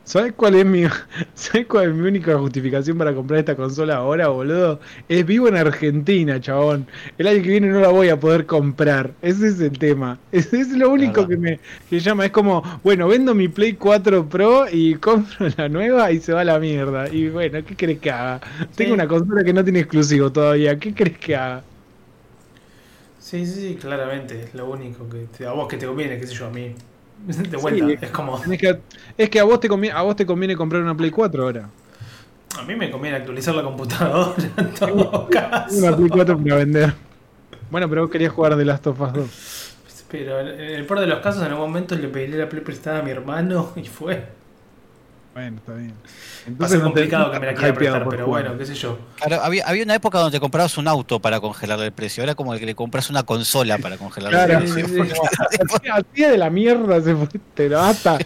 [0.06, 0.85] ¿Sabes cuál es mi.
[1.35, 4.81] ¿Sabes cuál es mi única justificación para comprar esta consola ahora, boludo?
[5.09, 6.90] Es vivo en Argentina, chabón.
[7.16, 9.16] El año que viene no la voy a poder comprar.
[9.22, 10.20] Ese es el tema.
[10.31, 12.26] Ese es lo único que me que llama.
[12.26, 16.43] Es como, bueno, vendo mi Play 4 Pro y compro la nueva y se va
[16.43, 17.09] a la mierda.
[17.10, 18.40] Y bueno, ¿qué crees que haga?
[18.74, 20.78] Tengo una consola que no tiene exclusivo todavía.
[20.78, 21.66] ¿Qué crees que haga?
[23.18, 24.43] Sí, sí, sí, claramente.
[24.44, 26.74] Es lo único que te- a vos que te conviene, qué sé yo, a mí.
[27.51, 27.98] De vuelta, Sí.
[28.01, 28.38] es como.
[28.40, 28.80] Tenés que-
[29.16, 31.68] es que a vos, te conviene, a vos te conviene comprar una Play 4 ahora.
[32.59, 35.76] A mí me conviene actualizar la computadora en todo caso.
[35.76, 36.94] Una Play 4 para vender.
[37.70, 39.70] Bueno, pero vos querías jugar The Last of Us 2.
[40.10, 43.01] Pero en el peor de los casos, en algún momento le pedí la Play prestada
[43.01, 44.24] a mi hermano y fue.
[45.35, 45.94] Bueno, está bien.
[46.62, 48.44] Va a ser no te- complicado que me la quiera prestar, pero jugar.
[48.44, 48.98] bueno, qué sé yo.
[49.16, 52.23] Claro, había, había una época donde te comprabas un auto para congelarle el precio.
[52.23, 54.86] Ahora como el que le compras una consola para congelarle Claro, el precio.
[55.05, 55.20] sí, sí.
[55.90, 58.19] Así- de la mierda se fue, pero hasta.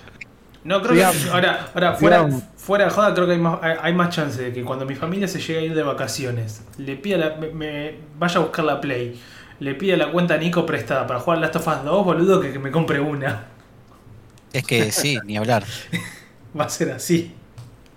[0.64, 3.94] No, creo que ahora, ahora fuera, fuera de joda, creo que hay más, hay, hay
[3.94, 7.16] más chance de que cuando mi familia se llegue a ir de vacaciones, le pida
[7.16, 9.18] la, me, me- vaya a buscar la Play,
[9.60, 12.52] le pida la cuenta a Nico prestada para jugar Last of Us 2, boludo, que,
[12.52, 13.44] que me compre una.
[14.52, 15.64] Es que sí, ni hablar.
[16.58, 17.32] Va a ser así.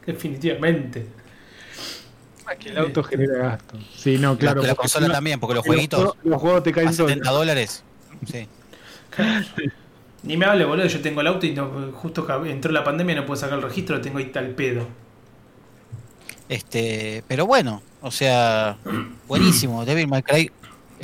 [0.05, 1.07] Definitivamente.
[2.59, 3.77] Que el auto genera gasto.
[3.95, 4.61] Sí, no, claro.
[4.61, 6.93] la, la consola no- también, porque los los jueguitos juegos- Los juegos te a caen
[6.93, 7.11] solos.
[7.11, 7.83] 70 dólares.
[8.29, 8.47] Sí.
[10.23, 13.15] Ni me hable, boludo, yo tengo el auto y no, justo que entró la pandemia
[13.15, 14.85] no puedo sacar el registro, lo tengo ahí tal pedo.
[16.49, 18.77] Este, pero bueno, o sea,
[19.27, 19.85] buenísimo.
[19.85, 20.51] Devil May Cry.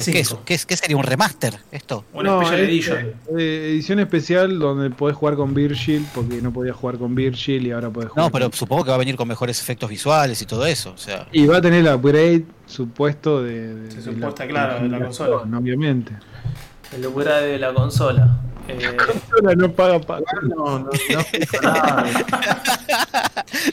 [0.05, 0.35] ¿Qué, es?
[0.45, 2.05] ¿Qué, es- ¿Qué sería un remaster esto?
[2.13, 2.97] Una No, Special es, Edition.
[3.37, 7.71] eh, edición especial donde podés jugar con Virgil, porque no podías jugar con Virgil y
[7.71, 8.25] ahora podés jugar.
[8.25, 10.91] No, pero con- supongo que va a venir con mejores efectos visuales y todo eso.
[10.91, 13.73] O sea, Y va a tener el upgrade supuesto de.
[13.75, 15.37] de- Sí, de supuesta, claro, de la consola.
[15.57, 16.13] Obviamente.
[16.95, 18.39] El upgrade de la consola.
[18.67, 20.25] Eh, Consola no paga pago.
[20.43, 20.89] No, no, no
[21.61, 22.05] nada.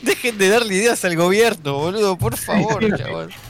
[0.01, 2.83] Dejen de darle ideas al gobierno, boludo, por favor.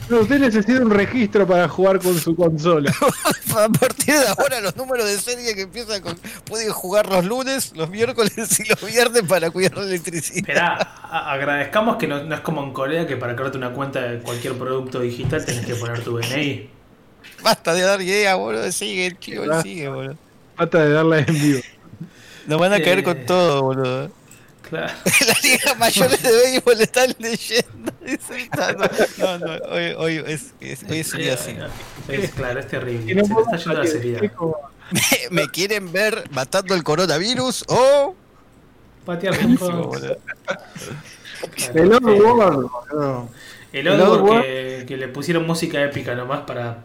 [0.10, 2.94] No, usted necesita un registro para jugar con su consola.
[3.56, 7.72] A partir de ahora los números de serie que empiezan con pueden jugar los lunes,
[7.76, 10.38] los miércoles y los viernes para cuidar la electricidad.
[10.38, 14.20] Esperá, agradezcamos que no, no es como en Corea que para crearte una cuenta de
[14.20, 16.70] cualquier producto digital tenés que poner tu DNI.
[17.42, 20.25] Basta de dar ideas, boludo, sigue, el chico, sigue, boludo.
[20.56, 21.60] Trata de darla en vivo.
[22.48, 23.04] Nos van a caer Eh.
[23.04, 24.12] con todo, boludo.
[24.70, 24.94] Claro.
[25.28, 27.92] Las ligas mayores de béisbol están leyendo.
[28.06, 28.74] Dice, está-
[29.18, 31.56] No, no, hoy, hoy es, es- hoy es un día así.
[32.08, 33.14] Es, claro, es terrible.
[33.14, 34.22] Se está yendo la seriedad.
[34.92, 38.16] ¿Me, me quieren ver matando el coronavirus o...?
[39.06, 40.18] Patear boludo.
[41.74, 43.30] El boludo.
[43.74, 46.78] El Oddworld- que, que le pusieron música épica nomás para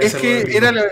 [0.00, 0.82] Es que era lo-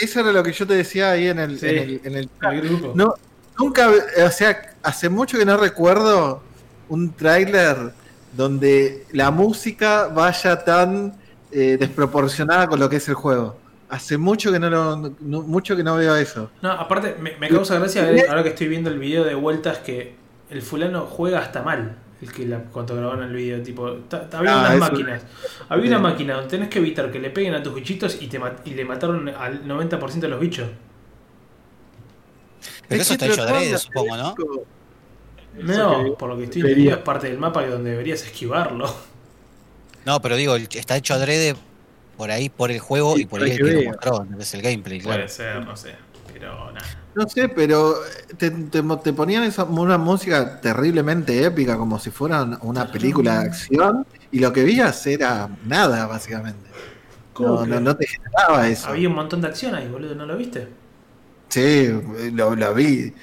[0.00, 1.66] eso era lo que yo te decía ahí en el, Sí.
[1.66, 2.92] en el, en el- El grupo.
[2.94, 3.14] No,
[3.58, 3.90] nunca,
[4.26, 6.42] o sea, hace mucho que no recuerdo
[6.88, 7.92] un tráiler
[8.36, 11.14] donde la música vaya tan
[11.50, 13.56] eh, desproporcionada con lo que es el juego.
[13.88, 16.50] Hace mucho que no, lo, no- mucho que no veo eso.
[16.60, 19.78] No, aparte, me, me causa gracia ver, ahora que estoy viendo el video de vueltas
[19.78, 20.14] que
[20.50, 21.96] el fulano juega hasta mal.
[22.20, 25.22] El que la, cuando grabaron el video, tipo, ta- ta- había Ah, unas eso- máquinas.
[25.68, 28.40] Había una máquina donde tenés que evitar que le peguen a tus bichitos y, te
[28.64, 30.68] y le mataron al 90% de los bichos.
[32.88, 34.34] Pero Es eso que está hecho adrede, supongo, ¿no?
[35.60, 38.92] No, por lo que estoy entendiendo es parte del mapa donde deberías esquivarlo.
[40.04, 41.54] No, pero digo, el- está hecho adrede
[42.16, 44.40] por ahí, por el juego Sí, y por ahí el que que lo mostró, no
[44.40, 45.18] es el gameplay, claro.
[45.18, 45.94] Puede ser, no sé.
[46.32, 46.86] Pero nada.
[47.18, 47.94] No sé, pero
[48.38, 53.46] te, te, te ponían esa, una música terriblemente épica, como si fuera una película de
[53.46, 56.68] acción, y lo que veías era nada, básicamente.
[57.32, 58.88] ¿Cómo No, no, no te generaba eso.
[58.90, 60.68] Había un montón de acción ahí, boludo, ¿no lo viste?
[61.50, 61.88] Sí,
[62.32, 63.14] lo, lo vi.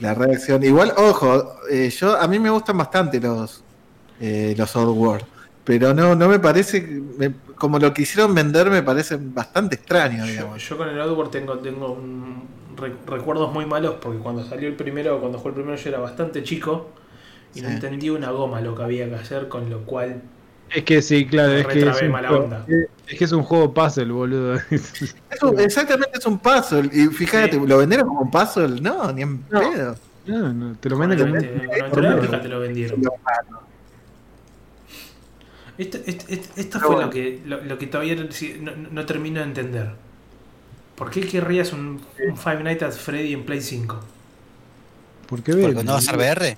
[0.00, 0.62] La reacción.
[0.64, 3.64] Igual, ojo, eh, yo a mí me gustan bastante los
[4.20, 5.26] eh, los Oddworld,
[5.64, 10.30] pero no no me parece me- como lo quisieron vender me parece bastante extraño, Yo,
[10.32, 10.68] digamos.
[10.68, 14.74] yo con el Oddworld tengo, tengo un re- recuerdos muy malos porque cuando salió el
[14.76, 16.88] primero, cuando jugué el primero yo era bastante chico
[17.54, 20.22] y no entendí una goma lo que había que hacer, con lo cual
[20.70, 22.64] Es que sí, claro, es que es un, mala juego, onda.
[22.68, 24.54] es- que es un juego puzzle, boludo.
[24.70, 26.90] Es un- exactamente es un puzzle.
[26.92, 27.66] Y fíjate, Sí.
[27.66, 29.60] lo vendieron como un puzzle, no, ni en No.
[29.60, 29.96] pedo.
[30.26, 31.18] no, no, te lo venden
[31.90, 33.02] como te lo vendieron.
[35.78, 36.24] Esto, esto,
[36.56, 37.02] esto- fue bueno.
[37.06, 39.90] lo que, lo, lo que todavía no- no termino de entender.
[40.98, 43.98] ¿Por qué querrías un, un Five Nights at Freddy en Play 5?
[45.28, 45.84] ¿Por qué Porque vende?
[45.84, 46.56] no va a ser VR.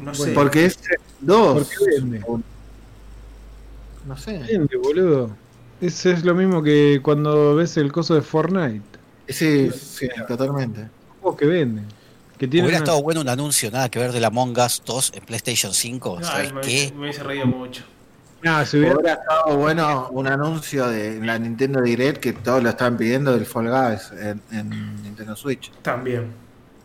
[0.00, 0.32] No sé.
[0.32, 0.78] Porque es
[1.20, 1.66] dos.
[1.68, 2.22] ¿Por qué vende?
[4.06, 4.38] No sé.
[4.38, 5.30] Vende, boludo.
[5.80, 8.82] Eso es lo mismo que cuando ves el coso de Fortnite.
[9.28, 10.80] Sí, sí, totalmente.
[10.82, 10.88] Un
[11.20, 11.82] juego que vende.
[12.38, 14.82] Que tiene Hubiera una- estado bueno un anuncio, nada que ver de la Among Us
[14.84, 16.18] 2 en PlayStation 5.
[16.20, 16.92] No, ¿Sabes me, qué?
[16.94, 17.82] me hubiese reído mucho.
[18.44, 22.68] Ah, si hubiera- Hubiera estado bueno un anuncio de la Nintendo Direct que todos lo
[22.70, 25.70] estaban pidiendo del Fall Guys en, en Nintendo Switch.
[25.82, 26.26] También.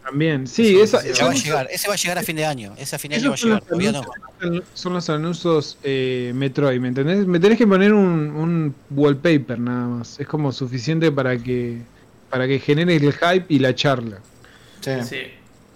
[0.03, 0.47] También.
[0.47, 2.45] Sí, Eso esa, Ya va a son- llegar, ese va a llegar a fin de
[2.45, 2.73] año.
[2.77, 4.01] Ese a fin de año va a llegar, los todavía no.
[4.41, 7.27] anuncios- son los anuncios eh, Metroid, ¿me entendés?
[7.27, 10.19] Me tenés que poner un, un wallpaper nada más.
[10.19, 11.81] Es como suficiente para que
[12.31, 14.17] para que genere el hype y la charla.
[14.79, 14.91] Sí.
[15.07, 15.17] Sí.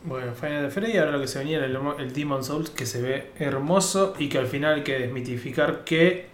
[0.05, 3.01] Bueno, Final Freddy, ahora lo que se venía era el, el Demon Souls, que se
[3.01, 6.27] ve hermoso y que al final hay que desmitificar que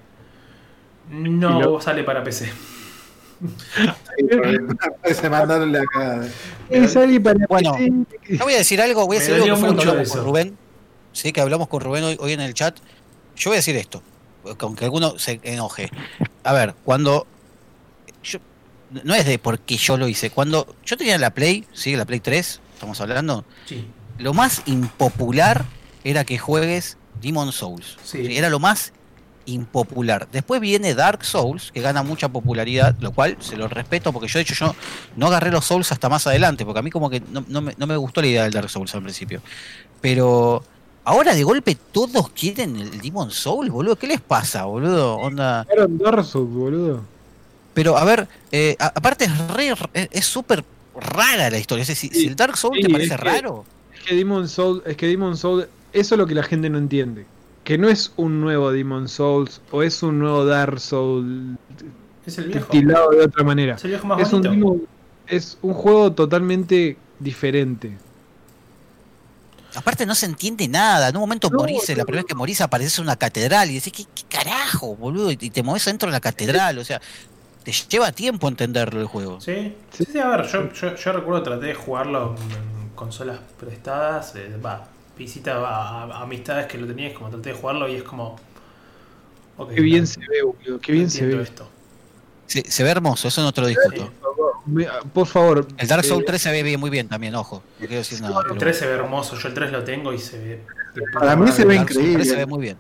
[1.09, 2.51] no Y lo- sale para PC.
[5.13, 5.81] Se mandaron la.
[6.69, 8.37] Es alguien para Bueno, PC.
[8.37, 10.13] Yo voy a decir algo, voy a decir algo que mucho hablamos eso.
[10.17, 10.57] con Rubén.
[11.13, 12.77] Sí, que hablamos con Rubén hoy, hoy en el chat.
[13.35, 14.01] Yo voy a decir esto,
[14.59, 15.89] aunque alguno se enoje.
[16.43, 17.25] A ver, cuando.
[18.23, 18.39] Yo,
[19.03, 20.29] no es de porque yo lo hice.
[20.29, 23.45] Cuando yo tenía la Play, sí, la Play 3, estamos hablando.
[23.65, 23.85] Sí.
[24.17, 25.65] Lo más impopular
[26.03, 27.97] era que juegues Demon Souls.
[28.03, 28.35] Sí.
[28.35, 28.91] Era lo más
[29.45, 30.27] impopular.
[30.31, 34.39] Después viene Dark Souls, que gana mucha popularidad, lo cual se lo respeto, porque yo
[34.39, 34.75] de hecho yo
[35.15, 37.73] no agarré los Souls hasta más adelante, porque a mí como que no, no me,
[37.77, 39.41] no me gustó la idea del Dark Souls al principio.
[39.99, 40.63] Pero
[41.03, 43.95] ahora de golpe todos quieren el Demon Souls, boludo.
[43.95, 45.15] ¿Qué les pasa, boludo?
[45.17, 45.67] Onda.
[45.89, 47.03] Dark Souls, boludo.
[47.73, 50.63] Pero a ver, eh, aparte es re- es es súper
[50.95, 51.83] rara la historia.
[51.83, 53.65] O sea, si, si el Dark Souls Sí, te parece es que- raro.
[53.93, 56.77] Es que Demon Souls, es que Demon Souls, eso es lo que la gente no
[56.77, 57.25] entiende.
[57.63, 61.57] Que no es un nuevo Demon Souls o es un nuevo Dark Souls
[62.25, 62.59] Es el viejo.
[62.65, 63.75] estilado de otra manera.
[63.75, 64.41] Es el viejo más Es un.
[64.41, 64.81] Demon-
[65.27, 67.95] es un juego totalmente diferente.
[69.75, 71.07] Aparte no se entiende nada.
[71.09, 73.75] En un momento No, morís, la primera vez que morís apareces en una catedral y
[73.75, 75.31] decís, ¿qué, qué carajo, boludo?
[75.31, 76.77] Y te moves dentro de la catedral.
[76.79, 76.99] O sea,
[77.63, 79.39] te lleva tiempo entenderlo el juego.
[79.41, 84.35] Sí, sí, sí, a ver, yo, yo, yo recuerdo traté de jugarlo en consolas prestadas,
[84.35, 88.03] eh, va, visita a, a- amistades que lo tenías, como traté de jugarlo y es
[88.03, 88.35] como.
[89.57, 90.79] ok, Qué bien no- se ve, boludo.
[90.79, 91.41] Qué bien se ve.
[91.41, 91.67] esto.
[92.47, 94.11] Se, se ve hermoso, eso no te lo discuto.
[94.65, 95.65] Me- Por favor.
[95.77, 97.63] El Dark Souls eh, 3 se ve bien, muy bien también, ojo.
[97.79, 98.39] No quiero decir nada.
[98.41, 100.63] El pero- 3 se ve hermoso, yo el 3 lo tengo y se ve.
[101.13, 102.25] Para mí se ve Dark Souls 3 increíble.
[102.25, 102.77] se ve muy bien.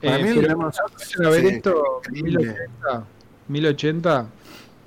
[0.00, 2.56] Para eh, mí el vayan a ver sí, esto, increíble.
[3.50, 4.26] 1080, 1080.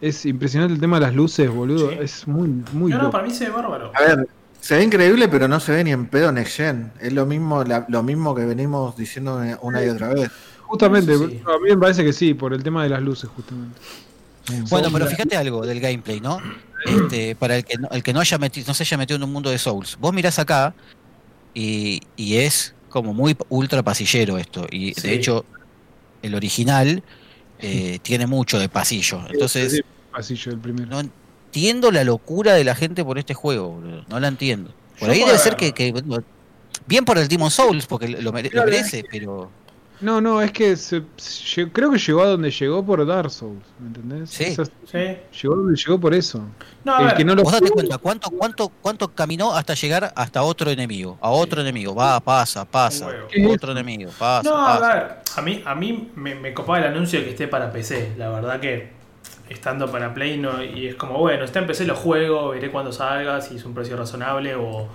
[0.01, 1.89] Es impresionante el tema de las luces, boludo.
[1.91, 1.97] Sí.
[2.01, 3.91] Es muy, muy No, no, para mí se ve bárbaro.
[3.95, 4.27] A ver,
[4.59, 6.91] se ve increíble, pero no se ve ni en pedo Next Gen.
[6.99, 10.29] Es lo mismo, la- lo mismo que venimos diciendo una- y otra vez.
[10.61, 11.41] Justamente, sí.
[11.45, 13.79] a mí me parece que sí, por el tema de las luces, justamente.
[14.69, 16.39] Bueno, pero fíjate algo del gameplay, ¿no?
[16.85, 19.23] Este, para el que no, el que no haya metido, no se haya metido en
[19.23, 19.97] un mundo de Souls.
[20.01, 20.73] Vos mirás acá
[21.53, 24.67] y, y es como muy ultra pasillero esto.
[24.69, 25.07] Y Sí.
[25.07, 25.45] de hecho,
[26.21, 27.03] el original
[27.63, 29.21] eh, tiene mucho de pasillo.
[29.29, 29.81] Entonces, Sí,
[30.11, 30.87] pasillo el primero.
[30.89, 34.05] no entiendo la locura de la gente por este juego, boludo.
[34.09, 34.71] No la entiendo.
[34.99, 35.93] Por Yo ahí debe ser que, que-
[36.85, 39.49] bien por el Demon Souls, porque lo, mere- lo merece, pero
[40.03, 43.63] No, no, es que se- se- creo que llegó a donde llegó por Dark Souls,
[43.79, 44.29] ¿me entendés?
[44.29, 44.43] Sí.
[44.43, 45.17] Esa- Sí.
[45.41, 46.43] llegó donde llegó por eso.
[46.83, 49.73] No, a el ver, que no lo vos date cuenta cuánto, cuánto, cuánto caminó hasta
[49.75, 53.27] llegar hasta otro enemigo, a otro enemigo, va, pasa, pasa, Un huevo.
[53.29, 54.91] ¿Qué es otro enemigo, pasa, No, pasa.
[54.91, 57.71] a ver, a mí, a mí me, me copaba el anuncio de que esté para
[57.71, 58.13] PC.
[58.17, 58.91] La verdad que
[59.49, 62.91] estando para Play no, y es como, bueno, está en PC, lo juego, veré cuando
[62.91, 64.87] salga, si es un precio razonable o,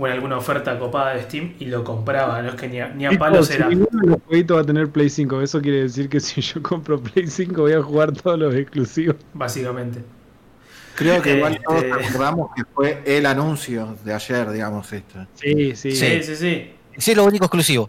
[0.00, 2.40] o en alguna oferta copada de Steam y lo compraba.
[2.40, 3.68] No es que ni a, ni a palos si era.
[3.68, 6.62] ninguno de los jueguitos va a tener Play 5, eso quiere decir que si yo
[6.62, 9.16] compro Play 5 voy a jugar todos los exclusivos.
[9.34, 10.02] Básicamente.
[10.96, 15.26] Creo que igual Este- todos recordamos que fue el anuncio de ayer, digamos, esto.
[15.34, 15.92] Sí, sí.
[15.92, 16.72] Sí, sí, sí.
[16.96, 17.88] Sí, es lo único exclusivo.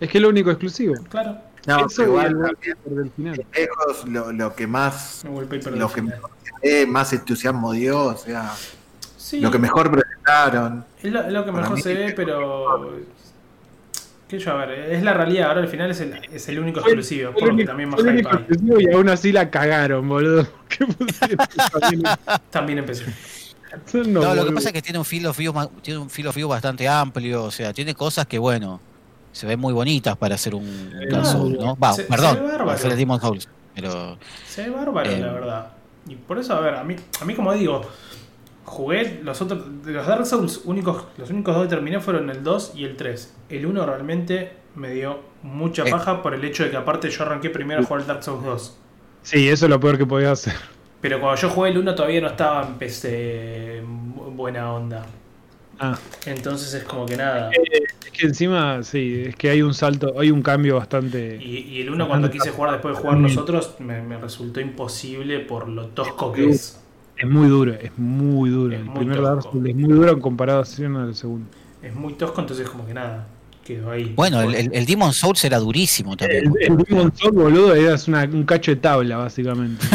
[0.00, 0.94] Es que es lo único exclusivo.
[1.08, 1.38] Claro.
[1.66, 2.36] No, eso igual
[2.84, 3.40] también,
[4.06, 6.12] lo, lo que más lo que se
[6.62, 8.52] ve, más entusiasmo dio, o sea,
[9.24, 10.84] Sí, lo que mejor presentaron.
[11.02, 12.92] es lo, es lo que para mejor se ve, pero.
[14.28, 14.52] ¿Qué yo?
[14.52, 15.48] A ver, es la realidad.
[15.48, 17.32] Ahora al final es el, es el único exclusivo.
[17.32, 18.36] Por lo que también más el único hay.
[18.36, 20.46] exclusivo y aún así la cagaron, boludo.
[20.68, 21.38] ¿Qué pusieron
[22.50, 22.84] también?
[23.90, 25.52] Son No, lo que pasa es que tiene un field of view,
[25.82, 28.78] tiene un field of view bastante amplio, o sea, tiene cosas que, bueno,
[29.32, 30.64] se ven muy bonitas para hacer un
[30.94, 31.76] Eh, Dark no, Souls, ¿no?
[31.76, 32.64] Va, se- se perdón, ve bárbaro.
[32.66, 34.16] para hacer el Demon Souls, pero...
[34.46, 35.18] Se ve bárbaro, Eh.
[35.18, 35.66] la verdad.
[36.06, 37.82] Y por eso, a ver, a mí, a mí como digo,
[38.64, 39.84] jugué los otros.
[39.84, 42.96] De los Dark Souls, únicos, los únicos dos que terminé fueron el 2 y el
[42.96, 43.34] 3.
[43.50, 45.90] El 1 realmente me dio mucha Eh.
[45.90, 48.44] paja por el hecho de que, aparte, yo arranqué primero a jugar el Dark Souls
[48.44, 48.76] 2.
[49.22, 50.54] Sí, eso es lo peor que podía hacer.
[51.00, 55.04] Pero cuando yo jugué el 1 todavía no estaba en PC en bu- buena onda.
[55.78, 57.50] Ah, Entonces es como que nada.
[57.52, 61.36] es que encima, sí, es que hay un salto, hay un cambio bastante.
[61.42, 64.60] Y, y el 1 cuando quise jugar después de jugar los otros me, me resultó
[64.60, 66.80] imposible por lo tosco que es.
[67.16, 68.72] Es muy duro, es muy duro.
[68.74, 69.30] Es el muy primer tosco.
[69.30, 71.46] Dark Souls es muy duro en comparación al segundo.
[71.82, 73.26] Es muy tosco, entonces como que nada.
[73.64, 74.12] Quedó ahí.
[74.14, 76.52] Bueno, el, el, el Demon Souls era durísimo también.
[76.60, 79.86] El, el Demon Souls, boludo, eras una- un cacho de tabla, básicamente.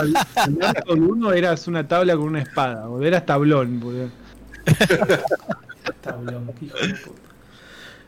[0.00, 0.14] el
[0.46, 4.08] el Dark Souls 1 eras una tabla con una espada, boludo, eras tablón, boludo.
[6.00, 7.20] Tablón, hijo de puta.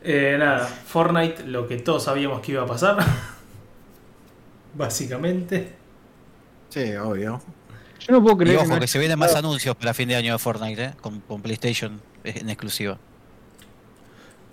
[0.02, 2.96] Eh, nada, Fortnite, lo que todos sabíamos que iba a pasar.
[4.74, 5.72] Básicamente.
[6.70, 7.40] Sí, obvio.
[8.06, 10.16] Yo no puedo Y creer ojo, no que se vienen más anuncios para fin de
[10.16, 10.92] año de Fortnite, ¿eh?
[11.00, 12.98] Con, con PlayStation en exclusiva.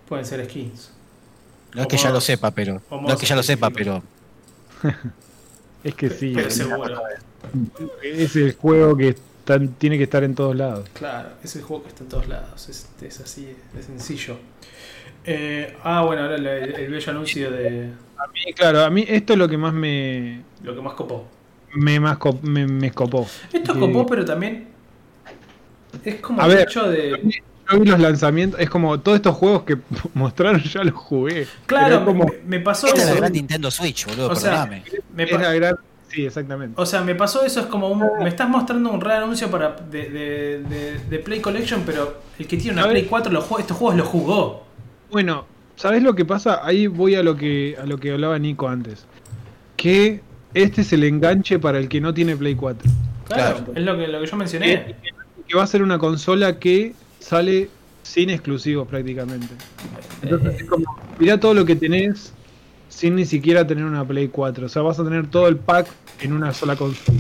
[0.08, 0.92] Pueden ser skins.
[1.74, 2.82] No es que ya lo sepa, pero...
[2.92, 4.04] No es que ya lo sepa, pero...
[5.84, 7.02] Es que sí, Pero es, seguro.
[8.02, 10.88] es el juego que está- tiene que estar en todos lados.
[10.94, 12.70] Claro, es el juego que está en todos lados.
[12.70, 14.38] Es, es así, de sencillo.
[15.26, 19.34] Eh, ah, bueno, ahora el, el bello anuncio de A mí, claro, a mí esto
[19.34, 21.28] es lo que más me, lo que más copó.
[21.76, 23.28] Me, más me, me escopó.
[23.52, 24.68] Esto copó, pero también
[26.04, 27.42] es como A el ver, hecho de.
[27.72, 29.78] Yo vi los lanzamientos, es como todos estos juegos que
[30.14, 31.48] mostraron ya los jugué.
[31.66, 33.22] Claro, como, me, pasó Esta es la eso.
[33.22, 34.66] gran Nintendo Switch, boludo, O sea,
[35.14, 35.76] me es la gran-
[36.10, 36.80] Sí, exactamente.
[36.80, 39.72] O sea, me pasó eso, es como un, me estás mostrando un real anuncio para
[39.72, 43.00] de, de- de- de Play Collection, pero el que tiene una ¿Sabes?
[43.00, 44.64] Play 4 los jue- estos juegos los jugó.
[45.10, 45.46] Bueno,
[45.76, 46.60] ¿sabes lo que pasa?
[46.64, 49.06] Ahí voy a lo que a lo que hablaba Nico antes.
[49.76, 50.22] Que
[50.54, 52.90] este es el enganche para el que no tiene Play 4.
[53.28, 53.74] Claro, Claro.
[53.76, 54.96] es lo que, lo que yo mencioné.
[55.48, 57.70] Que va a ser una consola que sale
[58.04, 59.48] sin exclusivos prácticamente.
[60.22, 60.86] Entonces es como,
[61.20, 62.34] mirá todo lo que tenés
[62.90, 64.66] sin ni siquiera tener una Play 4.
[64.66, 65.88] O sea, vas a tener todo el pack
[66.22, 67.18] en una sola consola.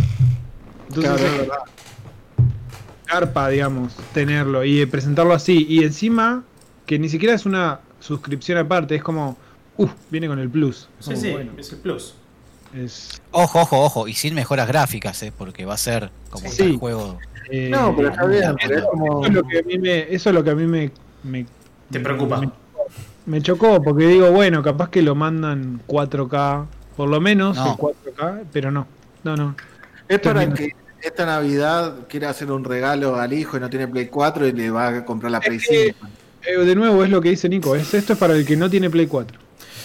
[0.90, 1.58] Entonces Claro, es verdad.
[3.06, 5.66] carpa, digamos, tenerlo y presentarlo así.
[5.70, 6.44] Y encima,
[6.86, 9.38] que ni siquiera es una suscripción aparte, es como,
[9.78, 10.88] uff, viene con el plus.
[11.00, 11.52] Sí, como, sí, bueno.
[11.58, 12.16] es el plus.
[12.76, 14.08] Es, Ojo, ojo, ojo.
[14.08, 15.32] Y sin mejoras gráficas, ¿eh?
[15.38, 16.64] Porque va a ser como Sí.
[16.64, 17.20] el juego.
[17.52, 19.26] eh, No, pero está bien, pero es Eso como.
[19.26, 20.92] es lo que a mí me, eso es lo que a mí me,
[21.24, 21.46] me-
[21.92, 22.40] ¿Te preocupa?
[22.40, 22.50] Me,
[23.26, 27.72] me chocó porque digo, bueno, capaz que lo mandan 4K, por lo menos No.
[27.72, 28.88] el 4K, pero no.
[29.24, 29.56] No, no.
[30.08, 30.72] Es para que
[31.02, 34.72] esta Navidad quiera hacer un regalo al hijo y no tiene Play 4 y le
[34.72, 36.08] va a comprar la Play que- 5.
[36.46, 38.70] Eh, de nuevo es lo que dice Nico, es esto es para el que no
[38.70, 39.38] tiene Play 4.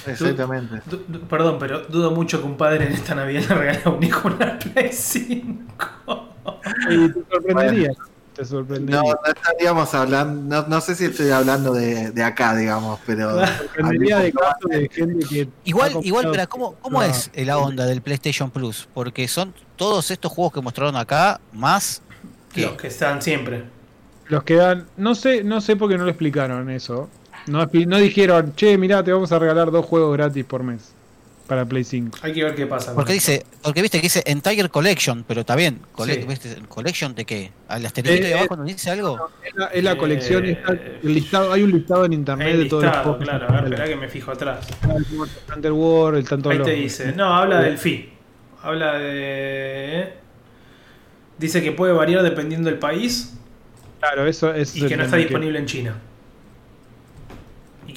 [0.07, 0.83] Exactamente.
[0.87, 3.91] Du- du- perdón, pero dudo mucho que un padre en esta Navidad le regale a
[3.91, 5.55] un hijo una Play 5.
[6.91, 7.91] Y te sorprendería.
[8.35, 9.01] Te sorprendería.
[9.03, 13.39] No, no estaríamos hablando, no, no sé si estoy hablando de, de acá, digamos, pero
[13.41, 15.49] Te sorprendería de casos de gente que.
[15.65, 18.89] Igual, igual, pero ¿cómo, cómo es la onda del PlayStation Plus?
[18.95, 22.03] Porque son todos estos juegos que mostraron acá, más
[22.53, 22.63] que.
[22.63, 23.65] Los que están siempre.
[24.29, 24.87] Los que dan.
[24.97, 27.09] No sé, no sé por qué no lo explicaron eso.
[27.49, 27.67] No,
[27.99, 30.93] dijeron, che, mirá, te vamos a regalar dos juegos gratis por mes.
[31.47, 32.19] Para Play 5.
[32.21, 32.95] Hay que ver qué pasa.
[32.95, 35.81] Porque dice, porque viste que dice Entire Collection, pero está bien.
[35.93, 36.25] Cole- Sí.
[36.29, 36.57] ¿viste?
[36.69, 37.51] ¿Collection de qué?
[37.69, 39.31] ¿Al asterisco de Eh, abajo no dice algo?
[39.43, 42.65] Es la, es la Eh, colección, está el listado, hay un listado en internet El
[42.65, 43.47] de todos los listado, que claro.
[43.49, 44.67] A ver, espera que me fijo atrás.
[44.83, 47.13] el Hunter World, el tanto Ahí los- te dice.
[47.15, 48.11] No, habla del fee.
[48.63, 50.13] Habla de.
[51.39, 53.33] Dice que puede variar dependiendo del país
[54.01, 54.77] Claro, eso es.
[54.77, 55.95] y que no está disponible en China.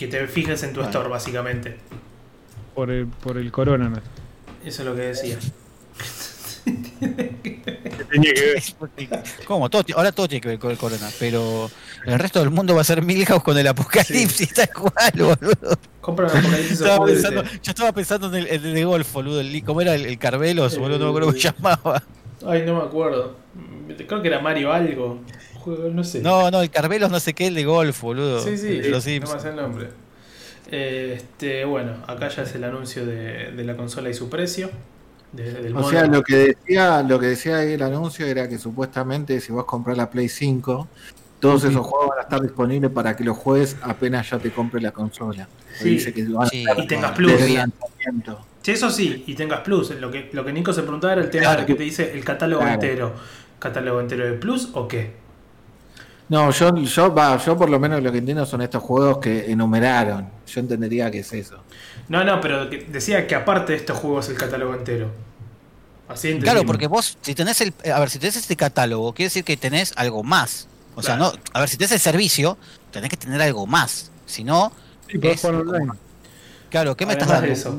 [0.01, 0.89] Que te fijes en tu Bueno.
[0.89, 1.77] store, básicamente.
[2.73, 3.87] Por el, por el corona.
[3.87, 3.97] ¿no?
[4.65, 5.37] Eso es lo que decía.
[9.45, 9.69] ¿Cómo?
[9.69, 11.69] Todo, ti- ahora todo tiene que ver con el corona, pero
[12.05, 15.77] el resto del mundo va a ser Milhouse con el apocalipsis, tal cual, boludo.
[16.01, 19.39] Compra un apocalipsis o Estaba pensando, yo estaba pensando en el, el de golf, boludo.
[19.41, 20.97] el- ¿Cómo era el, el Carvelos, boludo?
[20.97, 22.01] No me acuerdo cómo se llamaba.
[22.45, 23.35] Ay, no me acuerdo.
[24.07, 25.19] Creo que era Mario algo.
[25.61, 26.21] Juego, no sé.
[26.21, 28.41] No, no, el Carvelos no sé qué, el de golf, boludo.
[28.43, 29.33] Sí, sí, los no Sims.
[29.33, 29.87] me sé el nombre.
[30.71, 34.69] Eh, Este, bueno, acá ya es el anuncio de, de la consola y su precio.
[35.31, 35.89] de- del O mono.
[35.89, 39.63] sea, lo que decía, lo que decía ahí el anuncio era que supuestamente si vos
[39.63, 40.89] compras la Play 5,
[41.39, 44.83] todos esos juegos van a estar disponibles para que los juegues apenas ya te compres
[44.83, 45.47] la consola.
[45.73, 45.91] Sí.
[45.91, 47.31] Dice que van a Sí, estar y tengas plus.
[48.61, 49.91] Sí, eso sí, y tengas plus.
[49.99, 51.65] Lo que, lo que Nico se preguntaba era el tema Claro.
[51.65, 52.73] que te dice el catálogo Claro.
[52.75, 53.13] entero.
[53.57, 55.11] ¿Catálogo entero de plus o qué?
[56.31, 59.51] No, yo, yo, va, yo por lo menos lo que entiendo son estos juegos que
[59.51, 60.29] enumeraron.
[60.47, 61.57] Yo entendería que es eso.
[62.07, 65.11] No, no, pero decía que aparte de estos juegos el catálogo entero.
[66.07, 66.65] Así Claro, entendimos.
[66.67, 67.73] porque vos, si tenés el.
[67.93, 70.69] A ver, si tenés este catálogo, quiere decir que tenés algo más.
[70.95, 71.33] O sea, Claro.
[71.35, 71.41] no.
[71.51, 72.57] A ver, si tenés el servicio,
[72.91, 74.09] tenés que tener algo más.
[74.25, 74.71] Si no,
[75.09, 75.91] Sí, podés Es online.
[76.69, 77.47] claro, ¿qué me estás dando?
[77.51, 77.77] eso.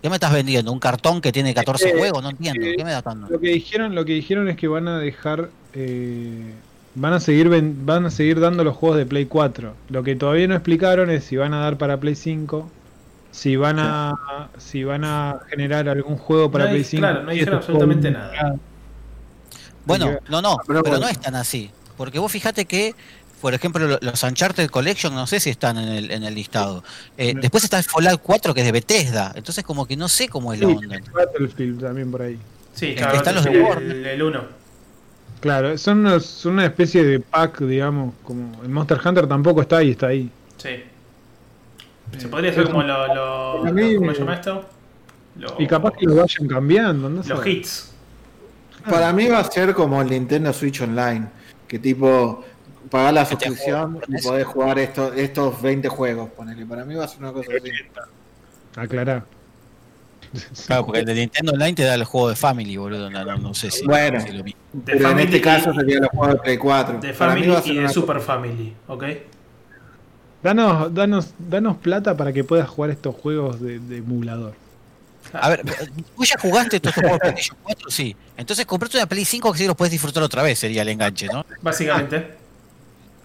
[0.00, 0.72] ¿Qué me estás vendiendo?
[0.72, 2.22] ¿Un cartón que tiene 14 Eh, juegos?
[2.22, 2.64] No entiendo.
[2.64, 3.28] eh, ¿Qué me estás dando?
[3.28, 6.54] Lo que dijeron, lo que dijeron es que van a dejar, eh,
[6.96, 9.74] van a seguir, ven- van a seguir dando los juegos de Play 4.
[9.90, 12.68] Lo que todavía no explicaron es si van a dar para Play 5,
[13.30, 17.00] si van a, si van a generar algún juego para No Play di- 5.
[17.00, 18.56] claro, no dijeron absolutamente nada.
[19.84, 20.98] Bueno, no, no, Pero pero, bueno.
[21.06, 21.70] no es tan así.
[21.96, 22.94] Porque vos fíjate que,
[23.40, 26.82] por ejemplo, lo- los Uncharted Collection no sé si están en el, en el listado.
[27.16, 27.40] Eh, No.
[27.40, 29.32] Después está el Fallout 4 que es de Bethesda.
[29.34, 30.98] Entonces como que no sé cómo es la Sí, onda.
[31.14, 32.38] Battlefield también por ahí.
[32.74, 33.90] Sí, claro, están los el, de Warner.
[33.96, 34.40] el, el uno.
[35.40, 39.78] Claro, son, unos- son una especie de pack, digamos, como el Monster Hunter tampoco está
[39.78, 40.30] ahí, está ahí.
[40.56, 40.82] Sí.
[42.18, 44.64] Se podría hacer como lo, lo- lo- ¿Cómo se eh, llama esto?
[45.38, 47.22] Lo- Y capaz que lo vayan cambiando, ¿no?
[47.22, 47.92] Los hits.
[48.88, 51.26] Para mí va a ser como el Nintendo Switch Online,
[51.66, 52.44] que tipo
[52.88, 56.64] pagás la Que te suscripción y podés jugar estos, estos 20 juegos, ponele.
[56.64, 57.70] Para mí va a ser una cosa así.
[58.76, 59.24] Aclará.
[60.66, 63.10] Claro, porque el de Nintendo Online te da el juego de Family, boludo.
[63.10, 64.20] No, no, no sé si, Bueno.
[64.20, 64.60] si lo mismo.
[64.84, 66.98] Pero en este caso sería los juegos de Play 4.
[67.00, 69.04] De Para Family y de una Super Family, ¿ok?
[70.42, 74.54] Danos, danos, danos plata para que puedas jugar estos juegos de, de emulador.
[75.32, 75.62] A ver,
[76.16, 78.14] vos ya jugaste estos juegos de PlayStation 4, sí.
[78.36, 81.26] Entonces comprate una Play 5 que sí los puedes disfrutar otra vez, sería el enganche,
[81.26, 81.44] ¿no?
[81.62, 82.34] Básicamente.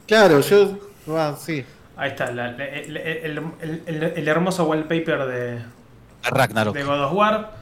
[0.08, 0.80] Claro, yo.
[1.10, 1.64] ah, sí.
[1.96, 5.60] Ahí está, la- la- el, el- el- el- el hermoso wallpaper de,
[6.24, 6.76] Ragnarok.
[6.76, 7.62] de God of War.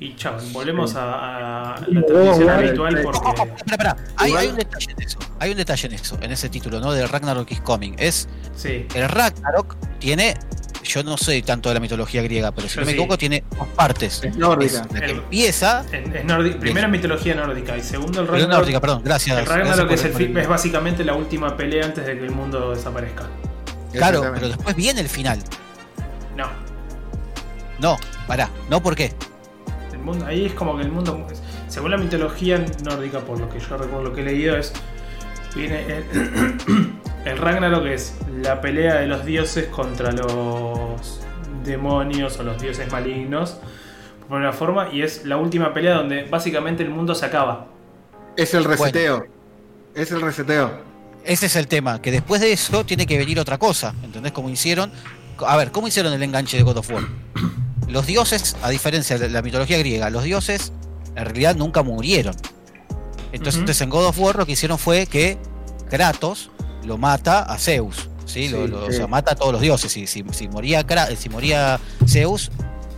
[0.00, 3.18] Y chao, volvemos a, a la transmisión habitual el- porque.
[3.30, 3.96] Espera, espera.
[4.16, 5.18] Hay, un detalle en eso.
[5.40, 6.92] Hay un detalle en eso, en ese título, ¿no?
[6.92, 7.94] Del Ragnarok is coming.
[7.98, 10.34] Es Sí, el Ragnarok tiene.
[10.84, 12.96] Yo no sé tanto de la mitología griega, pero si Yo no me sí.
[12.96, 14.22] equivoco, tiene dos partes.
[14.22, 14.86] Es nórdica.
[14.94, 15.84] Es El- empieza.
[15.92, 18.52] es primero en mitología nórdica y segundo el Ragnarok.
[18.58, 19.36] nórdica, perdón, gracias.
[19.36, 22.30] el Ragnarok es, el por fin- es básicamente la última pelea antes de que el
[22.30, 23.24] mundo desaparezca.
[23.92, 25.42] Claro, pero después viene el final.
[26.36, 26.46] No,
[27.78, 27.96] No,
[28.26, 29.12] pará, no por qué.
[29.92, 31.26] el mundo, ahí es como que el mundo,
[31.68, 34.72] según la mitología nórdica, por lo que yo recuerdo lo que he leído, es
[35.54, 36.04] viene el,
[37.24, 41.20] el Ragnarok es la pelea de los dioses contra los
[41.64, 43.58] demonios o los dioses malignos.
[44.28, 47.66] por una forma, y es la última pelea donde básicamente el mundo se acaba.
[48.36, 49.26] Es el reseteo.
[49.94, 50.88] Es el reseteo.
[51.24, 54.32] Ese es el tema, que después de eso tiene que venir otra cosa, ¿entendés?
[54.32, 54.90] Como hicieron...
[55.46, 57.04] A ver, ¿cómo hicieron el enganche de God of War?
[57.88, 60.72] Los dioses, a diferencia de la mitología griega, los dioses
[61.16, 62.34] en realidad nunca murieron.
[63.32, 63.82] Entonces, Ujú.
[63.84, 65.38] en God of War lo que hicieron fue que
[65.90, 66.50] Kratos
[66.84, 68.08] lo mata a Zeus.
[68.26, 68.48] ¿sí?
[68.48, 68.88] Lo- Sí, lo- sí.
[68.88, 69.90] O sea, mata a todos los dioses.
[69.90, 72.50] Si, si- si moría Kra- si moría Zeus,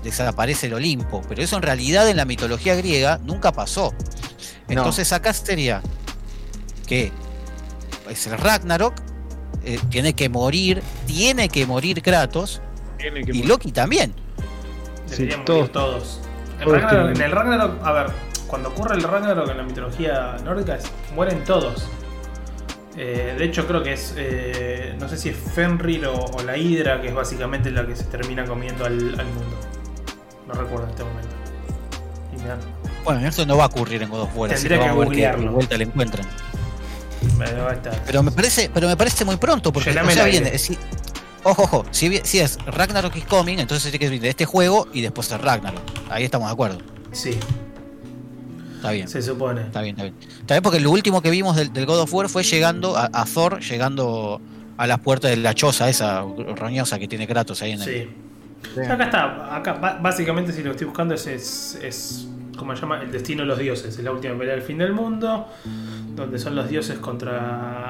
[0.03, 1.23] desaparece el Olimpo.
[1.29, 3.95] Pero eso en realidad en la mitología griega nunca pasó.
[4.69, 5.83] Entonces acá sería
[6.87, 7.13] que
[8.09, 8.95] es el Ragnarok,
[9.65, 12.61] eh, tiene que morir, tiene que morir Kratos
[12.99, 14.15] Tiene que y Loki también.
[15.11, 16.21] Sí, Deberían todos- morir todos.
[16.59, 18.07] En, todos Ragnarok- en el Ragnarok, a ver,
[18.47, 21.87] cuando ocurre el Ragnarok en la mitología nórdica, es- mueren todos.
[22.97, 24.15] Eh, de hecho, creo que es.
[24.17, 27.95] eh, no sé si es Fenrir o, o la Hidra, que es básicamente la que
[27.97, 29.57] se termina comiendo al, al mundo.
[30.49, 31.31] No recuerdo en este momento.
[32.37, 32.59] Y me da-
[33.05, 35.53] Bueno, eso no va a ocurrir en God of War, así que Tendría que googlearlo.
[35.53, 36.27] vuelta le encuentran.
[38.07, 40.79] Pero me parece, pero me parece muy pronto, porque o sea, viene, si-
[41.45, 45.01] ojo, ojo, si, es Ragnarok is coming, entonces tiene que venir de este juego y
[45.01, 45.83] después el Ragnarok.
[46.09, 46.79] Ahí estamos de acuerdo.
[47.13, 47.39] Sí,
[48.77, 49.09] Está bien.
[49.09, 49.63] se supone.
[49.63, 50.17] Está bien, está bien.
[50.41, 53.11] Está bien porque lo último que vimos del, del God of War fue llegando a,
[53.13, 54.41] a Thor, llegando
[54.77, 57.87] a las puertas de la choza esa roñosa que tiene Kratos ahí en el.
[57.87, 58.09] Sí.
[58.75, 58.81] Sí.
[58.81, 59.57] Acá está.
[59.57, 63.47] Acá, básicamente, si lo estoy buscando, es, es, es como se llama, el destino de
[63.47, 63.99] los dioses.
[63.99, 65.49] Es la última pelea del fin del mundo.
[66.15, 67.90] Donde son los dioses contra.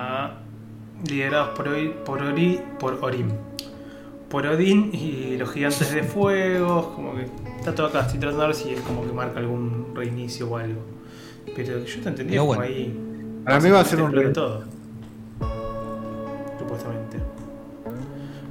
[1.08, 3.28] Liderados por, Ori- por, Ori- por Orim.
[4.28, 6.92] Por Odín y los gigantes de fuego.
[6.94, 7.26] Como que
[7.58, 8.00] está todo acá.
[8.02, 10.80] Estoy tratando de ver si es como que marca algún reinicio o algo.
[11.56, 12.62] Pero yo te entendí Pero como bueno.
[12.62, 13.42] ahí.
[13.44, 14.62] Para mí va a ser un re- todo.
[16.58, 17.18] Supuestamente.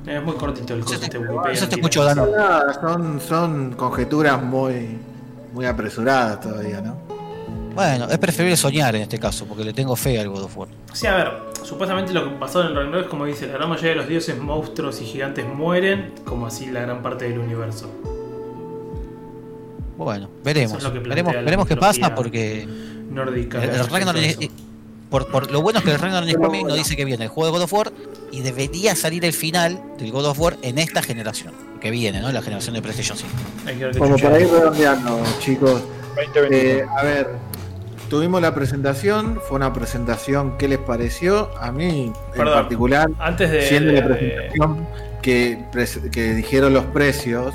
[0.06, 1.52] Es muy cortito el Eso coso te- Wikipedia.
[1.52, 2.04] eso no te escucho.
[2.04, 2.28] Dano.
[2.82, 4.98] Son, son conjeturas muy,
[5.54, 6.98] muy apresuradas todavía, ¿no?
[7.80, 10.68] Bueno, es preferible soñar en este caso, porque le tengo fe al God of War.
[10.92, 11.32] Sí, a ver,
[11.64, 14.08] supuestamente lo que pasó en el Ragnarok es como dice, la gran mayoría de los
[14.10, 17.90] dioses, monstruos y gigantes mueren, como así la gran parte del universo.
[19.98, 20.72] Bueno, veremos.
[20.72, 22.68] Eso es lo que plantea veremos veremos qué pasa, porque
[23.12, 23.58] Nórdica.
[23.64, 24.52] el, el respecto Ragnarok a es- eso.
[25.10, 26.78] por, por lo bueno es que el Ragnarok is Pero coming no bueno.
[26.84, 27.92] dice que viene el juego de God of War
[28.32, 32.32] y debería salir el final del God of War en esta generación, que viene, ¿no?
[32.32, 33.32] La generación de PlayStation 5.
[33.68, 34.30] Hay que ver qué Como chucha.
[34.30, 35.82] para ir redondeando, chicos.
[36.16, 36.56] 2021.
[36.58, 37.30] Eh, a ver,
[38.10, 41.50] tuvimos la presentación, fue una presentación, ¿qué les pareció?
[41.60, 43.62] A mí, en particular, Antes de.
[43.64, 44.88] siendo la de- presentación
[45.22, 47.54] que, dijeron los precios,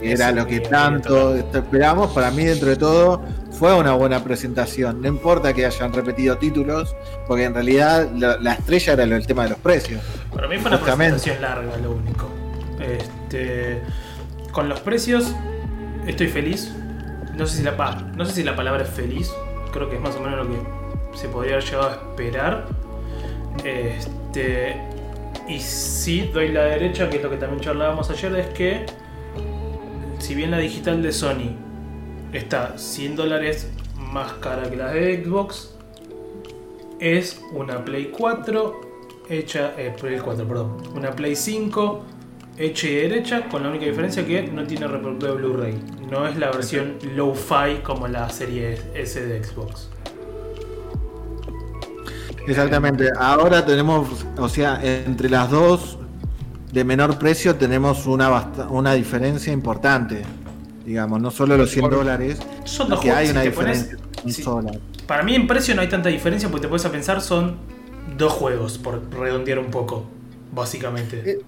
[0.00, 3.22] que era lo que tanto esperamos, para mí dentro de todo
[3.52, 5.00] fue una buena presentación.
[5.02, 6.94] No importa que hayan repetido títulos,
[7.26, 10.00] porque en realidad la, la estrella era el tema de los precios.
[10.34, 11.14] Para mí fue una Justamente.
[11.20, 12.28] presentación larga, lo único.
[12.80, 13.82] Este,
[14.52, 15.32] con los precios,
[16.06, 16.72] estoy feliz.
[17.36, 19.30] No sé si la pa- no sé si la palabra es feliz.
[19.78, 22.66] Creo que es más o menos lo que se podría haber llegado a esperar.
[23.64, 24.74] Este,
[25.46, 28.86] y sí, doy la derecha, que es lo que también charlábamos ayer, es que
[30.18, 31.54] si bien la digital de Sony
[32.32, 35.76] está 100 dólares más cara que la de Xbox,
[36.98, 38.80] es una Play 4
[39.30, 42.02] hecha, eh, Play 4, perdón, una Play 5
[42.58, 45.78] hecha y derecha, con la única diferencia que no tiene reproductor de Blu-ray.
[46.10, 49.88] No es la versión low-fi como la serie S de Xbox.
[52.46, 53.10] Exactamente.
[53.18, 55.98] Ahora tenemos, o sea, entre las dos
[56.72, 60.22] de menor precio tenemos una, una diferencia importante.
[60.84, 63.18] Digamos, no solo los 100 Por- dólares, Son dos que juegos.
[63.20, 63.98] hay si una pones- diferencia.
[64.24, 67.20] un si- para mí en precio no hay tanta diferencia porque te puedes a pensar
[67.20, 67.56] son
[68.16, 70.06] dos juegos, por redondear un poco,
[70.54, 71.22] básicamente.
[71.30, 71.40] Eh,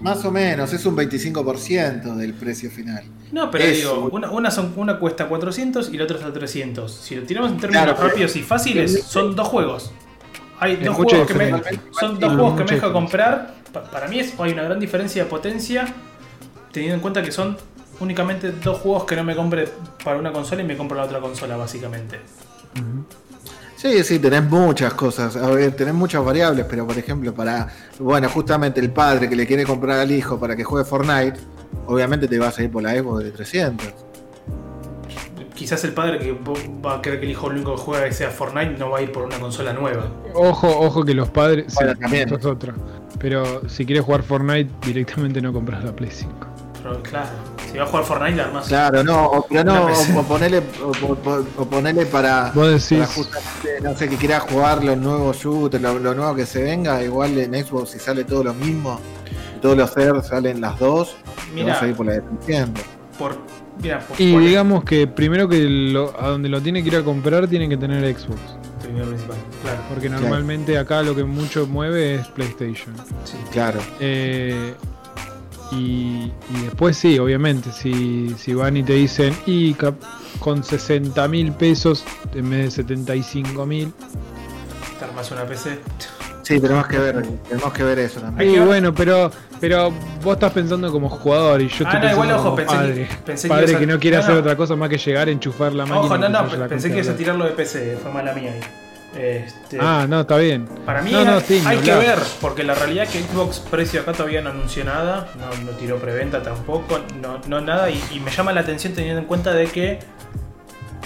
[0.00, 3.02] Más o menos, es un 25% del precio final.
[3.32, 6.92] No, pero digo, una, una, son, una cuesta 400 y la otra está 300.
[6.92, 9.92] Si lo tiramos en términos Claro, rápidos y fáciles, son dos juegos.
[10.60, 11.50] Hay dos juegos que me,
[11.92, 12.92] son dos juegos que me diferencia.
[12.92, 13.54] comprar.
[13.72, 15.86] Pa- para mí es, hay una gran diferencia de potencia,
[16.72, 17.56] teniendo en cuenta que son
[18.00, 19.68] únicamente dos juegos que no me compre
[20.04, 22.20] para una consola y me compro la otra consola, básicamente.
[23.78, 25.36] Sí, sí, tenés muchas cosas.
[25.36, 27.68] A ver, tenés muchas variables, pero por ejemplo, para,
[28.00, 31.34] bueno, justamente el padre que le quiere comprar al hijo para que juegue Fortnite,
[31.86, 33.86] obviamente te vas a ir por la Xbox de 300.
[35.54, 36.36] Quizás el padre que
[36.84, 39.02] va a querer que el hijo lo único que juega sea Fortnite no va a
[39.02, 40.06] ir por una consola nueva.
[40.34, 41.66] Ojo, ojo que los padres.
[41.68, 42.22] sí, Bueno, también.
[42.24, 42.74] esto es otra.
[43.20, 46.34] Pero si quieres jugar Fortnite, directamente no compras la Play 5.
[46.82, 47.30] Pero claro,
[47.70, 48.66] si va a jugar Fortnite, la armas.
[48.68, 52.98] Claro, no, o, pero no, o, o ponele, o, o- o ponele para, Vos decís.
[52.98, 56.62] para justamente, no sé, que quieras jugar los nuevos shooters, lo, lo nuevo que se
[56.62, 59.00] venga, igual en Xbox si sale todo lo mismo,
[59.60, 61.16] todos los CER salen las dos,
[61.54, 62.84] Mira, vas a ir por la de 300.
[63.18, 63.36] por
[63.82, 66.96] Mira, por- Y por- digamos que primero que lo- a donde lo tiene que ir
[66.96, 68.40] a comprar tienen que tener Xbox.
[68.82, 69.78] primero principal, claro.
[69.88, 70.22] Porque Claro.
[70.22, 72.94] normalmente acá lo que mucho mueve es PlayStation.
[73.24, 73.36] Sí.
[73.52, 73.78] Claro.
[74.00, 74.74] Eh,
[75.72, 79.74] y, y después sí, obviamente, si, si van y te dicen, y
[80.40, 82.04] con 60 mil pesos
[82.34, 83.92] en vez de 75 mil.
[84.98, 85.78] Te armas una PC.
[86.42, 88.50] Sí, tenemos que ver, tenemos que ver eso también.
[88.52, 89.30] Que ver- bueno, pero
[89.60, 89.92] pero
[90.22, 92.72] vos estás pensando como jugador y yo Ah, estoy no, pensando igual, ojo, como pensé
[92.72, 93.08] que- padre.
[93.26, 94.40] pensé que padre ibas a- que no quiere no, hacer no.
[94.40, 96.00] otra cosa más que llegar, enchufar la máquina.
[96.06, 98.52] Ojo, no, que no, la pensé que ibas a tirarlo de PC, fue mala mía
[98.52, 98.60] ahí.
[99.16, 100.66] Este, Ah, no, está bien.
[100.84, 103.58] Para mí No, no, hay, sí, hay que ver, porque la realidad es que Xbox
[103.60, 108.02] precio acá todavía no anunció nada, no, no tiró preventa tampoco, no, no nada, y,
[108.12, 109.98] y me llama la atención teniendo en cuenta de que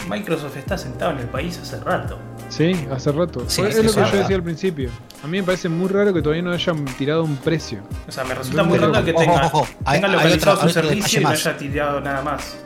[0.09, 2.19] Microsoft está sentado en el país hace rato.
[2.49, 3.45] Sí, hace rato.
[3.47, 4.91] Sí, es sí, lo sí, que yo decía al principio.
[5.25, 7.79] A mí me parece muy raro que todavía no hayan tirado un precio.
[8.07, 10.69] O sea, me resulta muy raro que ojo, tenga, ojo, hay- tenga hay localizado otro-
[10.69, 12.57] su servicio y no haya tirado nada más.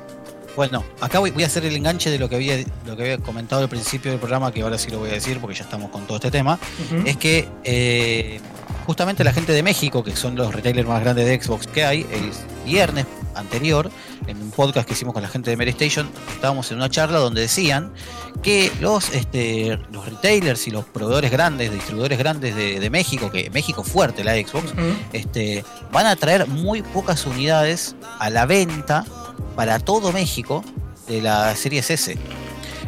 [0.57, 2.57] Bueno, acá voy, voy a hacer el enganche de lo que había
[2.87, 5.39] lo que había comentado al principio del programa, que ahora sí lo voy a decir
[5.39, 6.59] porque ya estamos con todo este tema.
[7.05, 8.41] Es que eh,
[8.87, 12.07] justamente la gente de México, que son los retailers más grandes de Xbox que hay,
[12.11, 12.31] el
[12.65, 13.05] viernes
[13.35, 13.91] anterior,
[14.27, 17.19] en un podcast que hicimos con la gente de Mary Station, estábamos en una charla
[17.19, 17.93] donde decían
[18.43, 23.51] que los, este, los retailers y los proveedores grandes, distribuidores grandes de, de México, que
[23.51, 24.73] México fuerte la Xbox,
[25.13, 29.05] este, van a traer muy pocas unidades a la venta
[29.55, 30.65] para todo México
[31.09, 32.17] de la Series S.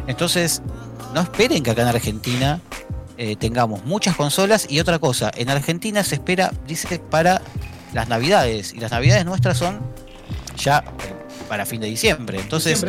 [0.07, 0.61] Entonces,
[1.13, 2.59] no esperen que acá en Argentina
[3.17, 7.41] eh, tengamos muchas consolas y otra cosa, en Argentina se espera, dice, para
[7.93, 9.79] las navidades y las navidades nuestras son
[10.57, 11.13] ya eh,
[11.47, 12.39] para fin de diciembre.
[12.39, 12.85] Entonces,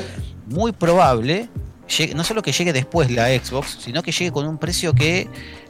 [0.46, 1.48] muy probable,
[1.88, 5.28] llegue- no solo que llegue después la Xbox, sino que llegue con un precio que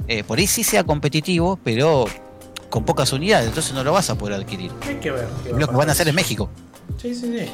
[0.09, 2.07] eh, por ahí sí sea competitivo, pero
[2.71, 4.71] con pocas unidades, entonces no lo vas a poder adquirir.
[4.87, 5.29] Hay que ver.
[5.45, 6.15] qué va Lo que van a hacer en.
[6.15, 6.51] México.
[7.01, 7.51] Sí, sí, sí.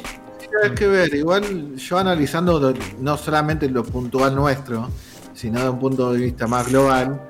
[0.63, 4.89] Hay que ver, igual yo analizando lo- no solamente lo puntual nuestro,
[5.33, 7.21] sino de un punto de vista más global,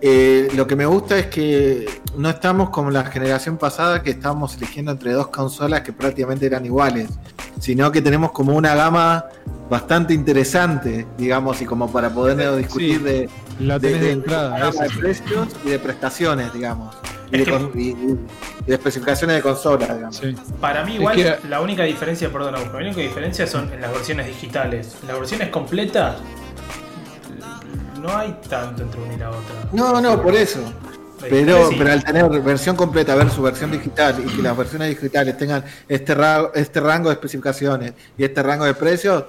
[0.00, 1.86] eh, lo que me gusta es que
[2.16, 6.66] no estamos como la generación pasada que estábamos eligiendo entre dos consolas que prácticamente eran
[6.66, 7.08] iguales,
[7.60, 9.24] sino que tenemos como una gama
[9.70, 13.02] bastante interesante, digamos, y como para poder discutir Sí.
[13.04, 13.30] de,
[13.60, 14.56] La de, de, de- entrada.
[14.64, 14.98] de eso sí.
[14.98, 16.94] precios y de prestaciones, digamos,
[17.30, 20.16] y de, que- con- y- y- y de especificaciones de consolas, digamos.
[20.16, 20.34] Sí.
[20.60, 23.92] Para mí Es igual que- la única diferencia, perdón, la única diferencia son en las
[23.92, 24.96] versiones digitales.
[25.02, 26.16] En las versiones completas
[28.00, 29.54] no hay tanto entre una y la otra.
[29.72, 30.60] No, no, por eso.
[31.30, 31.76] Pero, sí.
[31.78, 35.64] pero al tener versión completa ver su versión digital y que las versiones digitales tengan
[35.88, 39.24] este, ra- este rango de especificaciones y este rango de precios,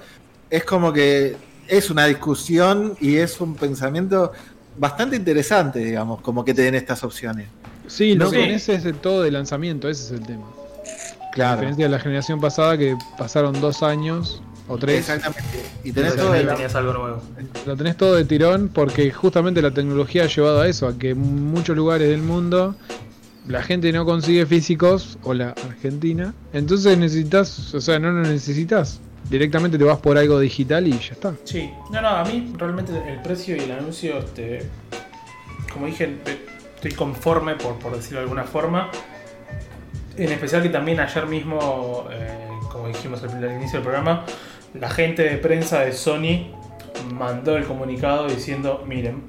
[0.50, 1.36] es como que
[1.66, 4.30] es una discusión y es un pensamiento
[4.76, 7.48] bastante interesante, digamos, como que te den estas opciones.
[7.86, 10.44] Sí, lo No, que tenés es el todo de lanzamiento, ese es el tema.
[10.46, 11.56] A Claro.
[11.56, 15.62] diferencia de la generación pasada que pasaron dos años o tres, Exactamente.
[15.84, 17.22] Y tenés todo el- tenías algo nuevo.
[17.66, 21.10] lo tenés todo de tirón porque justamente la tecnología ha llevado a eso, a que
[21.10, 22.74] en muchos lugares del mundo
[23.46, 29.00] la gente no consigue físicos, o la Argentina, entonces necesitas, o sea, no lo necesitas.
[29.30, 31.34] Directamente te vas por algo digital y ya está.
[31.44, 34.68] Sí, no, no, a mí realmente el precio y el anuncio, este,
[35.72, 36.16] como dije,
[36.86, 38.90] estoy conforme por, decirlo de alguna forma.
[40.16, 44.24] En especial que también ayer mismo, eh, como dijimos al, inicio del programa,
[44.74, 46.52] la gente de prensa de Sony
[47.12, 49.24] mandó el comunicado diciendo, miren,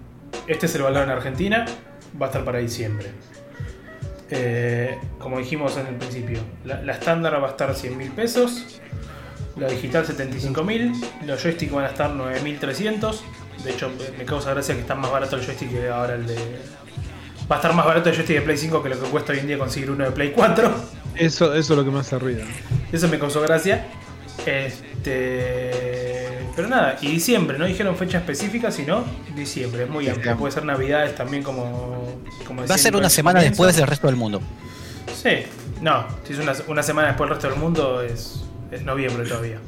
[0.47, 1.65] este es el valor en Argentina,
[2.19, 3.07] va a estar para diciembre.
[4.29, 8.81] Eh, como dijimos en el principio, la, estándar va a estar 100 mil pesos,
[9.57, 13.19] la digital 75.000, los joysticks van a estar 9.300.
[13.63, 16.37] De hecho, me causa gracia que está más barato el joystick que ahora el de.
[17.49, 19.39] Va a estar más barato el joystick de Play 5 que lo que cuesta hoy
[19.39, 20.75] en día conseguir uno de Play 4.
[21.15, 22.43] Eso, eso es lo que más hace ruido.
[22.91, 23.87] Eso me causó gracia.
[24.45, 26.39] Este.
[26.55, 29.03] Pero nada, y diciembre, no dijeron fecha específica, sino
[29.35, 30.35] diciembre, es muy amplio.
[30.37, 32.19] Puede ser navidades también como.
[32.45, 33.63] como Va a ser una semana comienzo.
[33.63, 34.41] después del resto del mundo.
[35.21, 35.43] Sí,
[35.81, 39.59] no, si es una, una semana después del resto del mundo es, es noviembre todavía.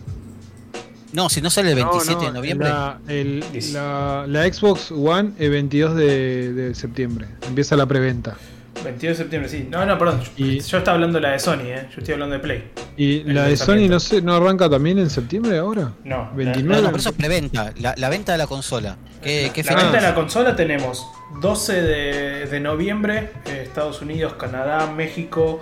[1.14, 2.70] No, si no sale el 27 No, de no, noviembre.
[2.70, 3.74] La, el- Dice.
[3.74, 7.28] la- la Xbox One el 22 de, de septiembre.
[7.48, 8.36] Empieza la preventa.
[8.84, 9.68] 22 de septiembre, sí.
[9.70, 10.22] No, no, perdón.
[10.38, 11.88] Y- Yo estaba hablando de la de Sony, ¿eh?
[11.92, 12.64] Yo estoy hablando de Play.
[12.96, 13.58] Y El la de.
[13.58, 15.92] Sony no sé, no arranca también en septiembre ahora.
[16.06, 16.30] No.
[16.36, 16.76] 29.
[16.76, 18.96] No, no, pero eso es preventa, la, la venta de la consola.
[19.22, 21.06] ¿Qué, qué La venta de la consola tenemos
[21.42, 25.62] 12 de, de noviembre, eh, Estados Unidos, Canadá, México,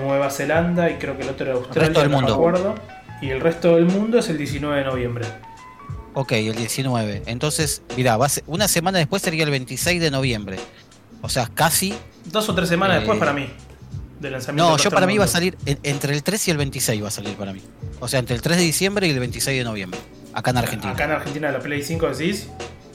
[0.00, 2.34] Nueva Zelanda y creo que el otro era Australia, resto del no me mundo.
[2.34, 2.74] acuerdo.
[3.24, 5.24] Y el resto del mundo es el 19 de noviembre.
[6.12, 7.22] Ok, el 19.
[7.24, 10.58] Entonces, mirá, va a ser- una semana después sería el 26 de noviembre.
[11.22, 11.94] O sea, casi.
[12.26, 13.48] Dos o tres semanas Eh, después para mí.
[14.20, 14.64] de lanzamiento.
[14.70, 16.56] No, del yo para del mí va a salir en- entre el 3 y el
[16.58, 17.62] 26 va a salir para mí.
[18.00, 19.98] O sea, entre el 3 de diciembre y el 26 de noviembre.
[20.34, 20.92] Acá en Argentina.
[20.92, 22.48] Acá en Argentina la Play 5 decís.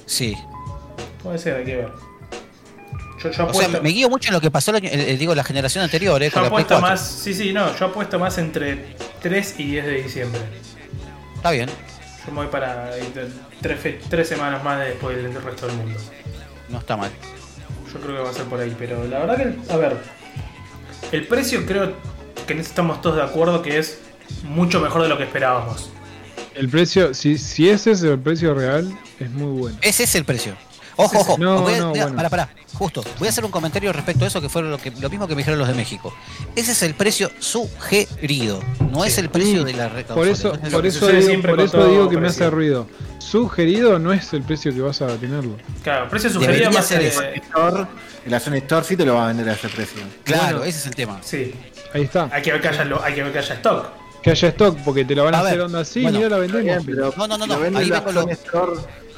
[0.06, 0.36] Sí.
[1.24, 1.90] Puede ser, hay que ver.
[3.22, 5.44] Yo, yo O sea, apuesto, me guío mucho en lo que pasó el digo, la
[5.44, 6.88] generación anterior, eh, yo con apuesto 4.
[6.90, 7.02] más.
[7.06, 7.76] Sí, sí, no.
[7.78, 10.42] Yo apuesto más entre 3 y 10 de diciembre.
[11.36, 11.70] Está bien,
[12.26, 12.92] Yo me voy para
[13.62, 13.80] tres,
[14.10, 16.00] tres semanas más después del resto del mundo.
[16.70, 17.12] no está mal.
[17.94, 19.98] Yo creo que va a ser por ahí, pero la verdad que, a ver,
[21.12, 21.94] el precio creo
[22.46, 24.00] que en eso estamos todos de acuerdo que es
[24.44, 25.90] mucho mejor de lo que esperábamos.
[26.56, 29.78] El precio, si, si ese es el precio real, es muy bueno.
[29.82, 30.56] Ese es el precio.
[31.04, 31.38] Ojo, ojo.
[31.40, 32.16] No, voy a, no, voy a- bueno.
[32.18, 33.04] pará, pará, justo.
[33.20, 35.36] Voy a hacer un comentario respecto a eso que fue lo, que, lo mismo que
[35.36, 36.14] me dijeron los de México.
[36.56, 38.62] Ese es el precio sugerido,
[38.92, 40.16] no es el precio de la recaudación.
[40.16, 42.88] Por eso, Entonces, por que eso digo, por eso digo que me hace ruido.
[43.20, 45.56] Sugerido no es el precio que vas a tenerlo.
[45.84, 47.22] Claro, precio sugerido Debería más ser eso.
[47.24, 47.86] Store,
[48.26, 50.02] la Sony Store sí te lo va a vender a ese precio.
[50.24, 50.64] Claro, Bueno.
[50.64, 51.20] ese es el tema.
[51.22, 51.54] Sí,
[51.94, 52.30] Ahí está.
[52.32, 53.88] hay que ver que haya, lo- hay que ver que haya stock.
[54.22, 56.30] Que haya stock, porque te lo van a, A ver, hacer onda así, bueno, mira
[56.30, 56.86] la Está vendemos.
[56.86, 58.28] bien, pero No, no, no, no, ahí la vengo lo-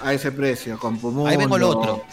[0.03, 2.03] a ese precio, con Pumundo, Ahí vengo lo otro.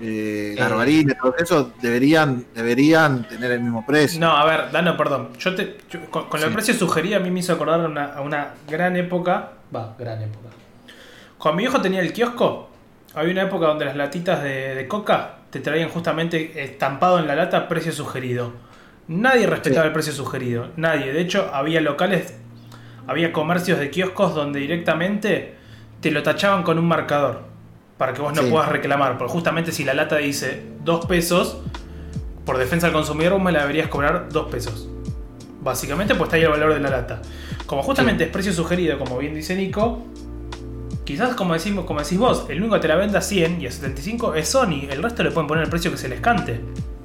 [0.00, 4.18] eh, Garbarina, todo eso deberían, deberían tener el mismo precio.
[4.20, 5.30] No, a ver, Dano, perdón.
[5.38, 6.54] Yo te, yo- con, con el Sí.
[6.54, 9.50] precio sugerido a mí me hizo acordar una, a una gran época.
[9.74, 10.48] Va, gran época.
[11.38, 12.68] Cuando mi hijo tenía el kiosco,
[13.14, 17.34] había una época donde las latitas de, de coca te traían justamente estampado en la
[17.34, 18.52] lata precio sugerido.
[19.10, 19.86] Nadie respetaba Sí.
[19.88, 20.68] el precio sugerido.
[20.76, 21.12] Nadie.
[21.12, 22.32] De hecho, había locales,
[23.08, 25.56] había comercios de kioscos donde directamente
[26.00, 27.42] te lo tachaban con un marcador.
[27.98, 28.50] Para que vos no Sí.
[28.50, 29.18] puedas reclamar.
[29.18, 31.58] Porque justamente si la lata dice 2 pesos,
[32.46, 34.88] por defensa del consumidor vos me la deberías cobrar 2 pesos.
[35.60, 37.20] Básicamente pues está ahí el valor de la lata.
[37.66, 40.06] Como justamente es precio sugerido, como bien dice Nico,
[41.04, 43.66] quizás como, decimos, como decís vos, el único que te la venda a 100 y
[43.66, 46.60] a 75 es Sony, el resto le pueden poner el precio que se les cante.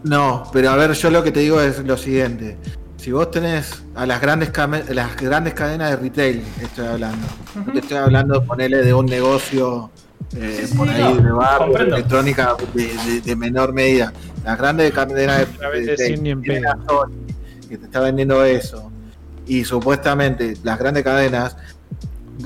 [0.06, 2.58] No, pero a ver, yo lo que te digo es lo siguiente.
[2.98, 4.52] Si vos tenés a las grandes,
[4.90, 7.28] las grandes cadenas de retail, estoy hablando.
[7.66, 9.90] No te estoy hablando, ponele, de un negocio
[10.36, 11.96] eh, Sí, por ahí no, de barrio, comprendo.
[11.98, 14.12] electrónica de, de- de menor medida.
[14.44, 16.42] Las grandes cadenas de retail
[17.70, 18.92] que te está vendiendo eso.
[19.48, 21.56] Y supuestamente las grandes cadenas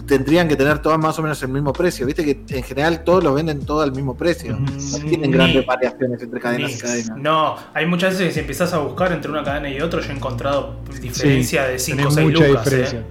[0.05, 2.05] tendrían que tener todas más o menos el mismo precio.
[2.05, 4.53] Viste que en general todos los venden todo al mismo precio.
[4.55, 7.17] No Mm, tienen ni- grandes variaciones entre cadenas Ni- y cadenas.
[7.17, 10.11] No, hay muchas veces que si empezás a buscar entre una cadena y otra, yo
[10.11, 12.65] he encontrado diferencia de 5 o tenés 6 mucha lucas.
[12.65, 12.99] diferencia.
[12.99, 13.03] eh.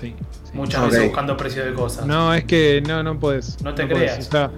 [0.00, 0.14] Sí,
[0.44, 0.52] sí.
[0.52, 2.06] Muchas veces buscando precio de cosas.
[2.06, 3.60] No, es que no, no puedes.
[3.62, 3.98] No te podés.
[4.12, 4.18] creas.
[4.18, 4.50] Está-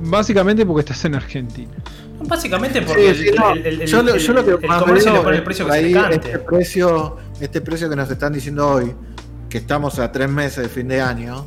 [0.00, 1.72] básicamente porque estás en Argentina.
[2.20, 3.50] Básicamente porque Sí, sí, el, no.
[3.52, 5.42] el- el- yo, lo- el- yo lo que el más comercio veo le pone el
[5.44, 6.16] precio que se le ahí cante.
[6.16, 8.92] Este precio, este precio que nos están diciendo hoy,
[9.48, 11.44] que estamos a tres meses de fin de año,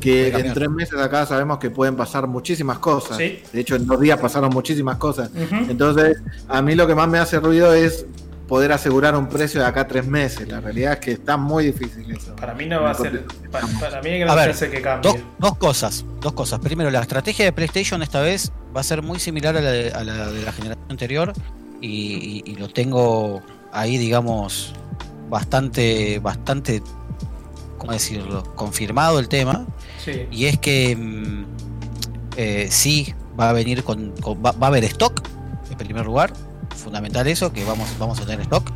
[0.00, 3.16] que en tres meses acá sabemos que pueden pasar muchísimas cosas.
[3.18, 3.42] Sí.
[3.52, 5.30] De hecho, en dos días pasaron muchísimas cosas.
[5.68, 6.18] Entonces,
[6.48, 8.06] a mí lo que más me hace ruido es
[8.48, 10.48] poder asegurar un precio de acá a tres meses.
[10.48, 12.34] La realidad es que está muy difícil eso.
[12.34, 13.24] Para mí no va a ser.
[13.50, 15.12] Para, para mí hay A ver, que cambie.
[15.12, 16.58] Dos, dos cosas, dos cosas.
[16.60, 19.92] Primero, la estrategia de PlayStation esta vez va a ser muy similar a la de,
[19.92, 21.32] a la, de la generación anterior
[21.80, 23.40] y, y- y lo tengo
[23.72, 24.72] ahí, digamos,
[25.28, 26.82] bastante, bastante,
[27.80, 28.44] ¿cómo decirlo?
[28.54, 29.66] Confirmado el tema.
[30.04, 30.26] Sí.
[30.30, 31.44] Y es que mm,
[32.36, 35.22] eh, sí va a venir con, con- va, va a haber stock,
[35.70, 36.32] en primer lugar,
[36.76, 38.70] fundamental eso, que vamos, vamos a tener stock.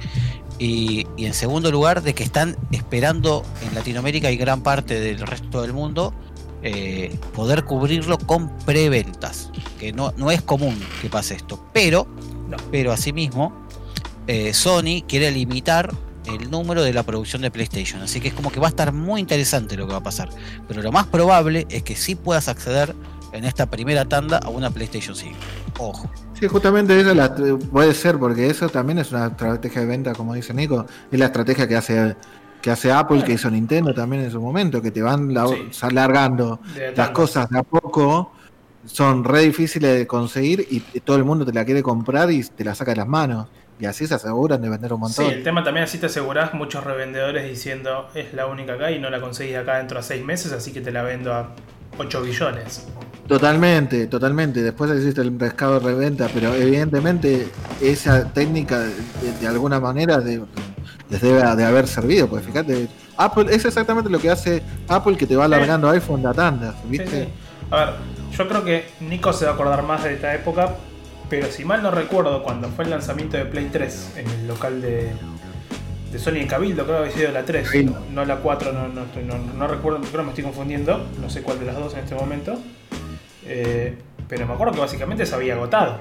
[0.58, 5.18] Y, y en segundo lugar, de que están esperando en Latinoamérica y gran parte del
[5.18, 6.14] resto del mundo
[6.62, 11.62] eh, poder cubrirlo con preventas, que no, no es común que pase esto.
[11.72, 12.06] Pero,
[12.48, 12.56] No.
[12.70, 13.52] pero asimismo,
[14.28, 15.92] eh, Sony quiere limitar
[16.26, 18.02] el número de la producción de PlayStation.
[18.02, 20.28] Así que es como que va a estar muy interesante lo que va a pasar.
[20.68, 22.94] Pero lo más probable es que sí puedas acceder
[23.32, 25.36] en esta primera tanda a una PlayStation 5.
[25.78, 26.10] Ojo.
[26.38, 30.34] Sí, justamente eso la- puede ser, porque eso también es una estrategia de venta, como
[30.34, 30.86] dice Nico.
[31.10, 32.16] Es la estrategia que hace
[32.62, 35.68] que hace Apple, que hizo Nintendo también en su momento, que te van la- Sí.
[35.82, 38.32] alargando De las cosas de a poco.
[38.86, 42.64] Son re difíciles de conseguir y todo el mundo te la quiere comprar y te
[42.64, 43.48] la saca de las manos.
[43.80, 45.36] Y así se aseguran de vender un Sí, montón.
[45.38, 49.10] el tema también así te asegurás muchos revendedores diciendo es la única acá y no
[49.10, 51.50] la conseguís acá dentro de 6 meses, así que te la vendo a
[51.98, 52.86] 8 billones.
[53.26, 54.62] Totalmente, totalmente.
[54.62, 57.48] Después existe el mercado de reventa, pero evidentemente
[57.80, 58.92] esa técnica de,
[59.40, 60.42] de alguna manera de-
[61.10, 62.28] les debe de haber servido.
[62.28, 62.86] Pues fíjate,
[63.16, 66.88] Apple es exactamente lo que hace Apple que te va alargando iPhone la tanda, Sí,
[66.90, 67.24] ¿viste?
[67.24, 67.28] sí.
[67.70, 67.88] A ver,
[68.36, 70.76] yo creo que Nico se va a acordar más de esta época,
[71.40, 74.80] pero si mal no recuerdo, cuando fue el lanzamiento de Play 3 en el local
[74.80, 75.10] de,
[76.12, 77.82] de Sony en Cabildo, creo que había sido la 3, Sí.
[77.84, 81.58] no, no la 4, no, no, recuerdo, creo que me estoy confundiendo, no sé cuál
[81.58, 82.56] de las dos en este momento,
[83.46, 83.98] Eh,
[84.28, 85.98] pero me acuerdo que básicamente se había agotado.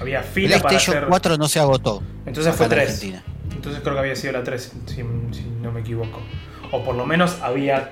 [0.00, 1.08] Había fila para PlayStation hacer...
[1.10, 2.02] 4 no se agotó.
[2.22, 2.82] ¿En Entonces fue en 3.
[2.88, 3.22] Argentina.
[3.54, 5.02] Entonces creo que había sido la 3, si, si
[5.60, 6.18] no me equivoco.
[6.72, 7.90] O por lo menos había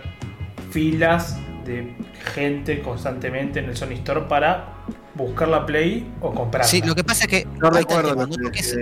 [0.71, 1.37] filas
[1.67, 1.95] de
[2.35, 4.81] gente constantemente en el Sony Store para
[5.15, 6.69] buscar la Play o comprarla.
[6.69, 7.47] Sí, lo que pasa es que.
[7.59, 8.51] No recuerdo tema, ¿no?
[8.51, 8.77] que es-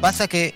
[0.00, 0.46] pasa que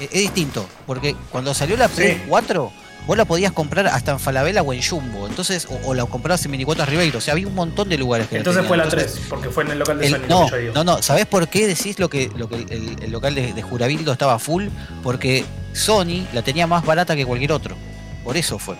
[0.00, 2.22] eh, es distinto, porque cuando salió la Play Sí.
[2.28, 2.72] 4,
[3.06, 6.44] vos la podías comprar hasta en Falabella o en Jumbo, entonces, o, o la comprabas
[6.44, 9.12] en 24 Ribeiro, o sea, había un montón de lugares que Entonces fue la Entonces,
[9.14, 10.26] 3, porque fue en el local de el- Sony.
[10.28, 10.72] no, yo digo.
[10.74, 13.62] no, no, ¿sabés por qué decís lo que, lo que el, el local de, de
[13.62, 14.66] Jurabildo estaba full?
[15.02, 17.76] Porque Sony la tenía más barata que cualquier otro.
[18.24, 18.76] Por eso fue.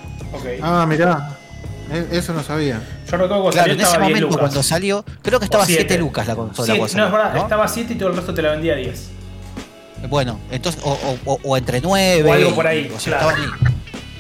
[0.63, 1.38] Ah, mirá.
[1.91, 2.81] E- Eso no sabía.
[3.07, 4.41] Yo recuerdo cuando Claro, salió en ese estaba 10 momento lucas.
[4.41, 5.83] cuando salió, creo que estaba O siete.
[5.89, 6.73] 7 lucas la consola.
[6.75, 7.43] Sí, no, es verdad, ¿no?
[7.43, 9.11] estaba 7 y todo el resto te la vendía a 10.
[10.09, 12.29] Bueno, entonces, o, o- o- o entre 9.
[12.31, 13.31] O algo por ahí, o sea, claro.
[13.37, 13.75] estaban ahí.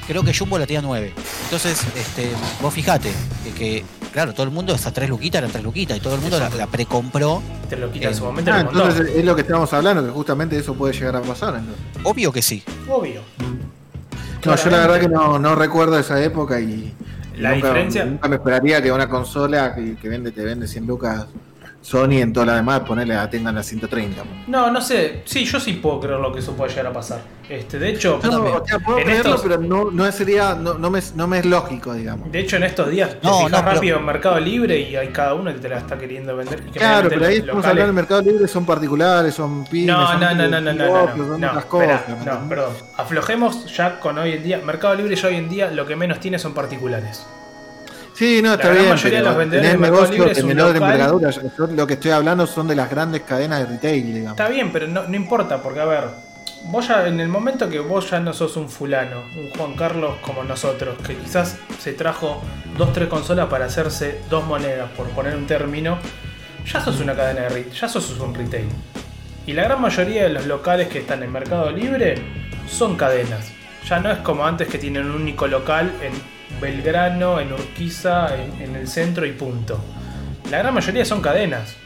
[0.06, 1.12] Creo que Jumbo la tenía 9.
[1.44, 2.30] Entonces, este,
[2.62, 3.12] vos fijate
[3.44, 6.20] que, que, claro, todo el mundo, hasta 3 luquitas eran 3 luquitas y todo el
[6.22, 7.42] mundo la, la precompró.
[7.68, 10.10] Te lo quita en Eh, su momento, Ah, entonces es lo que estábamos hablando, que
[10.10, 11.56] justamente eso puede llegar a pasar.
[11.56, 11.84] entonces.
[12.02, 12.62] Obvio que sí.
[12.88, 13.20] Obvio.
[14.46, 16.94] No, yo la verdad que no, no recuerdo esa época y
[17.38, 20.86] La nunca, diferencia- nunca me esperaría que una consola que, que vende te vende 100
[20.86, 21.26] lucas
[21.80, 24.22] Sony en todas las demás ponerle la tengan a 130.
[24.48, 25.22] No, no sé.
[25.24, 27.20] Sí, yo sí puedo creer lo que eso puede llegar a pasar.
[27.48, 28.56] Este, de hecho, también.
[28.56, 31.38] o sea, puedo En creerlo, estos- pero no, no sería, no, no me, no me
[31.38, 32.30] es lógico, digamos.
[32.30, 34.96] de hecho en estos días te No, fijas no, pero- rápido en Mercado Libre y
[34.96, 36.60] hay cada uno que te la está queriendo vender.
[36.72, 40.20] Claro, pero ahí los estamos hablando del mercado libre, son particulares, son pymes, No, son
[40.20, 42.02] no, no, no, no, no, no, no, son no, otras cosas.
[42.26, 42.72] no, perdón.
[42.98, 44.58] Aflojemos ya con hoy en día.
[44.64, 47.24] Mercado Libre ya hoy en día lo que menos tiene son particulares.
[48.14, 48.88] Sí, no, está La bien.
[48.90, 50.82] mayoría de pero los tenés de Mercado negocios Libre es de un menor local.
[50.82, 51.30] envergadura.
[51.30, 54.32] Yo lo que estoy hablando son de las grandes cadenas de retail, digamos.
[54.38, 56.04] Está bien, pero no, no importa, porque a ver,
[56.66, 60.16] vos ya en el momento que vos ya no sos un fulano, un Juan Carlos
[60.22, 62.42] como nosotros, que quizás se trajo
[62.76, 65.98] dos, tres consolas para hacerse dos monedas, por poner un término,
[66.66, 68.68] ya sos una cadena de retail, ya sos un retail.
[69.46, 72.16] Y la gran mayoría de los locales que están en Mercado Libre
[72.68, 73.50] son cadenas.
[73.88, 76.12] Ya no es como antes que tienen un único local en
[76.60, 79.80] Belgrano, en Urquiza, en, el centro y punto.
[80.50, 81.76] La gran mayoría son cadenas.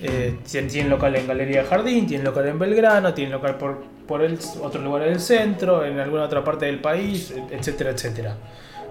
[0.00, 4.38] Eh, tienen, local en Galería Jardín, tienen local en Belgrano, tienen local por, por el,
[4.62, 8.36] otro lugar del centro, en alguna otra parte del país, etcétera, etcétera.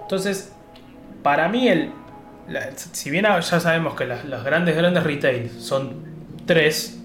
[0.02, 0.52] Entonces,
[1.22, 1.90] para mí, el,
[2.48, 5.94] la- si bien ya sabemos que las, las grandes, grandes retail son
[6.46, 6.98] tres,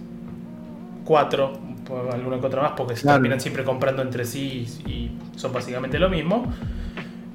[1.05, 1.53] cuatro,
[2.11, 3.15] alguna que otra más, porque se Claro.
[3.17, 6.51] terminan siempre comprando entre sí y, y son básicamente lo mismo.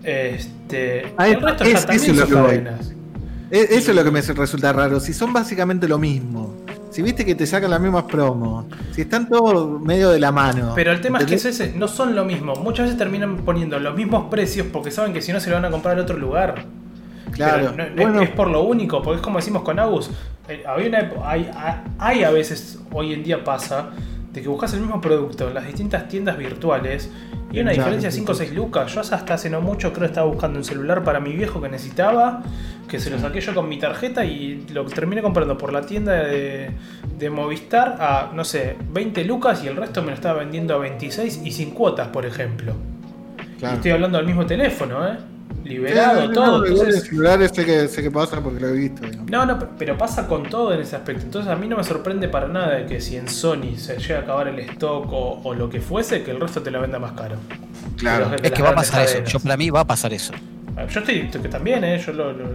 [0.03, 2.95] Este, Ahí- el resto es- ya eso también es lo son que cadenas.
[3.51, 4.99] Eso es lo que me resulta raro.
[5.01, 6.55] Si son básicamente lo mismo.
[6.95, 8.67] Si viste que te sacan las mismas promos.
[8.93, 10.73] Si están todos medio de la mano.
[10.77, 12.55] Pero el tema es que ese, no son lo mismo.
[12.55, 15.65] Muchas veces terminan poniendo los mismos precios porque saben que si no se lo van
[15.65, 16.67] a comprar en otro lugar.
[17.33, 17.73] Claro.
[17.75, 20.09] Pero no- bueno, es, es por lo único, porque es como decimos con Agus.
[20.49, 23.89] eh, había una epo- hay, hay- hay a veces, hoy en día pasa,
[24.35, 27.11] de que buscas el mismo producto en las distintas tiendas virtuales
[27.53, 28.45] y una Claro, diferencia de sí, 5 o sí.
[28.47, 28.93] 6 lucas.
[28.93, 31.69] Yo hasta hace no mucho creo que estaba buscando un celular para mi viejo que
[31.69, 32.43] necesitaba,
[32.89, 36.13] que se lo saqué yo con mi tarjeta y lo terminé comprando por la tienda
[36.15, 36.71] de,
[37.17, 40.79] de Movistar a, no sé, 20 lucas y el resto me lo estaba vendiendo a
[40.79, 42.75] 26 y sin cuotas, por ejemplo.
[43.63, 45.17] Y estoy hablando del mismo teléfono, ¿eh?
[45.65, 46.59] Sí, Liberado, no, no, todo.
[46.61, 49.03] no, entonces- en celulares sé que, sé que pasa porque lo he visto.
[49.07, 49.31] digamos.
[49.31, 51.23] no, no, pero pasa con todo en ese aspecto.
[51.25, 54.23] Entonces a mí no me sorprende para nada que si en Sony se llega a
[54.23, 57.13] acabar el stock o, o lo que fuese, que el resto te lo venda más
[57.13, 57.37] caro.
[57.97, 58.31] Claro.
[58.43, 59.25] Es que va a pasar eso.
[59.25, 60.33] Yo para mí va a pasar eso.
[60.91, 61.99] Yo estoy que también, ¿eh?
[62.05, 62.49] Yo lo, lo- lo-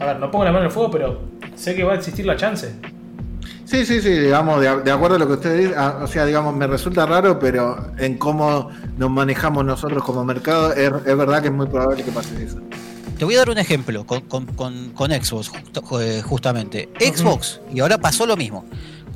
[0.00, 1.20] a ver, no pongo la mano en el fuego, pero
[1.54, 2.72] sé que va a existir la chance.
[3.70, 6.24] Sí, sí, sí, digamos, de, de acuerdo a lo que usted dice, ah, o sea,
[6.26, 8.68] digamos, me resulta raro, pero en cómo
[8.98, 12.58] nos manejamos nosotros como mercado, es, es verdad que es muy probable que pase eso.
[13.16, 16.88] Te voy a dar un ejemplo con, con- con- con Xbox, justo- eh, justamente.
[16.98, 18.64] Xbox, y ahora pasó lo mismo.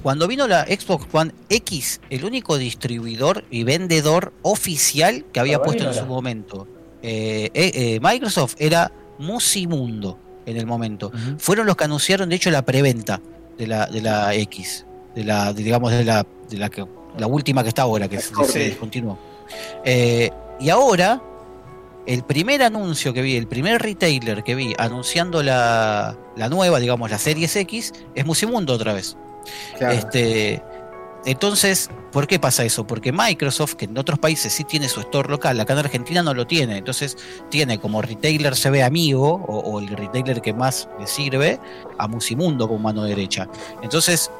[0.04, 5.64] Cuando vino la Xbox One X, el único distribuidor y vendedor oficial que había Ahora
[5.66, 6.68] puesto en su momento
[7.02, 11.10] eh, eh, eh, Microsoft era Musimundo en el momento.
[11.38, 13.20] Fueron los que anunciaron, de hecho, la preventa
[13.58, 16.84] de la, de la X, de la, de, digamos, de la, de la, que,
[17.18, 19.18] la última que está ahora, que se, se descontinuó.
[19.84, 21.22] Eh, y ahora,
[22.06, 27.10] el primer anuncio que vi, el primer retailer que vi anunciando la, la nueva, digamos,
[27.10, 29.16] la Series X, es Musimundo otra vez.
[29.78, 29.94] Claro.
[29.94, 30.62] Este,
[31.26, 32.86] entonces, ¿por qué pasa eso?
[32.86, 36.34] Porque Microsoft, que en otros países sí tiene su store local, acá en Argentina no
[36.34, 36.78] lo tiene.
[36.78, 37.16] Entonces,
[37.50, 41.60] tiene como retailer se ve amigo, o, o el retailer que más le sirve,
[41.98, 43.48] a Musimundo como mano derecha.
[43.82, 44.30] Entonces,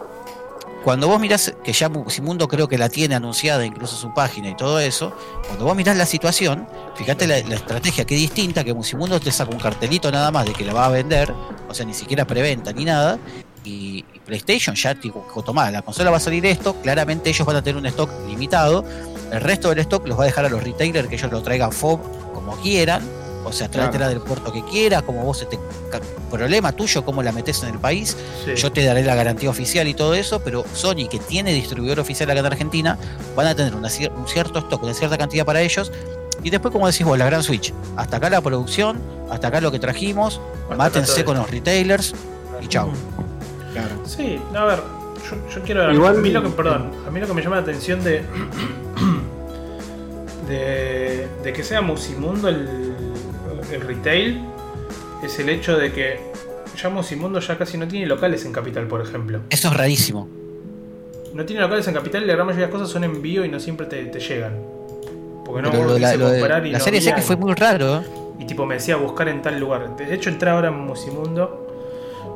[0.85, 4.55] cuando vos mirás, que ya Musimundo creo que la tiene anunciada, incluso su página y
[4.55, 5.17] todo eso,
[5.47, 9.51] cuando vos mirás la situación, fíjate la, la estrategia que distinta, que Musimundo te saca
[9.51, 11.33] un cartelito nada más de que la va a vender,
[11.69, 13.19] o sea, ni siquiera preventa ni nada,
[13.65, 17.57] y, y PlayStation ya dijo, tomá, la consola va a salir esto, claramente ellos van
[17.57, 18.85] a tener un stock limitado,
[19.33, 21.73] el resto del stock los va a dejar a los retailers que ellos lo traigan
[21.73, 22.01] FOB
[22.35, 23.03] como quieran,
[23.45, 25.59] o sea, tráetela del puerto que quieras, como vos se te
[25.91, 26.01] ca-
[26.31, 28.55] problema tuyo, cómo la metes en el país, Sí.
[28.57, 32.31] yo te daré la garantía oficial y todo eso, pero Sony, que tiene distribuidor oficial
[32.31, 32.99] acá en Argentina,
[33.37, 35.93] van a tener una un cierto stock, una cierta cantidad para ellos.
[36.43, 37.73] Y después, como decís vos, la gran Switch.
[37.97, 38.99] Hasta acá la producción,
[39.31, 42.15] hasta acá lo que trajimos, Hasta mátense con los retailers
[42.63, 42.91] y chau.
[43.75, 43.95] Claro.
[44.07, 44.79] Sí, no, a ver,
[45.31, 45.93] yo, yo quiero.
[45.93, 48.23] Igual- a mí lo que, perdón, a mí lo que me llama la atención de.
[50.49, 52.69] de, de que sea Musimundo el,
[53.73, 54.41] el retail
[55.23, 56.21] es el hecho de que
[56.81, 59.41] ya Musimundo ya casi no tiene locales en Capital, por ejemplo.
[59.51, 60.29] Eso es rarísimo.
[61.33, 63.49] No tiene locales en Capital y la gran mayoría de las cosas son envío y
[63.49, 64.53] no siempre te, te llegan.
[65.45, 67.11] Porque no lo la, lo de y la no serie había.
[67.13, 67.99] X fue muy raro.
[67.99, 68.03] ¿eh?
[68.41, 69.97] Y tipo me decía buscar en tal lugar.
[69.97, 71.64] De hecho entré ahora en Musimundo.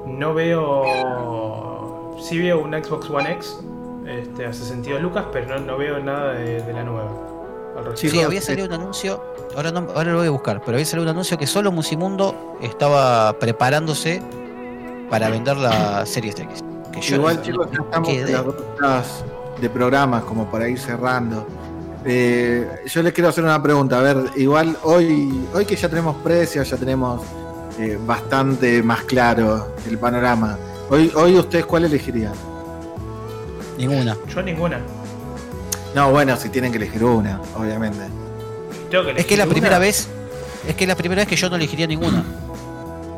[0.07, 2.16] No veo.
[2.20, 3.59] Sí veo un Xbox One X
[4.07, 7.11] este, a 62 lucas, pero no, no veo nada de, de la nueva.
[7.95, 9.23] Sí, Chicos, había eh, salido un anuncio,
[9.55, 12.57] ahora, no- ahora lo voy a buscar, pero había salido un anuncio que solo Musimundo
[12.61, 14.20] estaba preparándose
[15.09, 16.65] para vender la Series X.
[16.93, 18.45] Que yo Igual no- chicos, ya estamos en las
[18.81, 19.25] horas
[19.61, 21.47] de programas como para ir cerrando.
[22.05, 24.01] Eh, yo les quiero hacer una pregunta.
[24.01, 27.23] A ver, igual hoy, hoy que ya tenemos precios, ya tenemos
[27.78, 30.59] eh, bastante más claro el panorama.
[30.90, 32.32] Hoy, hoy ustedes cuál elegirían?
[33.76, 34.16] Ninguna.
[34.28, 34.80] Yo ninguna.
[35.94, 38.00] No, bueno, si tienen que elegir una, obviamente.
[38.90, 40.09] Tengo que Es que es la primera vez,
[40.66, 42.24] es que es la primera vez que yo no elegiría ninguna.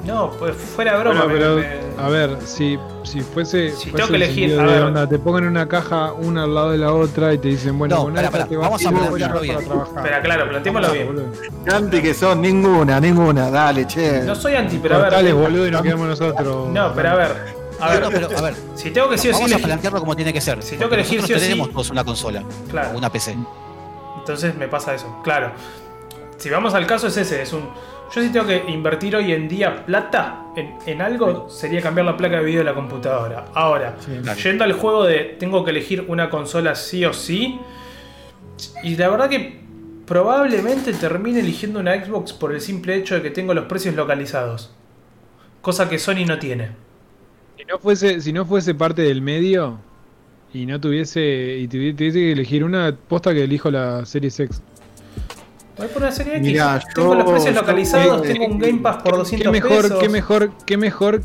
[0.04, 1.24] No, pues fuera de broma.
[1.24, 4.64] Bueno, pero, me- a ver, si, si fuese, Si fuese tengo que el elegir, a
[4.64, 4.82] ver.
[4.82, 7.96] onda, te pongan una caja una al lado de la otra y te dicen, bueno,
[7.96, 9.56] No, con pará, esta pará, te vas vamos a plantearlo bien.
[9.68, 9.82] para.
[9.84, 11.06] Espera, claro, planteémoslo Vamos, bien.
[11.14, 11.76] boludo.
[11.76, 14.22] Anti que son, ninguna, ninguna, dale, che.
[14.22, 15.06] No soy anti, pero a ver.
[15.08, 16.68] Cortales, boludo, y nos quedamos nosotros.
[16.70, 17.60] No, pero a ver.
[17.80, 20.00] A ver, No, pero, a ver, si tengo que sí o sí vamos a plantearlo
[20.00, 20.62] como tiene que ser.
[20.62, 22.90] Si tengo que elegir sí o sí- tenemos todos una consola, Claro.
[22.94, 23.36] o una PC.
[24.18, 25.06] Entonces me pasa eso.
[25.24, 25.52] Claro.
[26.36, 27.68] Si vamos al caso es ese, es un.
[28.12, 32.16] Yo si tengo que invertir hoy en día plata en, en algo, sería cambiar la
[32.16, 33.44] placa de video de la computadora.
[33.54, 34.38] Ahora, Claro.
[34.40, 37.60] yendo al juego de tengo que elegir una consola sí o sí.
[38.82, 39.60] Y la verdad que
[40.06, 44.74] probablemente termine eligiendo una Xbox por el simple hecho de que tengo los precios localizados.
[45.60, 46.70] Cosa que Sony no tiene.
[47.58, 49.78] Si no fuese, si no fuese parte del medio
[50.52, 51.20] y no tuviese
[51.58, 54.62] y tuvi- tuviese que elegir una posta que elijo la Series X.
[55.80, 56.46] Voy por una serie X.
[56.46, 59.98] Mirá, tengo los precios localizados, eh, tengo un Game Pass por 200 qué mejor, pesos.
[59.98, 61.22] qué mejor, qué mejor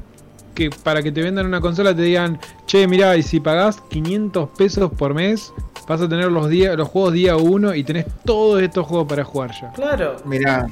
[0.54, 4.50] que para que te vendan una consola te digan, che, mirá, y si pagás 500
[4.58, 5.52] pesos por mes,
[5.90, 9.26] vas a tener los días, los juegos día 1 y tenés todos estos juegos para
[9.26, 9.72] jugar ya.
[9.74, 10.16] Claro.
[10.24, 10.68] Mirá,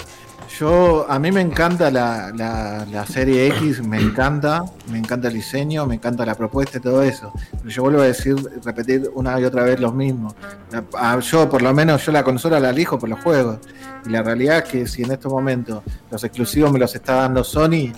[0.59, 5.33] yo a mí me encanta la, la, la serie X, me encanta, me encanta el
[5.33, 7.33] diseño, me encanta la propuesta y todo eso.
[7.51, 10.35] Pero yo vuelvo a decir, repetir una y otra vez lo mismo.
[10.71, 13.57] La- yo, por lo menos, yo la consola la elijo por los juegos.
[14.05, 17.43] Y la realidad es que si en estos momentos los exclusivos me los está dando
[17.43, 17.91] Sony,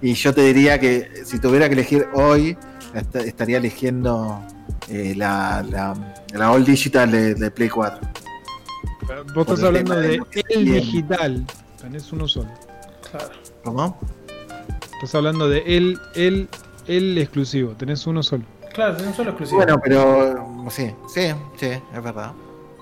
[0.00, 2.56] y yo te diría que si tuviera que elegir hoy,
[2.94, 4.42] est- estaría eligiendo
[4.88, 5.62] eh, la,
[6.50, 8.00] All Digital de, de Play 4.
[9.06, 11.44] Pero Vos estás hablando de de el digital,
[11.82, 12.48] tenés uno solo.
[13.10, 13.28] Claro.
[13.64, 13.98] ¿Cómo?
[14.94, 16.48] Estás hablando de el, el,
[16.86, 18.44] el exclusivo, tenés uno solo.
[18.72, 19.58] Claro, no solo exclusivo.
[19.58, 22.32] Bueno, pero sí, sí, sí, es verdad.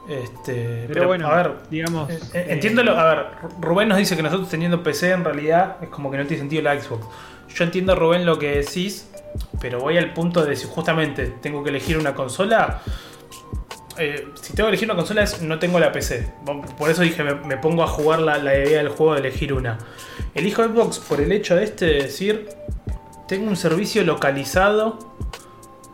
[0.09, 2.11] Este, Pero, bueno, a ver, digamos.
[2.11, 2.99] eh, eh, eh, entiéndolo.
[2.99, 3.27] A ver,
[3.61, 6.63] Rubén nos dice que nosotros teniendo PC en realidad es como que no tiene sentido
[6.63, 7.07] la Xbox.
[7.55, 9.09] Yo entiendo, Rubén, lo que decís,
[9.61, 12.83] pero voy al punto de si justamente tengo que elegir una consola.
[13.99, 16.33] Eh, si tengo que elegir una consola es no tengo la PC.
[16.79, 19.53] Por eso dije, me, me pongo a jugar la, la idea del juego de elegir
[19.53, 19.79] una.
[20.35, 22.49] Elijo Xbox por el hecho de este de decir,
[23.29, 24.99] tengo un servicio localizado.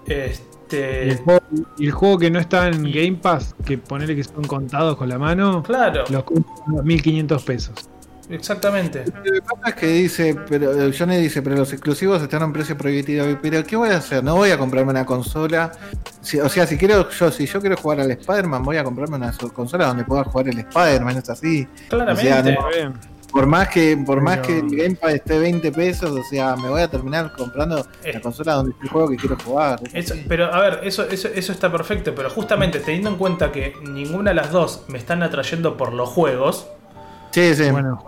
[0.07, 1.41] Y Este, el, juego,
[1.79, 5.09] y el juego que no está en Game Pass, que ponele que son contados con
[5.09, 7.89] la mano, claro, los compran a 1500 pesos.
[8.31, 9.05] Exactamente.
[9.07, 12.47] Lo que pasa es que dice, pero eh, Johnny dice, pero los exclusivos están a
[12.47, 13.25] un precio prohibitivo.
[13.41, 14.23] Pero ¿qué voy a hacer?
[14.25, 15.73] No voy a comprarme una consola.
[16.21, 19.17] Si- o sea, si quiero, yo, si yo quiero jugar al Spider-Man, voy a comprarme
[19.17, 21.67] una so- consola donde pueda jugar el Spider-Man, es así.
[21.89, 22.23] Claramente.
[22.31, 22.95] O sea, no- Está bien.
[23.33, 26.69] Por más que, por más que el Game Pass esté 20 pesos, o sea, me
[26.71, 28.13] voy a terminar comprando Eh.
[28.15, 29.81] la consola donde esté el juego que quiero jugar.
[29.93, 33.53] es Eso- pero a ver, eso, eso, eso está perfecto, pero justamente teniendo en cuenta
[33.53, 36.69] que ninguna de las dos me están atrayendo por los juegos,
[37.37, 37.71] Sí, sí.
[37.71, 38.03] Bueno.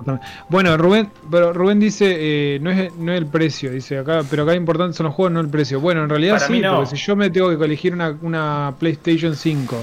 [0.48, 2.16] Bueno, Rubén, pero Rubén dice,
[2.54, 5.32] eh, no, es, no es el precio, dice acá, pero acá importante son los juegos,
[5.34, 5.80] no el precio.
[5.80, 6.76] Bueno, en realidad Para sí, mí no.
[6.76, 9.76] porque si yo me tengo que elegir una, una PlayStation 5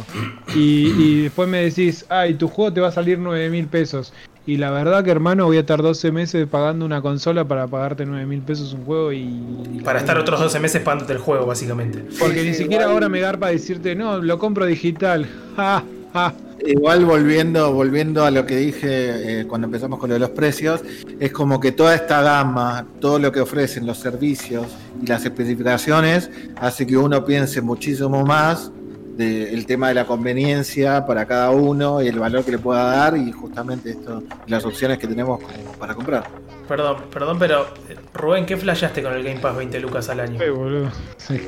[0.55, 0.59] y,
[0.97, 4.13] y después me decís, ay, tu juego te va a salir 9 mil pesos
[4.47, 8.03] Y la verdad que hermano voy a estar 12 meses pagando una consola para pagarte
[8.07, 9.81] 9 mil pesos un juego y...
[9.83, 12.03] Para estar otros 12 meses pagándote el juego, básicamente.
[12.19, 15.27] Porque Sí, ni sí, siquiera igual- ahora me garpa decirte, no, lo compro digital.
[15.55, 16.33] Ja, ja.
[16.65, 20.81] Igual volviendo, volviendo a lo que dije eh, cuando empezamos con lo de los precios,
[21.19, 24.67] es como que toda esta gama, todo lo que ofrecen los servicios
[25.01, 28.71] y las especificaciones, hace que uno piense muchísimo más
[29.15, 33.15] del tema de la conveniencia para cada uno y el valor que le pueda dar
[33.15, 35.39] y justamente esto, las opciones que tenemos
[35.79, 36.25] para comprar.
[36.67, 40.41] Perdón, perdón, pero eh, Rubén, ¿qué flashaste con el Game Pass 20 lucas al año?
[40.41, 40.91] Eh, boludo.
[41.17, 41.39] Sí.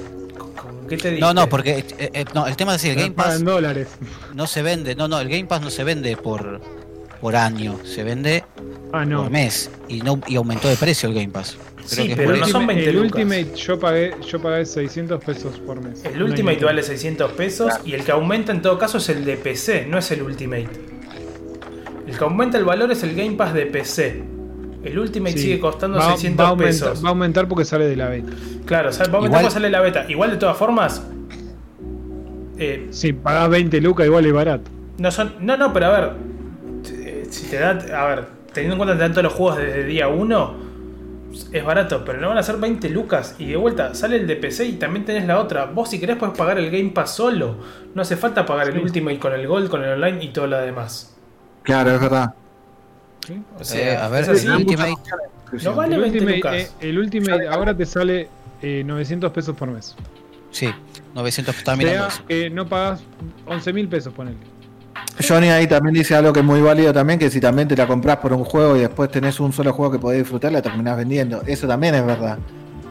[1.20, 3.88] No, no, porque eh, eh, no, el tema es que el Me Game Pass dólares.
[4.34, 6.62] no se vende, no, no, el Game Pass no se vende por,
[7.20, 8.44] por año, se vende
[8.94, 9.24] Ah, no.
[9.24, 11.58] por mes y no y aumentó de precio el Game Pass.
[11.76, 13.22] Creo Sí, que es pero por no son Ultimate- 20 el lucas.
[13.24, 16.04] Ultimate yo pagué, yo pagué 600 pesos por mes.
[16.06, 19.36] El Ultimate vale 600 pesos y el que aumenta en todo caso es el de
[19.38, 20.70] PC, no es el Ultimate.
[22.08, 24.24] El que aumenta el valor es el Game Pass de PC.
[24.84, 25.40] El Ultimate Sí.
[25.40, 27.04] sigue costando Va- 600 va a aumentar, pesos.
[27.04, 28.32] Va a aumentar porque sale de la beta.
[28.66, 30.06] Claro, va a aumentar Igual- cuando sale la beta.
[30.08, 31.04] Igual de todas formas.
[32.60, 34.72] eh, Si pagás 20 lucas, igual es barato.
[34.98, 35.34] no son.
[35.42, 36.12] No, no, pero a ver.
[37.30, 37.72] Si te da.
[37.72, 40.68] A ver, teniendo en cuenta que te dan todos los juegos desde día 1.
[41.52, 43.36] Es barato, pero no van a ser 20 lucas.
[43.38, 45.66] Y de vuelta, sale el de PC y también tenés la otra.
[45.66, 47.58] Vos si querés puedes pagar el Game Pass solo.
[47.94, 48.80] No hace falta pagar el Sí.
[48.80, 51.16] Ultimate con el Gold, con el Online y todo lo demás.
[51.64, 52.34] Claro, es verdad.
[53.28, 53.42] ¿Sí?
[53.60, 54.94] O sea, Eh, a ver, el Ultimate,
[55.64, 58.30] No vale El 20 Ultimate, eh, el Ultimate ahora te sale
[58.62, 59.96] eh, 900 pesos por mes.
[60.52, 60.70] sí,
[61.14, 63.02] 900 estaba O mirando sea, que no pagas
[63.46, 64.38] 11 mil pesos, ponele.
[65.28, 67.88] Johnny ahí también dice algo que es muy válido también, que si también te la
[67.88, 70.96] compras por un juego y después tenés un solo juego que podés disfrutar, la terminás
[70.98, 71.42] vendiendo.
[71.46, 72.38] Eso también es verdad.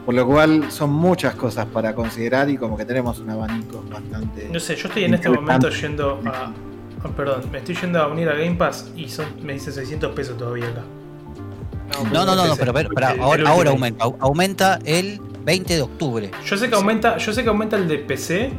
[0.05, 4.49] Por lo cual son muchas cosas para considerar y como que tenemos un abanico bastante...
[4.51, 6.51] No sé, yo estoy en este momento yendo a.
[7.07, 10.13] ah, perdón, me estoy yendo a unir a Game Pass y son, me dice 600
[10.13, 10.83] pesos todavía acá.
[12.13, 12.73] No, no, no, no, pero,
[13.21, 16.31] ahora, aumenta, au- aumenta el 20 de octubre.
[16.45, 18.51] Yo sé que aumenta, yo sé que aumenta el de PC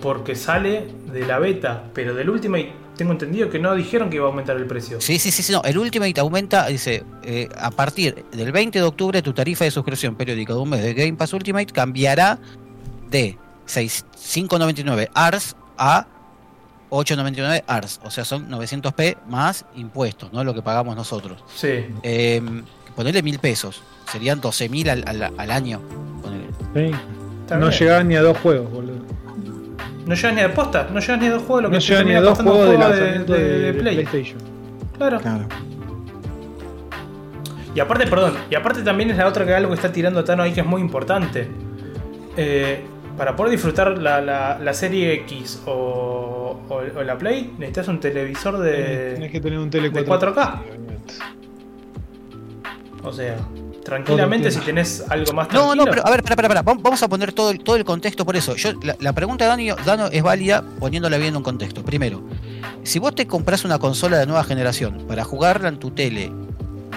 [0.00, 4.26] porque sale de la beta, pero del Ultimate tengo entendido que no dijeron que iba
[4.26, 5.00] a aumentar el precio.
[5.00, 8.84] Sí, sí, sí, sí, no, el Ultimate aumenta, dice, eh, a partir del 20 de
[8.84, 12.38] octubre tu tarifa de suscripción periódica de un mes de Game Pass Ultimate cambiará
[13.10, 13.36] de
[13.66, 16.06] 6 5.99 ARS a
[16.90, 20.44] 8.99 ARS, o sea, son 900p más impuestos, ¿no?
[20.44, 21.42] Lo que pagamos nosotros.
[21.54, 21.86] Sí.
[22.02, 22.40] Eh,
[22.94, 25.80] ponerle mil pesos, serían 12.000 al, al, al año.
[26.74, 26.90] Sí.
[27.50, 27.70] No bien.
[27.70, 28.96] llegaban ni a dos juegos, boludo.
[30.06, 31.86] No llegas ni a posta, no llegas ni a dos juegos, lo que No te
[31.86, 33.94] llegaban ni a dos juegos de juego lanzamiento de, de de Play.
[34.04, 34.38] PlayStation.
[34.96, 35.20] Claro.
[35.20, 35.46] Claro.
[37.74, 40.42] Y aparte, perdón, y aparte también es la otra que algo que está tirando Tano
[40.42, 41.48] ahí que es muy importante.
[42.36, 42.84] Eh,
[43.18, 45.70] para poder disfrutar la, la- la serie X o,
[46.46, 49.28] o- o la Play, necesitas un televisor de.
[49.30, 50.04] que tener un tele de 4K.
[50.06, 50.62] 4K.
[53.02, 53.36] O sea,
[53.84, 55.74] tranquilamente si tenés algo más No, tranquilo.
[55.76, 56.62] no, pero a ver, espera, espera, espera.
[56.82, 58.56] Vamos a poner todo el, todo el contexto por eso.
[58.56, 61.84] Yo, la, la pregunta de Dani, Dano es válida poniéndola bien en un contexto.
[61.84, 62.22] Primero,
[62.82, 66.32] si vos te compras una consola de nueva generación para jugarla en tu tele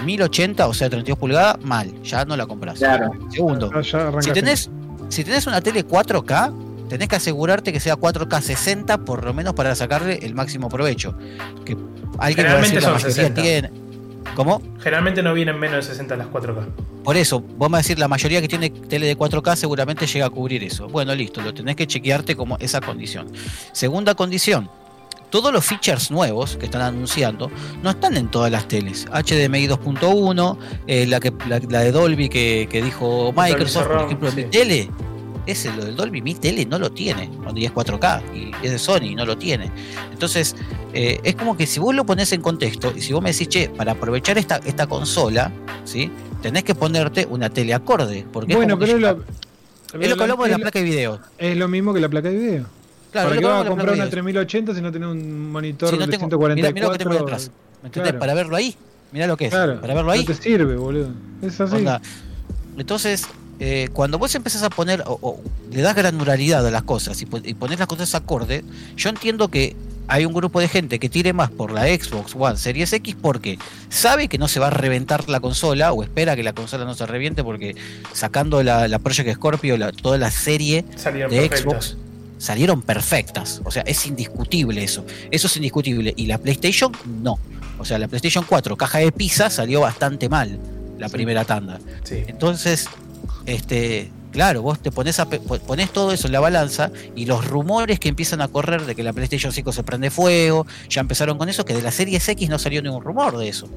[0.04, 2.78] 1080, o sea, 32 pulgadas, mal, ya no la compras.
[2.78, 3.12] Claro.
[3.30, 4.68] Segundo, ya si tenés,
[5.10, 6.52] si tenés una tele 4K,
[6.90, 11.16] tenés que asegurarte que sea 4K 60 por lo menos para sacarle el máximo provecho.
[11.64, 11.76] Que
[12.18, 13.42] alguien va a decir Generalmente la son mayoría 60.
[13.42, 13.70] tiene.
[14.34, 14.60] ¿Cómo?
[14.80, 16.66] Generalmente no vienen menos de 60 las 4K.
[17.04, 20.06] Por eso, vos me vas a decir, la mayoría que tiene tele de 4K seguramente
[20.06, 20.88] llega a cubrir eso.
[20.88, 23.28] Bueno, listo, lo tenés que chequearte como esa condición.
[23.72, 24.68] Segunda condición,
[25.30, 27.50] todos los features nuevos que están anunciando
[27.82, 29.06] no están en todas las teles.
[29.06, 34.30] HDMI 2.1, eh, la, que, la, la de Dolby que, que dijo Microsoft, por ejemplo,
[34.30, 34.36] sí.
[34.36, 34.90] mi tele.
[35.46, 38.72] Ese, lo del Dolby, mi tele no lo tiene, cuando ya es 4K y es
[38.72, 39.70] de Sony y no lo tiene.
[40.12, 40.54] Entonces,
[40.92, 43.48] eh, es como que si vos lo pones en contexto y si vos me decís,
[43.48, 45.50] che, para aprovechar esta, esta consola,
[45.84, 46.10] ¿sí?
[46.42, 48.24] tenés que ponerte una tele acorde.
[48.32, 49.10] Porque Bueno, es, pero lo,
[50.00, 51.20] es lo que hablamos de la placa de video.
[51.38, 52.66] es lo mismo que la placa de video.
[53.10, 54.10] Claro, ¿Para qué vas a comprar una de video.
[54.10, 56.54] 3080 si no tenés un monitor Si no de tengo- 144?
[56.54, 57.10] mirá, mirá lo que tengo.
[57.82, 57.92] ¿Me entendés?
[57.92, 58.18] Claro.
[58.20, 58.76] Para verlo ahí.
[59.12, 59.50] Mirá lo que es.
[59.50, 60.20] Claro, para verlo ahí.
[60.20, 61.08] no te sirve, boludo.
[61.42, 61.74] Es así.
[61.76, 62.00] Onda.
[62.78, 63.26] Entonces,
[63.60, 67.26] eh, cuando vos empezás a poner, o, o le das granularidad a las cosas y,
[67.26, 68.64] pon- y pones las cosas acorde,
[68.96, 69.76] yo entiendo que
[70.08, 73.58] hay un grupo de gente que tire más por la Xbox One Series X porque
[73.90, 76.94] sabe que no se va a reventar la consola o espera que la consola no
[76.94, 77.76] se reviente porque
[78.12, 81.60] sacando la, la Project Scorpio, la- toda la serie Salieron de perfectas.
[81.60, 81.96] Xbox
[82.38, 83.60] salieron perfectas.
[83.64, 85.04] O sea, es indiscutible eso.
[85.30, 86.14] Eso es indiscutible.
[86.16, 86.90] Y la PlayStation
[87.22, 87.38] no.
[87.78, 90.58] O sea, la PlayStation 4, caja de pizza, salió bastante mal
[90.98, 91.78] la primera tanda.
[92.02, 92.24] Sí.
[92.26, 92.88] Entonces,
[93.46, 97.98] este, Claro, vos te pones, a, pones todo eso en la balanza y los rumores
[97.98, 101.48] que empiezan a correr de que la PlayStation 5 se prende fuego, ya empezaron con
[101.48, 103.68] eso, que de la Series X no salió ningún rumor de eso.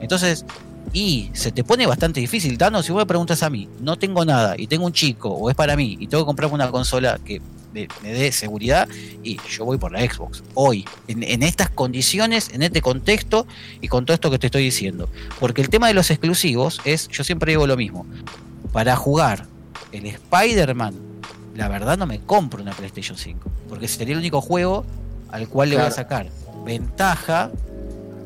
[0.00, 0.46] Entonces,
[0.94, 2.56] y se te pone bastante difícil.
[2.56, 5.50] Tano, si vos me preguntas a mí, no tengo nada y tengo un chico o
[5.50, 7.42] es para mí y tengo que comprarme una consola que
[7.74, 8.88] me, dé seguridad
[9.22, 10.42] y yo voy por la Xbox.
[10.54, 13.46] Hoy, en, estas condiciones, en este contexto
[13.82, 15.10] y con todo esto que te estoy diciendo.
[15.38, 18.06] Porque el tema de los exclusivos es, yo siempre digo lo mismo,
[18.72, 19.46] para jugar
[19.92, 20.94] el Spider-Man,
[21.54, 24.84] la verdad no me compro una PlayStation 5, porque sería el único juego
[25.30, 26.28] al cual le voy a sacar
[26.64, 27.50] ventaja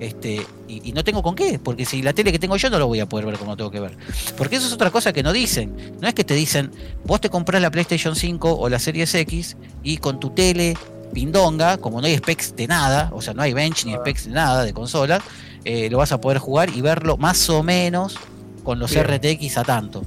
[0.02, 2.88] este, y, no tengo con qué, porque si la tele que tengo yo no lo
[2.88, 3.96] voy a poder ver como tengo que ver.
[4.36, 5.94] Porque eso es otra cosa que no dicen.
[6.00, 6.72] No es que te dicen,
[7.04, 10.76] vos te compras la PlayStation 5 o la Series X y con tu tele
[11.12, 14.32] pindonga, como no hay specs de nada, o sea, no hay bench ni specs de
[14.32, 15.22] nada de consola,
[15.64, 18.16] eh, lo vas a poder jugar y verlo más o menos
[18.64, 20.02] con los RTX a tanto.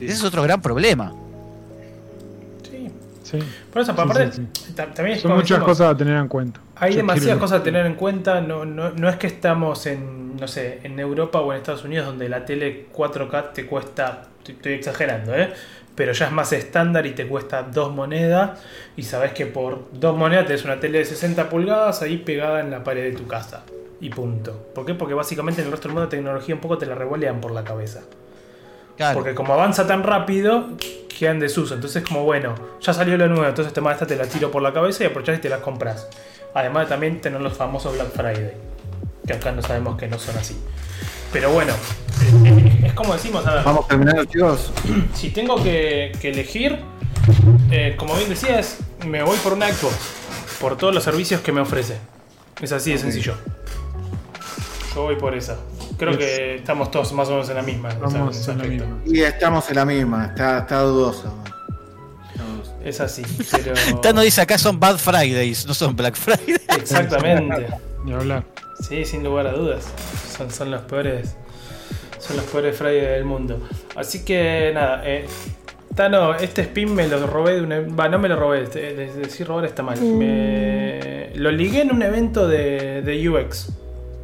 [0.00, 1.14] Ese es otro gran problema.
[3.22, 3.38] Sí.
[3.72, 4.28] Por eso, aparte,
[4.74, 6.60] también Son muchas cosas a tener en cuenta.
[6.74, 8.40] Hay demasiadas cosas a tener en cuenta.
[8.40, 12.06] No, no, no es que estamos en, no sé, en Europa o en Estados Unidos
[12.06, 15.52] donde la tele 4K te cuesta, estoy exagerando, ¿eh?
[15.94, 18.58] pero ya es más estándar y te cuesta dos monedas.
[18.96, 22.70] Y sabes que por dos monedas tenés una tele de 60 pulgadas ahí pegada en
[22.70, 23.64] la pared de tu casa.
[24.00, 24.70] Y punto.
[24.74, 24.94] ¿Por qué?
[24.94, 27.52] Porque básicamente en el resto del mundo la tecnología un poco te la revolean por
[27.52, 28.00] la cabeza.
[29.14, 30.68] Porque como avanza tan rápido,
[31.18, 31.74] queda en desuso.
[31.74, 34.72] Entonces, como bueno, ya salió lo nuevo, entonces te esta te la tiro por la
[34.72, 36.08] cabeza y aprovechás y te las compras.
[36.54, 38.52] Además de también tener los famosos Black Friday,
[39.26, 40.56] que acá no sabemos que no son así.
[41.32, 41.72] Pero bueno,
[42.84, 43.64] es como decimos, a ver.
[43.64, 44.72] Vamos terminando, chicos.
[45.14, 46.78] Si tengo que, elegir,
[47.70, 49.94] eh, como bien decías, me voy por un Xbox,
[50.60, 51.98] por todos los servicios que me ofrece.
[52.60, 53.34] Es así de sencillo.
[54.94, 55.56] Yo voy por esa.
[56.00, 57.90] Creo que estamos todos más o menos en la misma.
[57.90, 58.98] Estamos en la misma.
[59.04, 61.30] Y estamos en la misma, está, está dudoso.
[62.82, 63.74] Es así, pero.
[64.02, 66.62] Tano dice acá son Bad Fridays, no son Black Fridays.
[66.78, 67.66] Exactamente.
[68.02, 68.44] Ni hablar.
[68.80, 69.92] Sí, sin lugar a dudas.
[70.34, 71.36] Son, son los peores.
[72.18, 73.68] Son los peores Fridays del mundo.
[73.94, 75.26] Así que nada, eh,
[75.94, 77.72] Tano, este spin me lo robé de un.
[77.72, 80.00] E-, va, no me lo robé, decir robar está mal.
[80.00, 83.68] Me, lo ligué en un evento de, de UX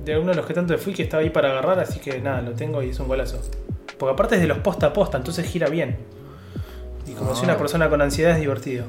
[0.07, 2.41] de uno de los que tanto fui que estaba ahí para agarrar, así que nada,
[2.41, 3.41] lo tengo y es un golazo.
[3.99, 5.97] Porque aparte es de los posta a posta, entonces gira bien.
[7.09, 7.59] Y como si una ah.
[7.59, 8.85] persona con ansiedad es divertido.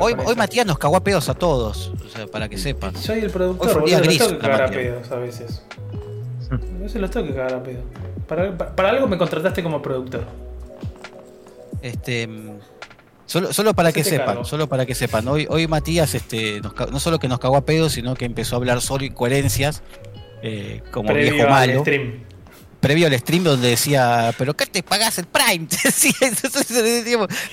[0.00, 2.96] hoy, hoy Matías nos cagó a pedos a todos, o sea, para que sepan.
[2.96, 5.62] Soy el productor, boludo, gris, los tengo que cagar a pedos a veces.
[6.50, 7.82] A veces los tengo que cagar a pedos.
[8.28, 10.24] Para, para algo me contrataste como productor.
[11.80, 12.28] Este.
[13.26, 15.26] Solo, para que sepan, solo para que sepan.
[15.28, 18.58] Hoy, hoy Matías este, no solo que nos cagó a pedo, sino que empezó a
[18.58, 19.82] hablar solo incoherencias,
[20.42, 21.82] eh, como viejo malo.
[22.80, 25.66] Previo al stream donde decía, ¿pero qué te pagás el Prime?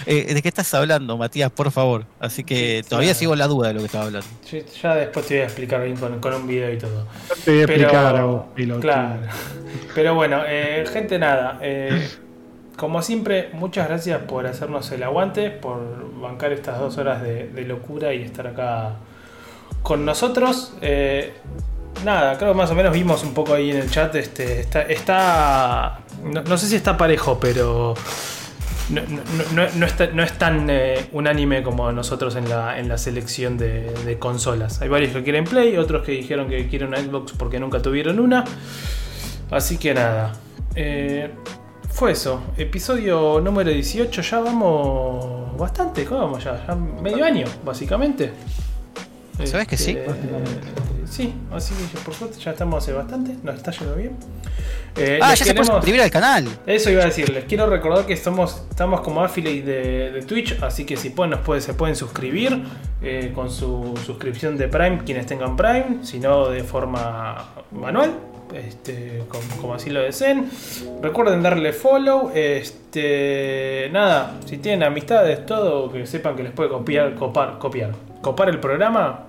[0.06, 1.49] Eh, ¿De qué estás hablando, Matías?
[1.52, 2.06] Por favor.
[2.19, 4.27] Así que todavía sigo la duda de lo que estaba hablando.
[4.81, 7.07] ya después te voy a explicar bien con, un video y todo.
[7.45, 8.43] Te voy a explicar a vos,
[8.81, 9.22] Claro.
[9.95, 11.60] Pero bueno, eh, gente, nada.
[12.82, 18.12] Como siempre, muchas gracias por hacernos el aguante, por bancar estas dos horas de, locura
[18.12, 18.95] y estar acá
[19.84, 20.74] con nosotros.
[20.82, 21.32] Eh,
[22.03, 24.16] nada, creo que más o menos vimos un poco ahí en el chat.
[24.16, 25.99] Este, está.
[26.24, 27.94] no, sé si está parejo, pero.
[28.90, 34.82] No, es tan eh, unánime como nosotros en la, en la selección de, consolas.
[34.82, 38.20] Hay varios que quieren Play, otros que dijeron que quieren una Xbox porque nunca tuvieron
[38.20, 38.44] una.
[39.52, 40.34] Así que nada.
[40.74, 41.30] Eh,
[41.93, 42.41] fue eso.
[42.57, 44.22] Episodio número 18.
[44.22, 46.05] Ya vamos bastante.
[46.05, 46.65] ¿Cómo vamos ya?
[46.65, 48.31] ya medio año, básicamente.
[49.43, 49.97] ¿Sabes que sí?
[49.97, 53.35] Este, sí, así que por suerte ya estamos hace bastante.
[53.43, 54.15] Nos está yendo bien.
[54.97, 56.47] Eh, ah, ya se puede suscribir al canal.
[56.65, 57.30] Eso iba a decir.
[57.30, 60.61] Les quiero recordar que estamos, estamos como affiliate de, Twitch.
[60.61, 62.63] Así que si pueden, nos puede, se pueden suscribir
[63.01, 65.01] eh, con su suscripción de Prime.
[65.05, 65.99] Quienes tengan Prime.
[66.03, 69.23] Si no, de forma manual este,
[69.60, 70.49] como, así lo deseen.
[71.02, 72.32] Recuerden darle follow.
[72.34, 77.91] Este, nada, si tienen amistades, todo, que sepan que les puede copiar, copar, copiar,
[78.22, 79.28] copar el programa.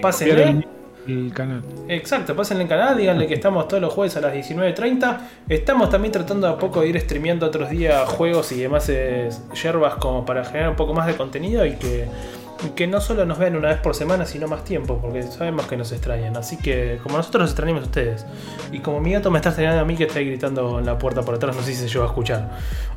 [0.00, 0.64] Pásenle.
[1.06, 1.62] El, canal.
[1.88, 5.18] Exacto, pásenle el canal, díganle que estamos todos los jueves a las 19.30.
[5.50, 8.90] Estamos también tratando a poco de ir streameando otros días juegos y demás
[9.62, 12.06] yerbas como para generar un poco más de contenido y que
[12.74, 15.76] que no solo nos vean una vez por semana, sino más tiempo, porque sabemos que
[15.76, 16.36] nos extrañan.
[16.36, 18.26] Así que, como nosotros nos extrañamos a ustedes,
[18.72, 20.98] y como mi gato me está extrañando a mí que está ahí gritando en la
[20.98, 22.50] puerta por atrás, no sé si se lleva a escuchar.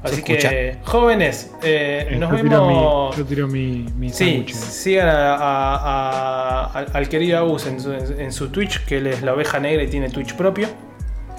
[0.03, 3.15] Así que, jóvenes, eh, nos vemos.
[3.15, 9.21] yo tiro mi, mi Sí, sigan al querido Agus en su, Twitch, que él es
[9.21, 10.67] la oveja negra y tiene Twitch propio,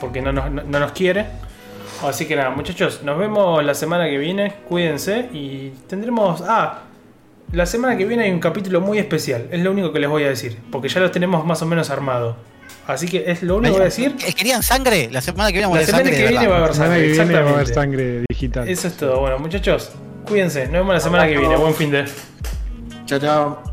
[0.00, 1.26] porque no nos, no nos quiere.
[2.02, 4.54] Así que nada, muchachos, nos vemos la semana que viene.
[4.68, 6.42] Cuídense y tendremos.
[6.46, 6.82] Ah,
[7.52, 9.46] la semana que viene hay un capítulo muy especial.
[9.50, 10.58] Es lo único que les voy a decir.
[10.70, 12.36] Porque ya lo tenemos más o menos armado.
[12.86, 14.14] Así que es lo único que voy a decir.
[14.26, 15.08] Eh, ¿Querían sangre?
[15.10, 16.22] La semana que viene vamos La a semana sangre.
[16.22, 17.06] que viene va a haber La semana sangre.
[17.06, 17.74] que viene va a haber Exactamente.
[17.74, 18.68] sangre digital.
[18.68, 19.20] Eso es todo.
[19.20, 19.90] Bueno, muchachos,
[20.26, 20.64] cuídense.
[20.64, 21.56] Nos vemos la semana que viene.
[21.56, 22.04] Buen fin de.
[23.06, 23.67] Chao, chao.